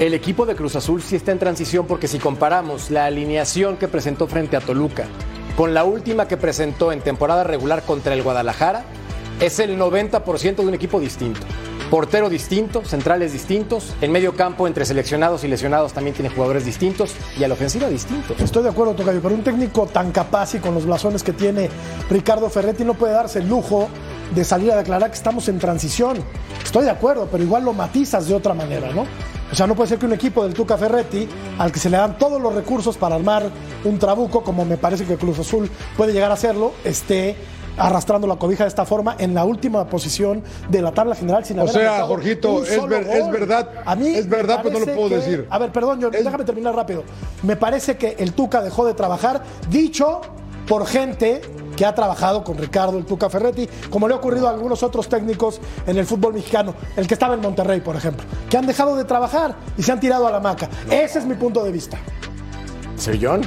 El 0.00 0.12
equipo 0.12 0.44
de 0.44 0.56
Cruz 0.56 0.74
Azul 0.74 1.02
sí 1.02 1.14
está 1.14 1.30
en 1.30 1.38
transición 1.38 1.86
porque 1.86 2.08
si 2.08 2.18
comparamos 2.18 2.90
la 2.90 3.06
alineación 3.06 3.76
que 3.76 3.86
presentó 3.86 4.26
frente 4.26 4.56
a 4.56 4.60
Toluca 4.60 5.06
con 5.56 5.72
la 5.72 5.84
última 5.84 6.26
que 6.26 6.36
presentó 6.36 6.90
en 6.90 7.00
temporada 7.00 7.44
regular 7.44 7.84
contra 7.84 8.12
el 8.12 8.24
Guadalajara, 8.24 8.84
es 9.40 9.60
el 9.60 9.78
90% 9.78 10.56
de 10.56 10.66
un 10.66 10.74
equipo 10.74 10.98
distinto. 10.98 11.42
Portero 11.90 12.28
distinto, 12.28 12.84
centrales 12.84 13.32
distintos, 13.32 13.94
en 14.00 14.10
medio 14.10 14.34
campo 14.34 14.66
entre 14.66 14.84
seleccionados 14.84 15.44
y 15.44 15.48
lesionados 15.48 15.92
también 15.92 16.16
tiene 16.16 16.28
jugadores 16.28 16.64
distintos 16.64 17.14
y 17.38 17.44
a 17.44 17.48
la 17.48 17.54
ofensiva 17.54 17.88
distintos. 17.88 18.40
Estoy 18.40 18.64
de 18.64 18.70
acuerdo, 18.70 18.94
Tocayo, 18.94 19.20
pero 19.22 19.36
un 19.36 19.44
técnico 19.44 19.86
tan 19.86 20.10
capaz 20.10 20.56
y 20.56 20.58
con 20.58 20.74
los 20.74 20.86
blasones 20.86 21.22
que 21.22 21.32
tiene 21.32 21.70
Ricardo 22.10 22.50
Ferretti 22.50 22.82
no 22.82 22.94
puede 22.94 23.12
darse 23.12 23.38
el 23.38 23.48
lujo 23.48 23.88
de 24.34 24.44
salir 24.44 24.70
a 24.72 24.76
declarar 24.76 25.10
que 25.10 25.16
estamos 25.16 25.48
en 25.48 25.58
transición. 25.58 26.18
Estoy 26.64 26.84
de 26.84 26.90
acuerdo, 26.90 27.28
pero 27.30 27.42
igual 27.42 27.64
lo 27.64 27.72
matizas 27.72 28.26
de 28.28 28.34
otra 28.34 28.54
manera, 28.54 28.90
¿no? 28.92 29.04
O 29.52 29.54
sea, 29.54 29.66
no 29.66 29.74
puede 29.74 29.88
ser 29.90 29.98
que 29.98 30.06
un 30.06 30.12
equipo 30.12 30.42
del 30.42 30.54
Tuca 30.54 30.76
Ferretti, 30.76 31.28
al 31.58 31.70
que 31.70 31.78
se 31.78 31.88
le 31.90 31.96
dan 31.96 32.18
todos 32.18 32.40
los 32.40 32.54
recursos 32.54 32.96
para 32.96 33.14
armar 33.14 33.44
un 33.84 33.98
trabuco, 33.98 34.42
como 34.42 34.64
me 34.64 34.76
parece 34.76 35.04
que 35.04 35.16
Cruz 35.16 35.38
Azul 35.38 35.70
puede 35.96 36.12
llegar 36.12 36.30
a 36.30 36.34
hacerlo, 36.34 36.72
esté 36.84 37.36
arrastrando 37.76 38.26
la 38.28 38.36
cobija 38.36 38.62
de 38.64 38.68
esta 38.68 38.84
forma 38.84 39.16
en 39.18 39.34
la 39.34 39.44
última 39.44 39.86
posición 39.88 40.42
de 40.68 40.80
la 40.80 40.92
tabla 40.92 41.14
general 41.16 41.44
sin 41.44 41.58
O 41.58 41.62
haber 41.62 41.74
sea, 41.74 42.02
Jorgito, 42.04 42.62
es 42.64 42.88
ver- 42.88 43.30
verdad, 43.32 43.68
A 43.84 43.96
mí 43.96 44.08
es 44.14 44.28
verdad, 44.28 44.58
me 44.58 44.70
pues 44.70 44.74
no 44.74 44.80
lo 44.86 44.94
puedo 44.94 45.08
que- 45.08 45.16
decir. 45.16 45.46
A 45.50 45.58
ver, 45.58 45.72
perdón, 45.72 46.00
yo, 46.00 46.08
Es- 46.08 46.24
déjame 46.24 46.44
terminar 46.44 46.74
rápido. 46.74 47.02
Me 47.42 47.56
parece 47.56 47.96
que 47.96 48.16
el 48.18 48.32
Tuca 48.32 48.60
dejó 48.62 48.86
de 48.86 48.94
trabajar, 48.94 49.42
dicho 49.70 50.20
por 50.68 50.86
gente 50.86 51.42
que 51.74 51.84
ha 51.84 51.94
trabajado 51.94 52.44
con 52.44 52.58
Ricardo 52.58 52.98
el 52.98 53.04
Tuca 53.04 53.28
Ferretti, 53.28 53.68
como 53.90 54.08
le 54.08 54.14
ha 54.14 54.16
ocurrido 54.16 54.48
a 54.48 54.50
algunos 54.50 54.82
otros 54.82 55.08
técnicos 55.08 55.60
en 55.86 55.98
el 55.98 56.06
fútbol 56.06 56.34
mexicano, 56.34 56.74
el 56.96 57.06
que 57.06 57.14
estaba 57.14 57.34
en 57.34 57.40
Monterrey, 57.40 57.80
por 57.80 57.96
ejemplo, 57.96 58.24
que 58.48 58.56
han 58.56 58.66
dejado 58.66 58.96
de 58.96 59.04
trabajar 59.04 59.56
y 59.76 59.82
se 59.82 59.92
han 59.92 60.00
tirado 60.00 60.26
a 60.26 60.30
la 60.30 60.40
maca. 60.40 60.68
Ese 60.90 61.18
es 61.18 61.26
mi 61.26 61.34
punto 61.34 61.64
de 61.64 61.72
vista. 61.72 61.98
¿Sir 62.96 63.18
John? 63.20 63.42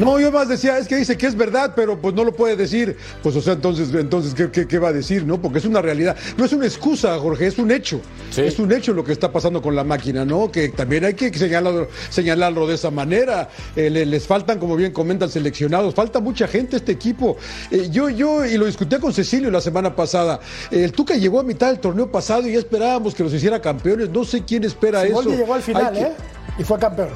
No, 0.00 0.18
yo 0.18 0.32
más 0.32 0.48
decía, 0.48 0.78
es 0.78 0.88
que 0.88 0.96
dice 0.96 1.16
que 1.16 1.26
es 1.26 1.36
verdad, 1.36 1.72
pero 1.76 2.00
pues 2.00 2.14
no 2.14 2.24
lo 2.24 2.32
puede 2.34 2.56
decir. 2.56 2.96
Pues, 3.22 3.36
o 3.36 3.40
sea, 3.40 3.52
entonces, 3.54 3.92
entonces 3.94 4.34
¿qué, 4.34 4.50
qué, 4.50 4.66
qué 4.66 4.78
va 4.78 4.88
a 4.88 4.92
decir, 4.92 5.24
no? 5.24 5.40
Porque 5.40 5.58
es 5.58 5.64
una 5.64 5.80
realidad. 5.82 6.16
No 6.36 6.44
es 6.44 6.52
una 6.52 6.66
excusa, 6.66 7.18
Jorge, 7.18 7.46
es 7.46 7.58
un 7.58 7.70
hecho. 7.70 8.00
Sí. 8.30 8.42
Es 8.42 8.58
un 8.58 8.72
hecho 8.72 8.92
lo 8.92 9.04
que 9.04 9.12
está 9.12 9.30
pasando 9.32 9.60
con 9.62 9.76
la 9.76 9.84
máquina, 9.84 10.24
¿no? 10.24 10.50
Que 10.50 10.68
también 10.70 11.04
hay 11.04 11.14
que 11.14 11.32
señalarlo, 11.36 11.88
señalarlo 12.08 12.66
de 12.66 12.74
esa 12.74 12.90
manera. 12.90 13.48
Eh, 13.76 13.90
le- 13.90 14.06
les 14.06 14.26
faltan, 14.26 14.58
como 14.58 14.76
bien 14.76 14.92
comentan, 14.92 15.28
seleccionados. 15.30 15.94
Falta 15.94 16.20
mucha 16.20 16.48
gente 16.48 16.76
a 16.76 16.78
este 16.78 16.92
equipo. 16.92 17.36
Eh, 17.70 17.88
yo, 17.90 18.08
yo, 18.08 18.44
y 18.46 18.56
lo 18.56 18.66
discutí 18.66 18.96
con 18.98 19.12
Cecilio 19.12 19.50
la 19.50 19.60
semana 19.60 19.94
pasada. 19.94 20.40
eh, 20.70 20.84
el 20.84 20.92
Tuca 20.92 21.14
llegó 21.16 21.40
a 21.40 21.42
mitad 21.42 21.68
del 21.68 21.78
torneo 21.80 22.10
pasado 22.10 22.48
y 22.48 22.52
ya 22.52 22.58
esperábamos 22.58 23.14
que 23.14 23.22
los 23.22 23.32
hiciera 23.34 23.60
campeones. 23.60 24.08
No 24.10 24.24
sé 24.24 24.42
quién 24.44 24.64
espera 24.64 25.04
eso. 25.04 25.20
Siboldi 25.20 25.36
llegó 25.36 25.54
al 25.54 25.62
final, 25.62 25.94
Hay 25.94 26.02
que- 26.02 26.08
¿eh? 26.08 26.12
Y 26.58 26.64
fue 26.64 26.78
campeón. 26.78 27.08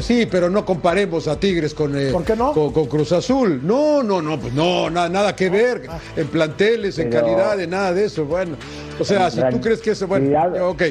Sí, 0.00 0.26
pero 0.28 0.50
no 0.50 0.64
comparemos 0.64 1.28
a 1.28 1.38
Tigres 1.38 1.74
con, 1.74 1.96
eh, 1.96 2.10
¿Por 2.10 2.24
qué 2.24 2.34
no? 2.34 2.52
con, 2.52 2.72
con 2.72 2.86
Cruz 2.86 3.12
Azul. 3.12 3.60
No, 3.62 4.02
no, 4.02 4.20
no, 4.20 4.38
pues 4.40 4.52
no, 4.52 4.90
na- 4.90 5.08
nada 5.08 5.36
que 5.36 5.48
ver. 5.48 5.82
Ah. 5.88 5.98
En 6.16 6.26
planteles, 6.26 6.98
en 6.98 7.10
Pero- 7.10 7.26
calidad, 7.26 7.56
de 7.56 7.66
nada 7.68 7.92
de 7.92 8.06
eso. 8.06 8.24
Bueno, 8.24 8.56
o 8.98 9.04
sea, 9.04 9.30
si 9.30 9.40
tú 9.50 9.60
crees 9.60 9.80
que 9.80 9.90
eso, 9.92 10.06
bueno, 10.08 10.36
ok. 10.70 10.82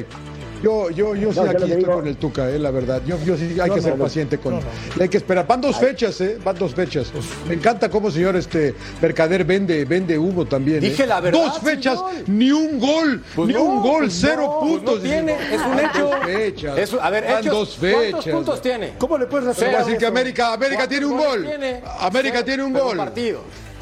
Yo, 0.62 0.90
yo, 0.90 1.14
yo 1.14 1.32
sí 1.32 1.40
No, 1.40 1.46
aquí 1.50 1.62
estoy 1.64 1.76
digo- 1.76 1.92
con 1.94 2.06
el 2.06 2.16
Tuca, 2.16 2.50
eh, 2.50 2.58
la 2.58 2.70
verdad. 2.70 3.00
Yo, 3.06 3.16
yo 3.24 3.36
sí 3.36 3.58
hay 3.60 3.68
No, 3.68 3.74
que 3.74 3.80
no, 3.80 3.86
ser 3.86 3.96
no. 3.96 4.04
paciente 4.04 4.38
con. 4.38 4.54
No, 4.54 4.60
no. 4.60 4.66
y 4.98 5.02
Hay 5.02 5.08
que 5.08 5.16
esperar. 5.16 5.46
Van 5.46 5.60
dos 5.60 5.78
fechas, 5.78 6.20
¿eh? 6.20 6.38
Van 6.44 6.56
dos 6.58 6.74
fechas. 6.74 7.10
Me 7.48 7.54
encanta 7.54 7.88
cómo 7.88 8.10
señor 8.10 8.36
este 8.36 8.74
Mercader 9.00 9.44
vende, 9.44 9.84
vende 9.86 10.18
humo 10.18 10.44
también. 10.46 10.80
Dije 10.80 11.04
¿eh? 11.04 11.06
la 11.06 11.20
verdad, 11.20 11.40
Dos 11.40 11.58
fechas, 11.60 11.98
señor. 11.98 12.28
ni 12.28 12.52
un 12.52 12.78
gol, 12.78 13.22
Pues 13.34 13.48
ni 13.48 13.54
no, 13.54 13.62
un 13.62 13.82
gol, 13.82 14.00
pues 14.00 14.18
cero 14.20 14.42
no, 14.42 14.60
pues 14.60 14.72
puntos. 14.72 14.94
no 14.96 15.00
tiene, 15.02 15.32
es 15.32 15.60
un 15.60 15.70
Van 15.76 15.78
hecho. 15.86 16.04
dos 16.04 16.14
fechas. 16.26 16.78
Es 16.78 16.94
a 17.00 17.10
ver, 17.10 17.24
Van 17.24 17.32
hechos, 17.40 17.52
dos 17.52 17.76
¿Cuántos 17.80 18.02
fechas. 18.24 18.34
puntos 18.34 18.62
tiene? 18.62 18.94
¿Cómo 18.98 19.18
le 19.18 19.26
puedes 19.26 19.56
Se 19.56 19.64
va 19.64 19.68
a 19.68 19.70
resolver 19.72 19.84
decir 19.86 19.98
que? 19.98 20.06
América, 20.06 20.52
América 20.52 20.86
tiene 20.88 21.06
un 21.06 21.12
¿Cuántos 21.16 21.36
gol. 21.38 21.46
tiene? 21.46 21.80
América 22.00 22.34
Cero, 22.34 22.44
tiene 22.46 22.62
un 22.64 22.72
pero 22.72 22.84
gol. 22.84 22.98
Un 22.98 23.04
partido. 23.04 23.40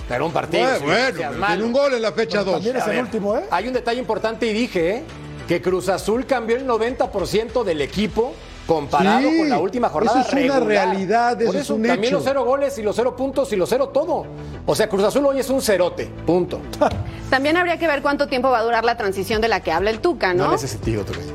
Pero 0.08 0.26
un 0.26 0.32
partido. 0.32 0.62
Bueno, 0.64 0.78
sí, 0.78 0.84
bueno, 0.84 1.46
tiene 1.48 1.64
un 1.64 1.72
gol 1.72 1.92
en 1.94 2.02
la 2.02 2.12
fecha 2.12 2.42
2. 2.42 2.54
También 2.54 2.76
es 2.76 2.84
el 2.84 2.90
ver, 2.90 3.02
último, 3.02 3.36
¿eh? 3.36 3.42
Hay 3.50 3.66
un 3.68 3.74
detalle 3.74 3.98
importante 4.00 4.46
y 4.46 4.52
dije 4.54 4.90
¿eh? 4.90 5.02
Que 5.48 5.62
Cruz 5.62 5.88
Azul 5.88 6.26
cambió 6.26 6.56
el 6.56 6.66
90% 6.66 7.64
del 7.64 7.80
equipo 7.80 8.34
comparado 8.68 9.28
Sí, 9.28 9.38
con 9.38 9.48
la 9.48 9.58
última 9.58 9.88
jornada. 9.88 10.20
eso 10.20 10.36
es 10.36 10.44
una 10.44 10.60
realidad, 10.60 11.40
eso 11.40 11.46
Por 11.50 11.56
es 11.56 11.62
eso 11.62 11.74
un 11.74 11.82
también 11.82 12.04
hecho. 12.04 12.16
los 12.16 12.24
cero 12.24 12.44
goles 12.44 12.78
y 12.78 12.82
los 12.82 12.94
cero 12.94 13.16
puntos 13.16 13.52
y 13.52 13.56
los 13.56 13.68
cero 13.68 13.88
todo. 13.88 14.26
O 14.66 14.74
sea, 14.76 14.88
Cruz 14.88 15.02
Azul 15.04 15.24
hoy 15.26 15.40
es 15.40 15.48
un 15.48 15.62
cerote. 15.62 16.04
Punto. 16.26 16.60
También 17.30 17.56
habría 17.56 17.78
que 17.78 17.86
ver 17.86 18.00
cuánto 18.02 18.26
tiempo 18.28 18.50
va 18.50 18.58
a 18.58 18.62
durar 18.62 18.84
la 18.84 18.96
transición 18.96 19.40
de 19.40 19.48
la 19.48 19.60
que 19.60 19.72
habla 19.72 19.90
el 19.90 20.00
Tuca, 20.00 20.32
No, 20.34 20.44
¿no? 20.44 20.48
en 20.50 20.54
ese 20.56 20.68
sentido, 20.68 21.04
tú 21.04 21.12
ves. 21.14 21.26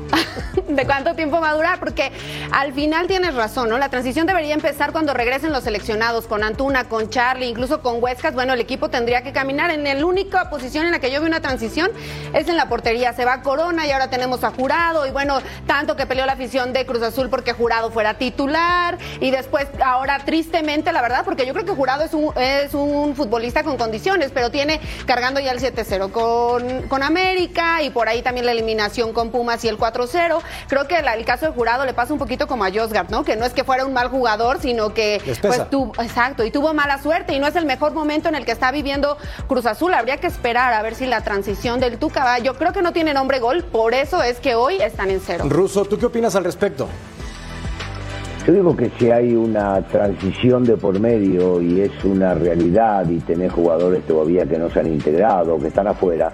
de 0.68 0.86
cuánto 0.86 1.14
tiempo 1.14 1.40
va 1.40 1.50
a 1.50 1.54
durar, 1.54 1.78
porque 1.78 2.10
al 2.52 2.72
final 2.72 3.06
tienes 3.06 3.34
razón, 3.34 3.68
¿no? 3.68 3.78
La 3.78 3.88
transición 3.90 4.26
debería 4.26 4.54
empezar 4.54 4.92
cuando 4.92 5.12
regresen 5.14 5.52
los 5.52 5.64
seleccionados, 5.64 6.26
con 6.26 6.42
Antuna, 6.42 6.88
con 6.88 7.10
Charlie, 7.10 7.46
incluso 7.48 7.80
con 7.80 8.02
Huescas. 8.02 8.34
Bueno, 8.34 8.54
el 8.54 8.60
equipo 8.60 8.88
tendría 8.88 9.22
que 9.22 9.32
caminar. 9.32 9.70
En 9.70 9.84
la 9.84 10.06
única 10.06 10.50
posición 10.50 10.86
en 10.86 10.92
la 10.92 10.98
que 11.00 11.10
yo 11.10 11.20
veo 11.20 11.28
una 11.28 11.40
transición 11.40 11.90
es 12.32 12.48
en 12.48 12.56
la 12.56 12.68
portería. 12.68 13.12
Se 13.12 13.24
va 13.24 13.42
Corona 13.42 13.86
y 13.86 13.90
ahora 13.90 14.08
tenemos 14.10 14.42
a 14.44 14.50
Jurado. 14.50 15.06
Y 15.06 15.10
bueno, 15.10 15.38
tanto 15.66 15.96
que 15.96 16.06
peleó 16.06 16.26
la 16.26 16.32
afición 16.32 16.72
de 16.72 16.86
Cruz 16.86 17.02
Azul 17.02 17.23
porque 17.30 17.52
Jurado 17.52 17.90
fuera 17.90 18.14
titular. 18.14 18.98
Y 19.20 19.30
después, 19.30 19.66
ahora 19.84 20.20
tristemente, 20.24 20.92
la 20.92 21.02
verdad, 21.02 21.24
porque 21.24 21.46
yo 21.46 21.52
creo 21.52 21.64
que 21.64 21.72
Jurado 21.72 22.04
es 22.04 22.14
un, 22.14 22.32
es 22.36 22.74
un 22.74 23.14
futbolista 23.14 23.62
con 23.62 23.76
condiciones, 23.76 24.30
pero 24.32 24.50
tiene 24.50 24.80
cargando 25.06 25.40
ya 25.40 25.52
el 25.52 25.60
7-0 25.60 26.10
con, 26.10 26.82
con 26.88 27.02
América 27.02 27.82
y 27.82 27.90
por 27.90 28.08
ahí 28.08 28.22
también 28.22 28.46
la 28.46 28.52
eliminación 28.52 29.12
con 29.12 29.30
Pumas 29.30 29.64
y 29.64 29.68
el 29.68 29.78
4-0. 29.78 30.38
Creo 30.68 30.88
que 30.88 31.02
la- 31.02 31.14
el 31.14 31.24
caso 31.24 31.46
de 31.46 31.52
Jurado 31.52 31.84
le 31.84 31.94
pasa 31.94 32.12
un 32.12 32.18
poquito 32.18 32.46
como 32.46 32.64
a 32.64 32.70
Josgard, 32.72 33.08
¿no? 33.10 33.24
Que 33.24 33.36
no 33.36 33.44
es 33.44 33.52
que 33.52 33.64
fuera 33.64 33.84
un 33.84 33.92
mal 33.92 34.08
jugador, 34.08 34.60
sino 34.60 34.92
que 34.94 35.20
pues 35.40 35.70
tuvo, 35.70 35.92
exacto, 36.02 36.44
y 36.44 36.50
tuvo 36.50 36.74
mala 36.74 37.00
suerte 37.02 37.34
y 37.34 37.38
no 37.38 37.46
es 37.46 37.56
el 37.56 37.66
mejor 37.66 37.92
momento 37.92 38.28
en 38.28 38.34
el 38.34 38.44
que 38.44 38.52
está 38.52 38.70
viviendo 38.70 39.16
Cruz 39.48 39.66
Azul. 39.66 39.94
Habría 39.94 40.18
que 40.18 40.26
esperar 40.26 40.72
a 40.72 40.82
ver 40.82 40.94
si 40.94 41.06
la 41.06 41.20
transición 41.22 41.80
del 41.80 41.98
Tuca 41.98 42.24
va. 42.24 42.38
Yo 42.38 42.54
creo 42.56 42.72
que 42.72 42.82
no 42.82 42.92
tiene 42.92 43.14
nombre 43.14 43.38
gol, 43.38 43.64
por 43.64 43.94
eso 43.94 44.22
es 44.22 44.40
que 44.40 44.54
hoy 44.54 44.80
están 44.82 45.10
en 45.10 45.20
cero. 45.24 45.44
Ruso, 45.48 45.84
¿tú 45.84 45.98
qué 45.98 46.06
opinas 46.06 46.34
al 46.36 46.44
respecto? 46.44 46.88
Yo 48.46 48.52
digo 48.52 48.76
que 48.76 48.90
si 48.98 49.10
hay 49.10 49.34
una 49.34 49.80
transición 49.80 50.64
de 50.64 50.76
por 50.76 51.00
medio 51.00 51.62
y 51.62 51.80
es 51.80 52.04
una 52.04 52.34
realidad 52.34 53.08
y 53.08 53.18
tenés 53.20 53.50
jugadores 53.50 54.02
todavía 54.02 54.44
que 54.44 54.58
no 54.58 54.68
se 54.68 54.80
han 54.80 54.88
integrado, 54.88 55.58
que 55.58 55.68
están 55.68 55.86
afuera, 55.86 56.30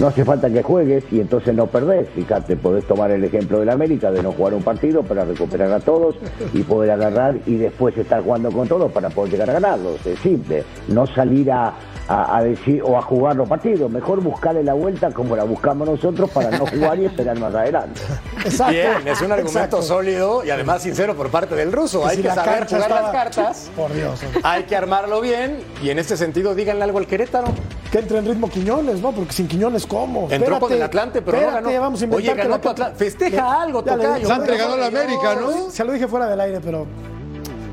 no 0.00 0.06
hace 0.08 0.24
falta 0.24 0.48
que 0.50 0.62
juegues 0.62 1.04
y 1.12 1.20
entonces 1.20 1.54
no 1.54 1.66
perdés. 1.66 2.08
Fíjate, 2.14 2.56
podés 2.56 2.86
tomar 2.86 3.10
el 3.10 3.22
ejemplo 3.22 3.60
del 3.60 3.68
América 3.68 4.10
de 4.10 4.22
no 4.22 4.32
jugar 4.32 4.54
un 4.54 4.62
partido 4.62 5.02
para 5.02 5.24
recuperar 5.24 5.70
a 5.70 5.78
todos 5.80 6.16
y 6.54 6.62
poder 6.62 6.90
agarrar 6.92 7.36
y 7.46 7.56
después 7.56 7.96
estar 7.98 8.22
jugando 8.22 8.50
con 8.50 8.66
todos 8.66 8.90
para 8.90 9.10
poder 9.10 9.32
llegar 9.32 9.50
a 9.50 9.52
ganarlos. 9.52 10.04
Es 10.06 10.18
simple, 10.20 10.64
no 10.88 11.06
salir 11.06 11.52
a, 11.52 11.74
a- 12.08 12.38
a 12.38 12.42
decir 12.42 12.82
o 12.82 12.96
a 12.96 13.02
jugar 13.02 13.36
los 13.36 13.46
partidos, 13.48 13.90
mejor 13.90 14.22
buscarle 14.22 14.64
la 14.64 14.72
vuelta 14.72 15.10
como 15.12 15.36
la 15.36 15.44
buscamos 15.44 15.86
nosotros 15.86 16.30
para 16.30 16.50
no 16.50 16.66
jugar 16.66 16.98
y 16.98 17.04
esperar 17.04 17.38
más 17.38 17.54
adelante. 17.54 18.00
Exacto. 18.44 18.72
Bien, 18.72 19.06
es 19.06 19.20
un 19.20 19.30
argumento 19.32 19.58
Exacto. 19.76 19.82
sólido 19.82 20.42
y 20.44 20.50
además 20.50 20.82
sincero 20.82 21.14
por 21.14 21.28
parte 21.30 21.54
del 21.54 21.72
ruso. 21.72 22.06
Hay 22.06 22.16
si 22.16 22.22
que 22.22 22.30
saber 22.30 22.66
jugar 22.66 22.90
las 22.90 23.10
cartas. 23.12 23.70
Por 23.76 23.92
Dios. 23.92 24.18
Hay 24.42 24.62
que 24.64 24.74
armarlo 24.76 25.20
bien 25.20 25.58
y 25.82 25.90
en 25.90 25.98
este 25.98 26.16
sentido 26.16 26.54
díganle 26.54 26.84
algo 26.84 26.98
al 26.98 27.06
Querétaro. 27.06 27.48
Que 27.90 27.98
entre 27.98 28.18
en 28.18 28.26
ritmo 28.26 28.48
Quiñones, 28.48 29.00
¿no? 29.00 29.10
Porque 29.10 29.32
sin 29.32 29.48
Quiñones, 29.48 29.84
¿cómo? 29.86 30.28
Entró 30.30 30.60
con 30.60 30.72
Espérate, 30.72 30.74
el 30.76 30.82
Atlante, 30.82 31.22
pero 31.22 31.38
no 31.38 31.42
espérate, 31.44 31.72
ganó. 31.72 31.80
Vamos 31.82 32.00
a 32.00 32.04
inventar 32.04 32.30
Oye, 32.30 32.42
que 32.42 32.48
ganó 32.48 32.60
tu 32.60 32.68
Atlante. 32.68 32.96
Festeja 32.96 33.62
algo, 33.62 33.82
tocayo. 33.82 34.14
dije, 34.14 34.26
Santre 34.26 34.56
ya 34.56 34.64
ganó 34.64 34.76
la 34.76 34.86
América, 34.86 35.34
¿no? 35.34 35.70
Se 35.70 35.84
lo 35.84 35.92
dije 35.92 36.06
fuera 36.06 36.28
del 36.28 36.40
aire, 36.40 36.60
pero 36.60 36.86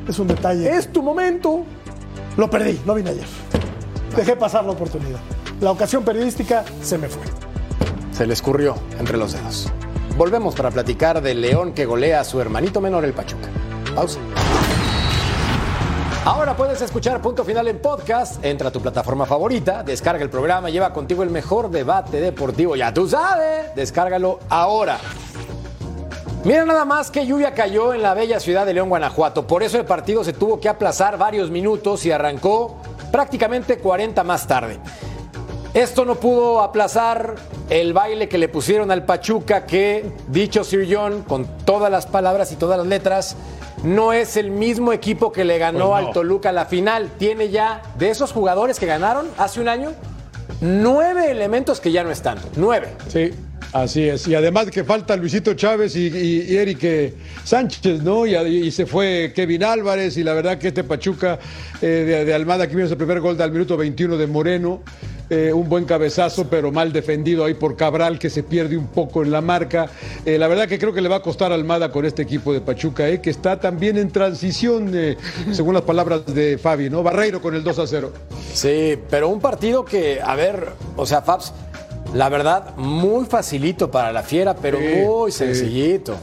es 0.07 0.17
un 0.17 0.27
detalle. 0.27 0.75
Es 0.75 0.91
tu 0.91 1.03
momento. 1.03 1.63
Lo 2.35 2.49
perdí, 2.49 2.79
no 2.85 2.95
vine 2.95 3.11
ayer. 3.11 3.25
Dejé 4.15 4.35
pasar 4.35 4.65
la 4.65 4.71
oportunidad. 4.71 5.19
La 5.61 5.71
ocasión 5.71 6.03
periodística 6.03 6.63
se 6.81 6.97
me 6.97 7.07
fue. 7.07 7.21
Se 8.11 8.25
le 8.25 8.33
escurrió 8.33 8.75
entre 8.99 9.17
los 9.17 9.33
dedos. 9.33 9.71
Volvemos 10.17 10.55
para 10.55 10.71
platicar 10.71 11.21
del 11.21 11.41
León 11.41 11.73
que 11.73 11.85
golea 11.85 12.21
a 12.21 12.23
su 12.23 12.41
hermanito 12.41 12.81
menor, 12.81 13.05
el 13.05 13.13
Pachuca. 13.13 13.49
Pausa. 13.93 14.19
Ahora 16.27 16.57
puedes 16.57 16.81
escuchar 16.81 17.21
Punto 17.21 17.45
Final 17.45 17.69
en 17.69 17.79
podcast. 17.79 18.43
Entra 18.43 18.67
a 18.67 18.71
tu 18.71 18.81
plataforma 18.81 19.25
favorita, 19.25 19.81
descarga 19.81 20.21
el 20.21 20.29
programa, 20.29 20.69
lleva 20.69 20.91
contigo 20.91 21.23
el 21.23 21.29
mejor 21.29 21.71
debate 21.71 22.19
deportivo. 22.19 22.75
Ya 22.75 22.93
tú 22.93 23.07
sabes, 23.07 23.73
descárgalo 23.75 24.39
ahora. 24.49 24.97
Mira 26.43 26.65
nada 26.65 26.83
más 26.83 27.11
que 27.11 27.25
lluvia 27.25 27.53
cayó 27.53 27.93
en 27.93 28.01
la 28.01 28.13
bella 28.13 28.41
ciudad 28.41 28.65
de 28.65 28.73
León, 28.73 28.89
Guanajuato. 28.89 29.47
Por 29.47 29.63
eso 29.63 29.77
el 29.77 29.85
partido 29.85 30.25
se 30.25 30.33
tuvo 30.33 30.59
que 30.59 30.67
aplazar 30.67 31.17
varios 31.17 31.49
minutos 31.49 32.05
y 32.05 32.11
arrancó 32.11 32.75
prácticamente 33.09 33.77
40 33.77 34.21
más 34.25 34.45
tarde. 34.47 34.79
Esto 35.73 36.03
no 36.03 36.15
pudo 36.15 36.59
aplazar 36.59 37.35
el 37.69 37.93
baile 37.93 38.27
que 38.27 38.37
le 38.37 38.49
pusieron 38.49 38.91
al 38.91 39.05
Pachuca, 39.05 39.65
que, 39.65 40.11
dicho 40.27 40.65
Sir 40.65 40.89
John, 40.91 41.23
con 41.23 41.45
todas 41.63 41.89
las 41.89 42.05
palabras 42.05 42.51
y 42.51 42.57
todas 42.57 42.77
las 42.77 42.87
letras, 42.87 43.37
no 43.83 44.13
es 44.13 44.37
el 44.37 44.49
mismo 44.51 44.91
equipo 44.93 45.31
que 45.31 45.45
le 45.45 45.57
ganó 45.57 45.89
Pues 45.89 46.01
no. 46.01 46.07
al 46.07 46.13
Toluca 46.13 46.51
la 46.51 46.65
final. 46.65 47.09
Tiene 47.17 47.49
ya, 47.49 47.81
de 47.97 48.09
esos 48.09 48.31
jugadores 48.31 48.79
que 48.79 48.85
ganaron 48.85 49.27
hace 49.37 49.61
un 49.61 49.69
año, 49.69 49.91
nueve 50.61 51.29
elementos 51.31 51.79
que 51.79 51.91
ya 51.91 52.03
no 52.03 52.11
están. 52.11 52.37
Nueve. 52.55 52.93
Sí, 53.07 53.33
así 53.73 54.07
es. 54.07 54.27
Y 54.27 54.35
además 54.35 54.69
que 54.71 54.83
falta 54.83 55.15
Luisito 55.15 55.53
Chávez 55.53 55.95
y, 55.95 56.07
y, 56.07 56.55
Eric 56.55 56.83
eh, 56.83 57.13
Sánchez, 57.43 58.01
¿no? 58.01 58.25
Y, 58.25 58.71
se 58.71 58.85
fue 58.85 59.31
Kevin 59.35 59.63
Álvarez 59.63 60.17
y 60.17 60.23
la 60.23 60.33
verdad 60.33 60.57
que 60.57 60.69
este 60.69 60.83
Pachuca 60.83 61.39
eh, 61.81 62.23
de, 62.25 62.33
Almada, 62.33 62.65
aquí 62.65 62.75
vimos 62.75 62.91
el 62.91 62.97
primer 62.97 63.19
gol 63.19 63.37
del 63.37 63.51
minuto 63.51 63.77
21 63.77 64.17
de 64.17 64.27
Moreno. 64.27 64.81
eh, 65.29 65.51
un 65.51 65.67
buen 65.67 65.83
cabezazo, 65.83 66.47
pero 66.49 66.71
mal 66.71 66.93
defendido 66.93 67.43
ahí 67.43 67.53
por 67.53 67.75
Cabral, 67.75 68.17
que 68.17 68.29
se 68.29 68.43
pierde 68.43 68.77
un 68.77 68.87
poco 68.87 69.23
en 69.23 69.31
la 69.31 69.41
marca. 69.41 69.89
La 70.25 70.47
verdad 70.47 70.69
que 70.69 70.79
creo 70.79 70.93
que 70.93 71.01
le 71.01 71.09
va 71.09 71.17
a 71.17 71.21
costar 71.21 71.51
Almada 71.51 71.91
con 71.91 72.05
este 72.05 72.21
equipo 72.21 72.53
de 72.53 72.61
Pachuca, 72.61 73.09
eh, 73.09 73.19
que 73.19 73.29
está 73.29 73.59
también 73.59 73.97
en 73.97 74.09
transición, 74.09 74.93
según 75.51 75.73
las 75.73 75.83
palabras 75.83 76.25
de 76.25 76.57
Fabi, 76.57 76.89
¿no? 76.89 77.03
Barreiro 77.03 77.41
con 77.41 77.55
el 77.55 77.63
2 77.63 77.79
a 77.79 77.87
0. 77.87 78.13
Sí, 78.53 78.97
pero 79.09 79.27
un 79.27 79.41
partido 79.41 79.83
que, 79.83 80.21
a 80.23 80.35
ver, 80.35 80.69
o 80.95 81.05
sea, 81.05 81.21
Fabs, 81.21 81.53
la 82.13 82.29
verdad, 82.29 82.75
muy 82.77 83.25
facilito 83.25 83.91
para 83.91 84.11
la 84.11 84.23
fiera, 84.23 84.55
pero 84.55 84.77
Sí, 84.79 85.03
muy 85.05 85.31
sencillito. 85.31 86.17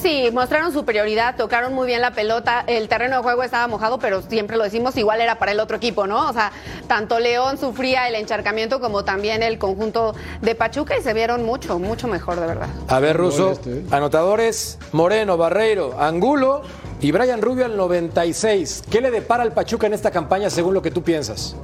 Sí, 0.00 0.30
mostraron 0.32 0.72
superioridad, 0.72 1.34
tocaron 1.36 1.74
muy 1.74 1.88
bien 1.88 2.00
la 2.00 2.12
pelota, 2.12 2.62
el 2.68 2.88
terreno 2.88 3.16
de 3.16 3.22
juego 3.22 3.42
estaba 3.42 3.66
mojado, 3.66 3.98
pero 3.98 4.22
siempre 4.22 4.56
lo 4.56 4.62
decimos, 4.62 4.96
igual 4.96 5.20
era 5.20 5.40
para 5.40 5.50
el 5.52 5.58
otro 5.58 5.76
equipo, 5.76 6.06
¿no? 6.06 6.28
O 6.28 6.32
sea, 6.32 6.52
tanto 6.86 7.18
León 7.18 7.58
sufría 7.58 8.06
el 8.06 8.14
encharcamiento 8.14 8.78
como 8.78 9.04
también 9.04 9.42
el 9.42 9.58
conjunto 9.58 10.14
de 10.40 10.54
Pachuca 10.54 10.96
y 10.96 11.02
se 11.02 11.12
vieron 11.14 11.44
mucho, 11.44 11.80
mucho 11.80 12.06
mejor, 12.06 12.38
de 12.38 12.46
verdad. 12.46 12.68
A 12.86 13.00
ver, 13.00 13.16
Russo, 13.16 13.52
este, 13.52 13.78
¿eh? 13.78 13.84
anotadores, 13.90 14.78
Moreno, 14.92 15.36
Barreiro, 15.36 16.00
Angulo 16.00 16.62
y 17.00 17.10
Brian 17.10 17.42
Rubio 17.42 17.64
al 17.64 17.76
96. 17.76 18.84
¿Qué 18.88 19.00
le 19.00 19.10
depara 19.10 19.42
al 19.42 19.52
Pachuca 19.52 19.88
en 19.88 19.94
esta 19.94 20.12
campaña 20.12 20.48
según 20.48 20.74
lo 20.74 20.82
que 20.82 20.92
tú 20.92 21.02
piensas? 21.02 21.56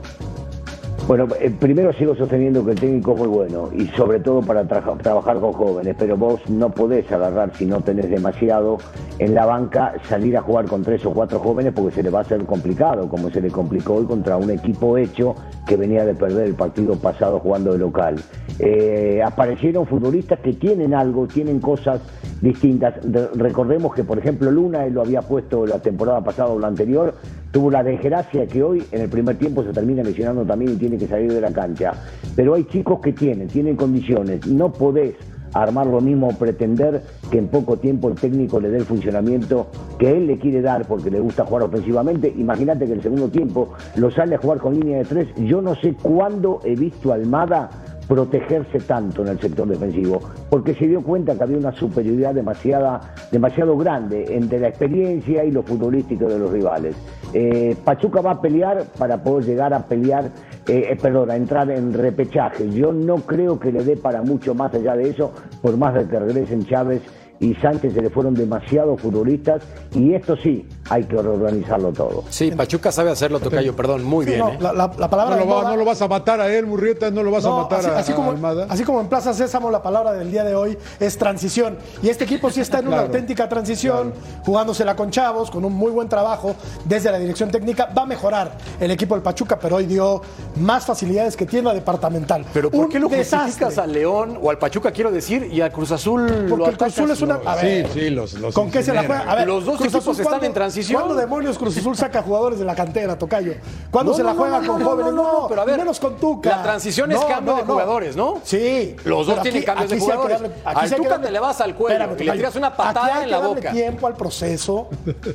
Bueno, 1.08 1.26
eh, 1.40 1.50
primero 1.50 1.92
sigo 1.92 2.14
sosteniendo 2.14 2.64
que 2.64 2.70
el 2.72 2.80
técnico 2.80 3.12
es 3.12 3.18
muy 3.18 3.28
bueno 3.28 3.68
y 3.72 3.86
sobre 3.88 4.20
todo 4.20 4.40
para 4.40 4.62
tra- 4.66 4.96
trabajar 5.02 5.40
con 5.40 5.52
jóvenes, 5.52 5.96
pero 5.98 6.16
vos 6.16 6.40
no 6.48 6.70
podés 6.70 7.10
agarrar 7.10 7.52
si 7.58 7.66
no 7.66 7.80
tenés 7.80 8.08
demasiado 8.08 8.78
en 9.18 9.34
la 9.34 9.44
banca, 9.44 9.94
salir 10.08 10.36
a 10.36 10.42
jugar 10.42 10.66
con 10.66 10.82
tres 10.82 11.04
o 11.04 11.12
cuatro 11.12 11.40
jóvenes 11.40 11.72
porque 11.74 11.96
se 11.96 12.02
le 12.04 12.10
va 12.10 12.20
a 12.20 12.22
hacer 12.22 12.44
complicado, 12.46 13.08
como 13.08 13.30
se 13.30 13.40
le 13.40 13.50
complicó 13.50 13.94
hoy 13.94 14.06
contra 14.06 14.36
un 14.36 14.50
equipo 14.50 14.96
hecho 14.96 15.34
que 15.66 15.76
venía 15.76 16.04
de 16.04 16.14
perder 16.14 16.46
el 16.46 16.54
partido 16.54 16.94
pasado 16.96 17.40
jugando 17.40 17.72
de 17.72 17.78
local. 17.78 18.16
Eh, 18.58 19.20
aparecieron 19.24 19.86
futbolistas 19.86 20.38
que 20.38 20.52
tienen 20.54 20.94
algo, 20.94 21.26
tienen 21.26 21.58
cosas 21.60 22.00
distintas. 22.40 22.94
De- 23.02 23.26
recordemos 23.34 23.92
que, 23.94 24.04
por 24.04 24.18
ejemplo, 24.18 24.50
Luna, 24.50 24.86
él 24.86 24.94
lo 24.94 25.02
había 25.02 25.22
puesto 25.22 25.66
la 25.66 25.80
temporada 25.80 26.20
pasada 26.22 26.48
o 26.50 26.58
la 26.60 26.68
anterior, 26.68 27.14
tuvo 27.52 27.70
la 27.70 27.84
desgracia 27.84 28.46
que 28.46 28.62
hoy 28.62 28.82
en 28.90 29.02
el 29.02 29.08
primer 29.08 29.36
tiempo 29.36 29.62
se 29.62 29.72
termina 29.72 30.02
lesionando 30.02 30.44
también 30.44 30.72
y 30.72 30.76
tiene 30.76 30.98
que 30.98 31.06
salir 31.06 31.32
de 31.32 31.40
la 31.40 31.52
cancha. 31.52 31.92
Pero 32.34 32.54
hay 32.54 32.64
chicos 32.64 32.98
que 33.00 33.12
tienen, 33.12 33.46
tienen 33.46 33.76
condiciones. 33.76 34.44
No 34.46 34.72
podés 34.72 35.14
armar 35.54 35.86
lo 35.86 36.00
mismo 36.00 36.28
o 36.28 36.32
pretender 36.32 37.02
que 37.30 37.38
en 37.38 37.48
poco 37.48 37.76
tiempo 37.76 38.08
el 38.08 38.14
técnico 38.14 38.58
le 38.58 38.70
dé 38.70 38.78
el 38.78 38.84
funcionamiento 38.84 39.66
que 39.98 40.10
él 40.10 40.26
le 40.26 40.38
quiere 40.38 40.62
dar 40.62 40.86
porque 40.86 41.10
le 41.10 41.20
gusta 41.20 41.44
jugar 41.44 41.64
ofensivamente. 41.64 42.32
Imagínate 42.36 42.86
que 42.86 42.94
el 42.94 43.02
segundo 43.02 43.28
tiempo 43.28 43.74
lo 43.96 44.10
sale 44.10 44.36
a 44.36 44.38
jugar 44.38 44.58
con 44.58 44.74
línea 44.74 44.98
de 44.98 45.04
tres. 45.04 45.28
Yo 45.36 45.60
no 45.60 45.74
sé 45.76 45.94
cuándo 46.00 46.60
he 46.64 46.74
visto 46.74 47.12
a 47.12 47.16
Almada 47.16 47.68
protegerse 48.12 48.78
tanto 48.80 49.22
en 49.22 49.28
el 49.28 49.40
sector 49.40 49.66
defensivo, 49.66 50.20
porque 50.50 50.74
se 50.74 50.86
dio 50.86 51.02
cuenta 51.02 51.34
que 51.34 51.44
había 51.44 51.56
una 51.56 51.72
superioridad 51.72 52.34
demasiada, 52.34 53.00
demasiado 53.30 53.74
grande 53.78 54.36
entre 54.36 54.60
la 54.60 54.68
experiencia 54.68 55.42
y 55.42 55.50
lo 55.50 55.62
futbolístico 55.62 56.26
de 56.26 56.38
los 56.38 56.50
rivales. 56.50 56.94
Eh, 57.32 57.74
Pachuca 57.82 58.20
va 58.20 58.32
a 58.32 58.40
pelear 58.42 58.84
para 58.98 59.22
poder 59.22 59.46
llegar 59.46 59.72
a 59.72 59.86
pelear, 59.86 60.26
eh, 60.68 60.88
eh, 60.90 60.98
perdón, 61.00 61.30
a 61.30 61.36
entrar 61.36 61.70
en 61.70 61.94
repechaje. 61.94 62.68
Yo 62.68 62.92
no 62.92 63.16
creo 63.16 63.58
que 63.58 63.72
le 63.72 63.82
dé 63.82 63.96
para 63.96 64.20
mucho 64.20 64.54
más 64.54 64.74
allá 64.74 64.94
de 64.94 65.08
eso, 65.08 65.32
por 65.62 65.78
más 65.78 65.94
de 65.94 66.06
que 66.06 66.18
regresen 66.18 66.66
Chávez 66.66 67.00
y 67.40 67.54
Sánchez 67.56 67.94
se 67.94 68.00
le 68.02 68.08
fueron 68.10 68.34
demasiados 68.34 69.00
futbolistas 69.00 69.62
y 69.94 70.14
esto 70.14 70.36
sí, 70.36 70.66
hay 70.90 71.04
que 71.04 71.16
reorganizarlo 71.20 71.92
todo. 71.92 72.22
Sí, 72.30 72.50
Pachuca 72.52 72.92
sabe 72.92 73.10
hacerlo, 73.10 73.40
Tocayo, 73.40 73.74
perdón, 73.74 74.04
muy 74.04 74.24
Sí, 74.24 74.32
bien. 74.32 74.40
no, 74.44 74.48
¿eh? 74.50 74.58
la, 74.60 74.72
la- 74.72 74.92
la 74.96 75.10
palabra 75.10 75.34
No 75.36 75.40
lo, 75.40 75.46
de 75.46 75.52
va- 75.52 75.60
moda- 75.62 75.70
no 75.70 75.76
lo 75.76 75.84
vas 75.84 76.00
a 76.02 76.08
matar 76.08 76.40
a 76.40 76.52
él, 76.54 76.66
Murrieta, 76.66 77.10
no 77.10 77.22
lo 77.24 77.30
vas 77.32 77.44
a 77.44 77.50
matar 77.50 77.80
así, 77.80 77.88
a, 77.88 77.98
así 77.98 78.12
a 78.12 78.14
como, 78.14 78.30
Almada. 78.30 78.66
así 78.68 78.84
como 78.84 79.00
en 79.00 79.08
Plaza 79.08 79.34
Sésamo 79.34 79.70
la 79.70 79.82
palabra 79.82 80.12
del 80.12 80.30
día 80.30 80.44
de 80.44 80.54
hoy 80.54 80.78
es 81.00 81.18
transición. 81.18 81.78
Y 82.02 82.08
este 82.10 82.24
equipo 82.24 82.48
sí 82.50 82.60
está 82.60 82.78
en 82.78 82.86
una 82.86 82.96
Claro. 82.98 83.06
auténtica 83.08 83.48
transición, 83.48 84.12
jugándosela 84.44 84.94
con 84.94 85.10
chavos, 85.10 85.50
con 85.50 85.64
un 85.64 85.72
muy 85.72 85.90
buen 85.90 86.08
trabajo 86.08 86.54
desde 86.84 87.10
la 87.10 87.18
dirección 87.18 87.50
técnica. 87.50 87.88
Va 87.96 88.02
a 88.02 88.06
mejorar 88.06 88.52
el 88.80 88.90
equipo 88.92 89.14
del 89.14 89.22
Pachuca, 89.22 89.58
pero 89.58 89.76
hoy 89.76 89.86
dio 89.86 90.22
más 90.60 90.86
facilidades 90.86 91.36
que 91.36 91.46
tienda 91.46 91.74
departamental. 91.74 92.44
Pero 92.54 92.70
¿por 92.70 92.84
Un 92.84 92.88
qué 92.88 93.00
lo 93.00 93.08
desastre. 93.08 93.38
justificas 93.46 93.78
al 93.78 93.92
León 93.92 94.38
o 94.40 94.48
al 94.50 94.58
Pachuca, 94.58 94.92
quiero 94.92 95.10
decir, 95.10 95.48
y 95.52 95.60
al 95.60 95.72
Cruz 95.72 95.90
Azul 95.90 96.26
lo 96.26 96.48
Porque 96.56 96.70
el 96.70 96.76
Cruz 96.76 96.92
Azul 96.92 97.10
es 97.10 97.20
una. 97.22 97.31
No. 97.42 97.50
A 97.50 97.54
ver, 97.56 97.86
Sí, 97.88 98.00
sí, 98.00 98.10
los, 98.10 98.34
los 98.34 98.54
¿Con 98.54 98.70
qué 98.70 98.82
se 98.82 98.92
la 98.92 99.04
juega? 99.04 99.30
A 99.30 99.34
ver, 99.34 99.46
Los 99.46 99.64
dos 99.64 99.76
Cruz 99.78 99.94
equipos 99.94 100.18
están 100.18 100.24
¿cuándo- 100.26 100.46
en 100.46 100.52
transición. 100.52 101.00
¿Cuándo 101.02 101.14
demonios 101.20 101.58
Cruz 101.58 101.76
Azul 101.76 101.96
saca 101.96 102.22
jugadores 102.22 102.58
de 102.58 102.64
la 102.64 102.74
cantera, 102.74 103.16
Tocayo? 103.18 103.54
¿Cuándo 103.90 104.12
No, 104.12 104.16
se 104.18 104.24
la 104.24 104.34
juega 104.34 104.60
no, 104.60 104.72
con 104.72 104.82
jóvenes? 104.84 105.12
no, 105.14 105.22
No, 105.22 105.32
no, 105.42 105.48
pero 105.48 105.62
a 105.62 105.64
ver, 105.64 105.78
menos 105.78 105.98
con 106.00 106.16
Tuca. 106.16 106.50
la 106.50 106.62
transición 106.62 107.12
es 107.12 107.20
cambio 107.24 107.56
de 107.56 107.62
jugadores, 107.62 108.16
¿no? 108.16 108.40
Sí. 108.44 108.96
Los 109.04 109.26
dos 109.26 109.42
tienen 109.42 109.62
cambios 109.62 109.90
de 109.90 109.98
jugadores. 109.98 110.40
darle- 110.40 110.54
Al 110.64 110.90
Tuca 110.94 111.20
te 111.20 111.30
le 111.30 111.38
vas 111.40 111.60
al 111.60 111.74
cuello 111.74 112.14
y 112.18 112.24
le 112.24 112.32
tiras 112.32 112.56
una 112.56 112.74
patada 112.76 113.06
Aquí 113.06 113.10
hay 113.10 113.18
en 113.18 113.24
que 113.26 113.30
la 113.30 113.38
darle 113.40 113.54
boca. 113.54 113.70
tiempo 113.72 114.06
al 114.06 114.14
proceso 114.16 114.88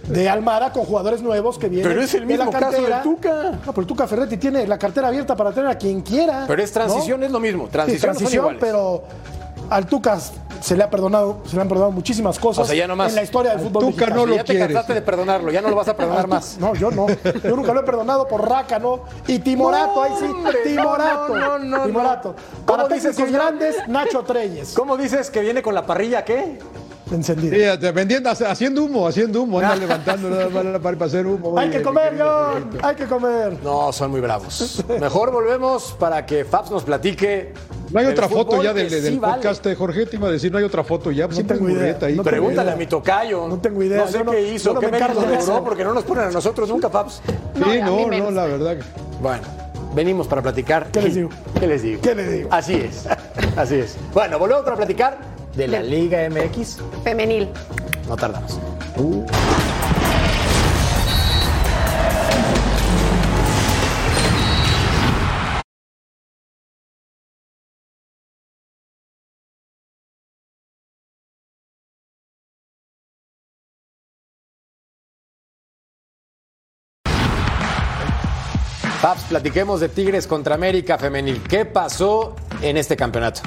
de 0.08 0.30
Almada 0.30 0.72
con 0.72 0.84
jugadores 0.86 1.22
nuevos 1.22 1.58
que 1.58 1.70
vienen 1.70 1.88
Pero 1.90 2.02
es 2.02 2.14
el 2.14 2.28
de 2.28 2.38
la 2.38 2.46
mismo 2.46 2.52
caso 2.60 2.72
cantera. 2.78 2.96
del 3.02 3.04
Tuca. 3.04 3.52
No, 3.66 3.74
pero 3.74 3.88
Tuca 3.88 4.08
Ferretti 4.08 4.38
tiene 4.38 4.68
la 4.68 4.78
cartera 4.78 5.08
abierta 5.08 5.36
para 5.36 5.52
tener 5.52 5.70
a 5.70 5.78
quien 5.78 6.02
quiera. 6.02 6.46
Pero 6.48 6.62
es 6.62 6.72
transición, 6.72 7.24
es 7.24 7.32
lo 7.32 7.40
mismo. 7.40 7.68
Transición, 7.68 8.02
transición, 8.16 8.58
pero 8.60 9.04
al 9.70 9.86
Tuca 9.86 10.18
se 10.62 10.76
le 10.76 10.84
ha 10.84 10.90
perdonado, 10.90 11.38
se 11.46 11.56
le 11.56 11.62
han 11.62 11.68
perdonado 11.68 11.92
muchísimas 11.92 12.40
cosas 12.40 12.64
O 12.64 12.68
sea, 12.68 12.76
ya 12.76 12.88
nomás. 12.88 13.10
en 13.10 13.16
la 13.16 13.24
historia 13.24 13.52
del 13.52 13.60
fútbol 13.60 13.84
Tuca 13.86 14.06
mexicano. 14.08 14.16
no 14.16 14.26
lo 14.26 14.36
ya 14.36 14.44
te 14.44 14.58
cansaste 14.58 14.94
de 14.96 15.02
perdonarlo, 15.02 15.52
ya 15.52 15.62
no 15.62 15.70
lo 15.70 15.76
vas 15.76 15.88
a 15.88 15.96
perdonar 15.96 16.28
más. 16.28 16.58
No, 16.60 16.74
yo 16.76 16.90
no. 16.92 17.08
Yo 17.44 17.56
nunca 17.56 17.74
lo 17.74 17.82
he 17.82 17.84
perdonado 17.84 18.28
por 18.28 18.48
Rácano 18.48 19.02
y 19.28 19.40
Timorato, 19.40 19.96
No, 19.96 20.04
ahí 20.04 20.12
sí. 20.20 20.26
Timorato. 20.70 21.30
no, 21.38 21.58
no, 21.58 21.60
no, 21.60 21.78
no. 21.80 21.84
Timorato. 21.86 22.36
¿Cómo 22.66 22.84
Para 22.84 22.94
dices 22.96 23.16
que 23.16 23.26
grandes, 23.28 23.76
Nacho 23.88 24.24
Treyes. 24.24 24.74
¿Cómo 24.76 24.98
dices 24.98 25.30
que 25.30 25.42
viene 25.42 25.62
con 25.62 25.76
la 25.76 25.86
parrilla 25.86 26.26
qué? 26.26 26.58
Encendido. 27.12 27.56
Fíjate, 27.56 27.92
vendiendo, 27.92 28.30
haciendo 28.30 28.84
humo, 28.84 29.08
haciendo 29.08 29.42
humo, 29.44 29.60
anda 29.60 29.76
levantando 29.88 30.30
nada 30.30 30.50
más 30.50 30.64
para, 30.64 30.80
para 30.80 31.06
hacer 31.06 31.26
humo. 31.26 31.58
Hay 31.58 31.70
Oye, 31.70 31.78
que 31.78 31.84
comer, 31.84 32.16
John. 32.20 32.70
Hay 32.84 32.96
que 32.96 33.06
comer. 33.06 33.58
No, 33.64 33.92
son 33.94 34.12
muy 34.12 34.20
bravos. 34.22 34.84
Mejor 35.00 35.32
volvemos 35.32 35.96
para 36.00 36.26
que 36.26 36.44
Fabs 36.46 36.70
nos 36.72 36.84
platique. 36.84 37.54
No 37.92 38.00
hay 38.02 38.08
otra 38.08 38.28
foto 38.28 38.62
ya 38.62 38.74
del, 38.74 38.90
sí 38.90 39.00
del 39.00 39.20
vale. 39.20 39.36
podcast 39.36 39.64
de 39.66 39.76
Jorge, 39.76 40.06
te 40.06 40.18
iba 40.18 40.28
a 40.28 40.32
decir, 40.32 40.52
no 40.52 40.58
hay 40.58 40.66
otra 40.66 40.84
foto 40.84 41.10
ya, 41.10 41.32
siempre 41.32 41.58
tengo 41.58 41.70
idea, 41.70 41.86
ahí. 41.94 41.94
no 41.94 42.00
tengo 42.02 42.24
Pregúntale 42.24 42.64
idea. 42.64 42.74
a 42.74 42.78
mi 42.78 42.88
tocayo. 42.88 43.48
No 43.48 43.58
tengo 43.60 43.82
idea, 43.82 44.00
No 44.00 44.08
sé 44.08 44.18
yo 44.18 44.24
no- 44.26 44.32
qué 44.34 44.54
hizo, 44.54 44.74
no 44.74 44.80
qué 44.82 44.88
me 44.92 44.98
eso. 45.38 45.64
porque 45.64 45.86
no 45.86 45.94
nos 45.94 46.04
ponen 46.04 46.26
a 46.26 46.32
nosotros 46.32 46.68
nunca, 46.68 46.90
Fabs. 46.90 47.22
No, 47.56 47.72
Sí, 47.72 47.80
no, 47.80 48.08
no, 48.10 48.32
la 48.32 48.46
verdad. 48.46 48.76
Bueno, 49.22 49.44
venimos 49.96 50.28
para 50.28 50.42
platicar. 50.42 50.88
¿Qué 50.92 51.02
les 51.02 51.16
digo? 51.16 51.30
¿Qué 51.58 51.68
les 51.68 51.82
digo? 51.82 52.02
¿Qué 52.02 52.14
les 52.14 52.30
digo? 52.32 52.50
Así 52.52 52.74
es, 52.76 53.06
así 53.56 53.76
es. 53.76 53.96
Bueno, 54.14 54.38
volvemos 54.38 54.64
para 54.66 54.76
platicar 54.76 55.37
de 55.58 55.68
la 55.68 55.82
Liga 55.82 56.30
MX. 56.30 56.78
Femenil. 57.04 57.50
No 58.08 58.16
tardamos. 58.16 58.60
Paps, 79.02 79.24
platiquemos 79.30 79.80
de 79.80 79.90
Tigres 79.90 80.28
contra 80.28 80.56
América 80.56 80.98
Femenil. 80.98 81.42
¿Qué 81.44 81.66
pasó 81.66 82.36
en 82.62 82.78
este 82.78 82.96
campeonato? 82.96 83.42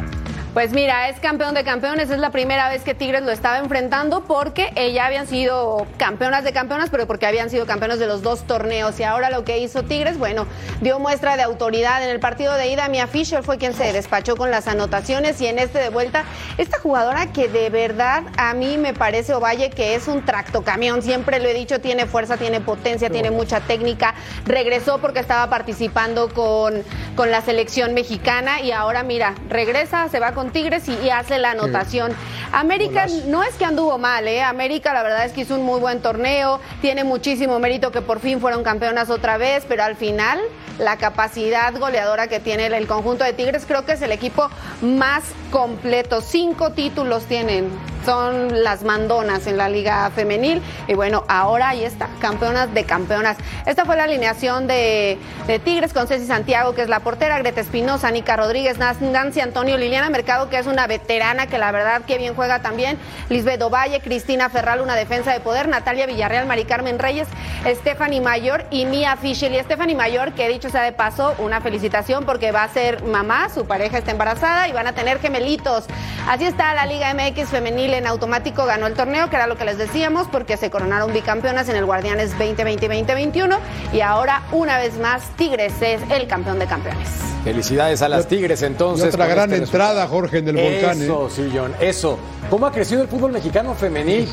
Pues 0.52 0.72
mira, 0.72 1.08
es 1.08 1.20
campeón 1.20 1.54
de 1.54 1.62
campeones, 1.62 2.10
es 2.10 2.18
la 2.18 2.30
primera 2.30 2.68
vez 2.68 2.82
que 2.82 2.92
Tigres 2.92 3.22
lo 3.22 3.30
estaba 3.30 3.58
enfrentando 3.58 4.24
porque 4.24 4.72
ya 4.92 5.06
habían 5.06 5.28
sido 5.28 5.86
campeonas 5.96 6.42
de 6.42 6.52
campeonas, 6.52 6.90
pero 6.90 7.06
porque 7.06 7.24
habían 7.24 7.50
sido 7.50 7.66
campeones 7.66 8.00
de 8.00 8.08
los 8.08 8.22
dos 8.22 8.42
torneos. 8.48 8.98
Y 8.98 9.04
ahora 9.04 9.30
lo 9.30 9.44
que 9.44 9.58
hizo 9.58 9.84
Tigres, 9.84 10.18
bueno, 10.18 10.48
dio 10.80 10.98
muestra 10.98 11.36
de 11.36 11.44
autoridad. 11.44 12.02
En 12.02 12.10
el 12.10 12.18
partido 12.18 12.52
de 12.54 12.66
ida, 12.66 12.88
Mia 12.88 13.06
Fisher 13.06 13.44
fue 13.44 13.58
quien 13.58 13.74
se 13.74 13.92
despachó 13.92 14.34
con 14.36 14.50
las 14.50 14.66
anotaciones 14.66 15.40
y 15.40 15.46
en 15.46 15.60
este 15.60 15.78
de 15.78 15.88
vuelta, 15.88 16.24
esta 16.58 16.80
jugadora 16.80 17.32
que 17.32 17.46
de 17.46 17.70
verdad 17.70 18.24
a 18.36 18.52
mí 18.52 18.76
me 18.76 18.92
parece, 18.92 19.34
Ovalle, 19.34 19.70
que 19.70 19.94
es 19.94 20.08
un 20.08 20.24
tractocamión, 20.24 21.00
siempre 21.02 21.38
lo 21.38 21.48
he 21.48 21.54
dicho, 21.54 21.80
tiene 21.80 22.06
fuerza, 22.06 22.38
tiene 22.38 22.60
potencia, 22.60 23.08
tiene 23.08 23.30
mucha 23.30 23.60
técnica. 23.60 24.16
Regresó 24.46 24.98
porque 24.98 25.20
estaba 25.20 25.48
participando 25.48 26.28
con, 26.34 26.82
con 27.14 27.30
la 27.30 27.40
selección 27.40 27.94
mexicana 27.94 28.62
y 28.62 28.72
ahora 28.72 28.99
mira, 29.02 29.34
regresa, 29.48 30.08
se 30.08 30.20
va 30.20 30.32
con 30.32 30.50
Tigres 30.50 30.88
y, 30.88 30.94
y 31.04 31.10
hace 31.10 31.38
la 31.38 31.52
anotación. 31.52 32.12
América 32.52 33.06
no 33.26 33.42
es 33.42 33.54
que 33.54 33.64
anduvo 33.64 33.98
mal, 33.98 34.26
¿eh? 34.26 34.42
América 34.42 34.92
la 34.92 35.02
verdad 35.02 35.24
es 35.24 35.32
que 35.32 35.42
hizo 35.42 35.54
un 35.54 35.62
muy 35.62 35.78
buen 35.78 36.00
torneo, 36.00 36.60
tiene 36.80 37.04
muchísimo 37.04 37.58
mérito 37.58 37.92
que 37.92 38.02
por 38.02 38.20
fin 38.20 38.40
fueron 38.40 38.64
campeonas 38.64 39.08
otra 39.08 39.38
vez, 39.38 39.64
pero 39.68 39.84
al 39.84 39.96
final 39.96 40.40
la 40.78 40.96
capacidad 40.96 41.72
goleadora 41.78 42.26
que 42.26 42.40
tiene 42.40 42.66
el 42.66 42.86
conjunto 42.86 43.22
de 43.24 43.32
Tigres 43.32 43.64
creo 43.66 43.84
que 43.84 43.92
es 43.92 44.02
el 44.02 44.12
equipo 44.12 44.48
más 44.80 45.22
completo. 45.50 46.20
Cinco 46.22 46.72
títulos 46.72 47.24
tienen 47.26 47.68
son 48.04 48.62
las 48.62 48.82
mandonas 48.82 49.46
en 49.46 49.56
la 49.56 49.68
liga 49.68 50.10
femenil. 50.10 50.62
Y 50.88 50.94
bueno, 50.94 51.24
ahora 51.28 51.70
ahí 51.70 51.84
está, 51.84 52.08
campeonas 52.20 52.72
de 52.74 52.84
campeonas. 52.84 53.36
Esta 53.66 53.84
fue 53.84 53.96
la 53.96 54.04
alineación 54.04 54.66
de, 54.66 55.18
de 55.46 55.58
Tigres 55.58 55.92
con 55.92 56.06
Ceci 56.06 56.26
Santiago, 56.26 56.74
que 56.74 56.82
es 56.82 56.88
la 56.88 57.00
portera, 57.00 57.38
Greta 57.38 57.60
Espinosa, 57.60 58.10
Nica 58.10 58.36
Rodríguez, 58.36 58.78
Nancy 58.78 59.40
Antonio, 59.40 59.76
Liliana 59.76 60.10
Mercado, 60.10 60.48
que 60.48 60.58
es 60.58 60.66
una 60.66 60.86
veterana 60.86 61.46
que 61.46 61.58
la 61.58 61.72
verdad 61.72 62.02
que 62.02 62.18
bien 62.18 62.34
juega 62.34 62.62
también, 62.62 62.98
Lisbeth 63.28 63.62
Ovalle, 63.62 64.00
Cristina 64.00 64.48
Ferral, 64.48 64.80
una 64.80 64.96
defensa 64.96 65.32
de 65.32 65.40
poder, 65.40 65.68
Natalia 65.68 66.06
Villarreal, 66.06 66.46
Mari 66.46 66.64
Carmen 66.64 66.98
Reyes, 66.98 67.28
Stephanie 67.66 68.20
Mayor 68.20 68.64
y 68.70 68.86
Mia 68.86 69.16
Fischel. 69.16 69.54
Y 69.54 69.58
Stephanie 69.60 69.94
Mayor, 69.94 70.32
que 70.32 70.48
dicho 70.48 70.70
sea 70.70 70.82
de 70.82 70.92
paso, 70.92 71.34
una 71.38 71.60
felicitación 71.60 72.24
porque 72.24 72.52
va 72.52 72.64
a 72.64 72.68
ser 72.68 73.02
mamá, 73.04 73.48
su 73.48 73.66
pareja 73.66 73.98
está 73.98 74.10
embarazada 74.10 74.68
y 74.68 74.72
van 74.72 74.86
a 74.86 74.92
tener 74.92 75.20
gemelitos. 75.20 75.84
Así 76.28 76.44
está 76.44 76.74
la 76.74 76.86
Liga 76.86 77.12
MX 77.14 77.48
femenil 77.48 77.89
en 77.94 78.06
automático, 78.06 78.64
ganó 78.66 78.86
el 78.86 78.94
torneo, 78.94 79.30
que 79.30 79.36
era 79.36 79.46
lo 79.46 79.56
que 79.56 79.64
les 79.64 79.78
decíamos, 79.78 80.28
porque 80.28 80.56
se 80.56 80.70
coronaron 80.70 81.12
bicampeonas 81.12 81.68
en 81.68 81.76
el 81.76 81.84
Guardianes 81.84 82.36
2020-2021 82.38 83.58
y 83.92 84.00
ahora 84.00 84.42
una 84.52 84.78
vez 84.78 84.98
más 84.98 85.22
Tigres 85.36 85.74
es 85.80 86.00
el 86.10 86.26
campeón 86.26 86.58
de 86.58 86.66
campeones. 86.66 87.08
Felicidades 87.44 88.02
a 88.02 88.08
las 88.08 88.26
Tigres 88.26 88.62
entonces. 88.62 89.14
otra 89.14 89.26
gran 89.26 89.50
este 89.52 89.64
entrada, 89.64 90.06
Jorge, 90.06 90.38
en 90.38 90.48
el 90.48 90.56
volcán. 90.56 91.00
Eso, 91.00 91.26
¿eh? 91.26 91.30
sí, 91.34 91.50
John, 91.54 91.74
eso. 91.80 92.18
¿Cómo 92.50 92.66
ha 92.66 92.72
crecido 92.72 93.02
el 93.02 93.08
fútbol 93.08 93.32
mexicano 93.32 93.74
femenil? 93.74 94.28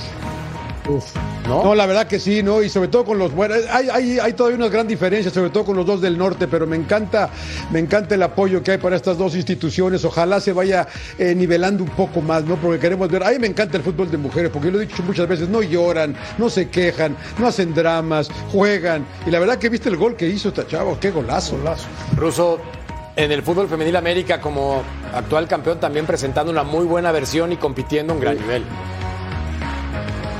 ¿No? 1.47 1.75
la 1.75 1.85
verdad 1.85 2.07
que 2.07 2.19
sí, 2.19 2.43
¿no? 2.43 2.61
Y 2.61 2.69
sobre 2.69 2.87
todo 2.89 3.05
con 3.05 3.17
los 3.17 3.33
buenos. 3.33 3.59
Hay, 3.69 3.89
hay, 3.89 4.19
hay, 4.19 4.33
todavía 4.33 4.57
unas 4.57 4.71
gran 4.71 4.87
diferencias, 4.87 5.33
sobre 5.33 5.49
todo 5.49 5.65
con 5.65 5.75
los 5.75 5.85
dos 5.85 6.01
del 6.01 6.17
norte, 6.17 6.47
pero 6.47 6.67
me 6.67 6.75
encanta, 6.75 7.29
me 7.71 7.79
encanta 7.79 8.15
el 8.15 8.23
apoyo 8.23 8.61
que 8.63 8.71
hay 8.71 8.77
para 8.77 8.95
estas 8.95 9.17
dos 9.17 9.35
instituciones. 9.35 10.03
Ojalá 10.03 10.39
se 10.39 10.53
vaya 10.53 10.87
eh, 11.17 11.33
nivelando 11.35 11.83
un 11.83 11.89
poco 11.89 12.21
más, 12.21 12.43
¿no? 12.43 12.55
Porque 12.55 12.79
queremos 12.79 13.09
ver. 13.09 13.23
A 13.23 13.31
mí 13.31 13.39
me 13.39 13.47
encanta 13.47 13.77
el 13.77 13.83
fútbol 13.83 14.11
de 14.11 14.17
mujeres, 14.17 14.51
porque 14.51 14.67
yo 14.67 14.73
lo 14.73 14.81
he 14.81 14.85
dicho 14.85 15.03
muchas 15.03 15.27
veces, 15.27 15.49
no 15.49 15.61
lloran, 15.61 16.15
no 16.37 16.49
se 16.49 16.69
quejan, 16.69 17.15
no 17.37 17.47
hacen 17.47 17.73
dramas, 17.73 18.29
juegan. 18.51 19.05
Y 19.25 19.31
la 19.31 19.39
verdad 19.39 19.57
que 19.57 19.69
viste 19.69 19.89
el 19.89 19.97
gol 19.97 20.15
que 20.15 20.27
hizo 20.27 20.49
esta 20.49 20.67
chavo, 20.67 20.97
qué 20.99 21.11
golazo. 21.11 21.57
golazo. 21.57 21.87
Ruso, 22.15 22.59
en 23.15 23.31
el 23.31 23.41
fútbol 23.41 23.67
femenil 23.67 23.95
América 23.95 24.39
como 24.39 24.83
actual 25.13 25.47
campeón 25.47 25.79
también 25.79 26.05
presentando 26.05 26.51
una 26.51 26.63
muy 26.63 26.85
buena 26.85 27.11
versión 27.11 27.51
y 27.51 27.57
compitiendo 27.57 28.13
a 28.13 28.15
un 28.15 28.21
gran 28.21 28.37
nivel. 28.37 28.63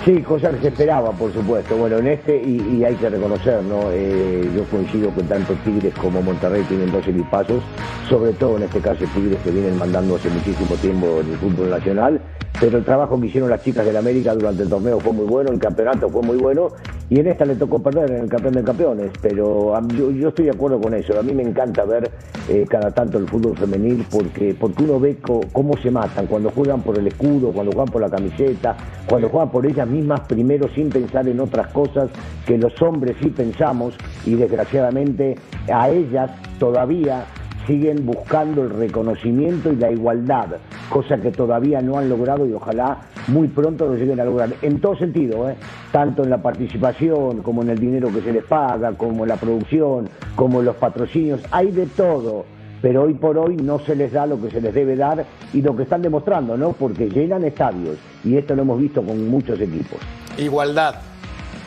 Sí, 0.08 0.22
cosa 0.22 0.52
que 0.52 0.60
se 0.62 0.68
esperaba, 0.70 1.12
por 1.12 1.34
supuesto. 1.34 1.76
Bueno, 1.76 1.98
en 1.98 2.08
este, 2.08 2.42
y, 2.42 2.82
hay 2.82 2.96
que 2.96 3.10
reconocer, 3.10 3.62
¿no? 3.62 3.92
Eh, 3.92 4.50
yo 4.56 4.64
coincido 4.72 5.12
con 5.12 5.28
tanto 5.28 5.54
Tigres 5.66 5.94
como 5.96 6.22
Monterrey 6.22 6.64
tienen 6.64 6.90
dos 6.94 7.06
equipazos, 7.06 7.62
sobre 8.08 8.32
todo 8.32 8.56
en 8.56 8.64
este 8.64 8.80
caso 8.80 9.04
Tigres 9.14 9.38
que 9.44 9.52
vienen 9.52 9.78
mandando 9.78 10.16
hace 10.16 10.30
muchísimo 10.30 10.76
tiempo 10.76 11.20
en 11.20 11.32
el 11.32 11.38
fútbol 11.40 11.72
nacional, 11.72 12.22
pero 12.60 12.78
el 12.78 12.84
trabajo 12.84 13.20
que 13.20 13.28
hicieron 13.28 13.50
las 13.50 13.64
chicas 13.64 13.86
del 13.86 13.98
América 13.98 14.34
durante 14.34 14.64
el 14.64 14.70
torneo 14.70 15.00
fue 15.00 15.14
muy 15.14 15.26
bueno, 15.26 15.52
el 15.52 15.60
campeonato 15.60 16.10
fue 16.10 16.22
muy 16.24 16.38
bueno, 16.38 16.70
y 17.10 17.20
en 17.20 17.28
esta 17.28 17.46
le 17.46 17.56
tocó 17.56 17.80
perder 17.80 18.12
en 18.12 18.24
el 18.24 18.30
campeón 18.30 18.54
de 18.56 18.64
campeones, 18.64 19.12
pero 19.22 19.80
yo, 19.92 20.28
estoy 20.28 20.46
de 20.46 20.52
acuerdo 20.52 20.82
con 20.82 20.94
eso. 20.94 21.18
A 21.18 21.24
mí 21.24 21.34
me 21.34 21.44
encanta 21.44 21.86
ver 21.86 22.12
eh, 22.50 22.66
cada 22.68 22.92
tanto 22.92 23.18
el 23.18 23.28
fútbol 23.28 23.56
femenil 23.56 24.06
porque, 24.12 24.56
porque 24.60 24.84
uno 24.84 25.00
ve 25.00 25.18
cómo 25.54 25.78
se 25.78 25.90
matan 25.90 26.28
cuando 26.28 26.50
juegan 26.50 26.82
por 26.82 26.98
el 26.98 27.08
escudo, 27.08 27.52
cuando 27.54 27.72
juegan 27.72 27.92
por 27.92 28.02
la 28.02 28.10
camiseta, 28.10 28.76
cuando 29.08 29.30
juegan 29.30 29.52
por 29.52 29.66
ellas 29.66 29.88
mismas 29.88 30.22
primero 30.22 30.68
sin 30.76 30.90
pensar 30.90 31.28
en 31.30 31.40
otras 31.40 31.72
cosas 31.72 32.10
que 32.46 32.58
los 32.58 32.82
hombres 32.82 33.16
sí 33.22 33.30
pensamos 33.30 33.96
y 34.26 34.36
desgraciadamente 34.36 35.36
a 35.72 35.90
ellas 35.90 36.32
todavía 36.60 37.26
siguen 37.68 38.06
buscando 38.06 38.64
el 38.64 38.70
reconocimiento 38.70 39.72
y 39.72 39.76
la 39.76 39.92
igualdad, 39.92 40.48
cosa 40.90 41.18
que 41.18 41.32
todavía 41.32 41.82
no 41.82 41.98
han 41.98 42.10
logrado 42.10 42.46
y 42.46 42.54
ojalá 42.54 42.98
muy 43.28 43.48
pronto 43.48 43.88
lo 43.88 43.96
lleguen 43.96 44.20
a 44.20 44.26
lograr. 44.26 44.50
En 44.62 44.80
todo 44.80 44.96
sentido, 44.96 45.50
¿eh? 45.50 45.56
tanto 45.92 46.24
en 46.24 46.30
la 46.30 46.42
participación 46.42 47.42
como 47.42 47.62
en 47.62 47.70
el 47.70 47.80
dinero 47.80 48.10
que 48.14 48.22
se 48.22 48.32
les 48.32 48.44
paga, 48.44 48.94
como 48.94 49.24
en 49.24 49.30
la 49.30 49.36
producción, 49.36 50.10
como 50.36 50.60
en 50.60 50.66
los 50.66 50.76
patrocinios, 50.76 51.42
hay 51.52 51.72
de 51.72 51.86
todo. 51.88 52.46
Pero 52.82 53.04
hoy 53.04 53.16
por 53.16 53.38
hoy 53.38 53.58
no 53.58 53.80
se 53.80 53.96
les 53.96 54.12
da 54.12 54.26
lo 54.28 54.40
que 54.40 54.52
se 54.52 54.62
les 54.62 54.74
debe 54.74 54.96
dar 54.96 55.26
y 55.52 55.62
lo 55.62 55.76
que 55.76 55.84
están 55.84 56.02
demostrando, 56.02 56.56
¿no? 56.58 56.74
Porque 56.74 57.10
llenan 57.10 57.44
estadios 57.44 57.98
y 58.24 58.38
esto 58.38 58.56
lo 58.56 58.62
hemos 58.62 58.80
visto 58.80 59.02
con 59.02 59.28
muchos 59.30 59.60
equipos. 59.60 60.00
Igualdad, 60.38 60.96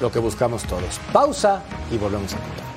lo 0.00 0.10
que 0.10 0.20
buscamos 0.20 0.62
todos. 0.64 1.00
Pausa 1.12 1.62
y 1.92 1.98
volvemos 1.98 2.32
a 2.32 2.36
contar. 2.36 2.69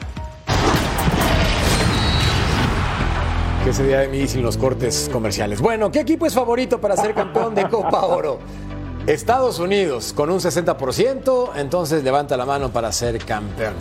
Que 3.64 3.70
ese 3.70 3.86
día 3.86 4.00
de 4.00 4.10
mí 4.10 4.28
sin 4.28 4.44
los 4.44 4.58
cortes 4.58 5.10
comerciales. 5.12 5.62
Bueno, 5.62 5.90
¿qué 5.90 6.02
equipo 6.02 6.26
es 6.26 6.34
favorito 6.34 6.82
para 6.82 6.98
ser 6.98 7.14
campeón 7.14 7.56
de 7.56 7.70
Copa 7.70 8.06
Oro? 8.06 8.40
Estados 9.08 9.60
Unidos 9.60 10.12
con 10.14 10.30
un 10.30 10.40
60%, 10.40 11.52
entonces 11.56 12.04
levanta 12.04 12.36
la 12.36 12.46
mano 12.46 12.72
para 12.72 12.92
ser 12.92 13.18
campeón. 13.20 13.74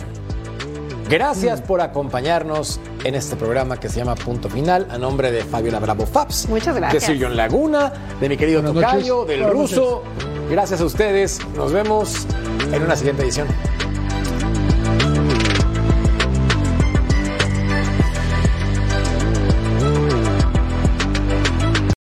Gracias 1.09 1.61
por 1.61 1.81
acompañarnos 1.81 2.79
en 3.03 3.15
este 3.15 3.35
programa 3.35 3.77
que 3.77 3.89
se 3.89 3.97
llama 3.99 4.15
Punto 4.15 4.49
Final, 4.49 4.87
a 4.89 4.97
nombre 4.97 5.31
de 5.31 5.43
Fabio 5.43 5.77
Bravo 5.81 6.05
Fabs. 6.05 6.47
Muchas 6.47 6.75
gracias. 6.77 7.03
De 7.03 7.07
Silvio 7.07 7.27
Laguna, 7.27 7.91
de 8.21 8.29
mi 8.29 8.37
querido 8.37 8.63
Tocayo, 8.63 9.25
del 9.25 9.49
Ruso. 9.49 10.03
Gracias 10.49 10.79
a 10.79 10.85
ustedes. 10.85 11.39
Nos 11.57 11.73
vemos 11.73 12.25
en 12.71 12.83
una 12.83 12.95
siguiente 12.95 13.23
edición. 13.23 13.47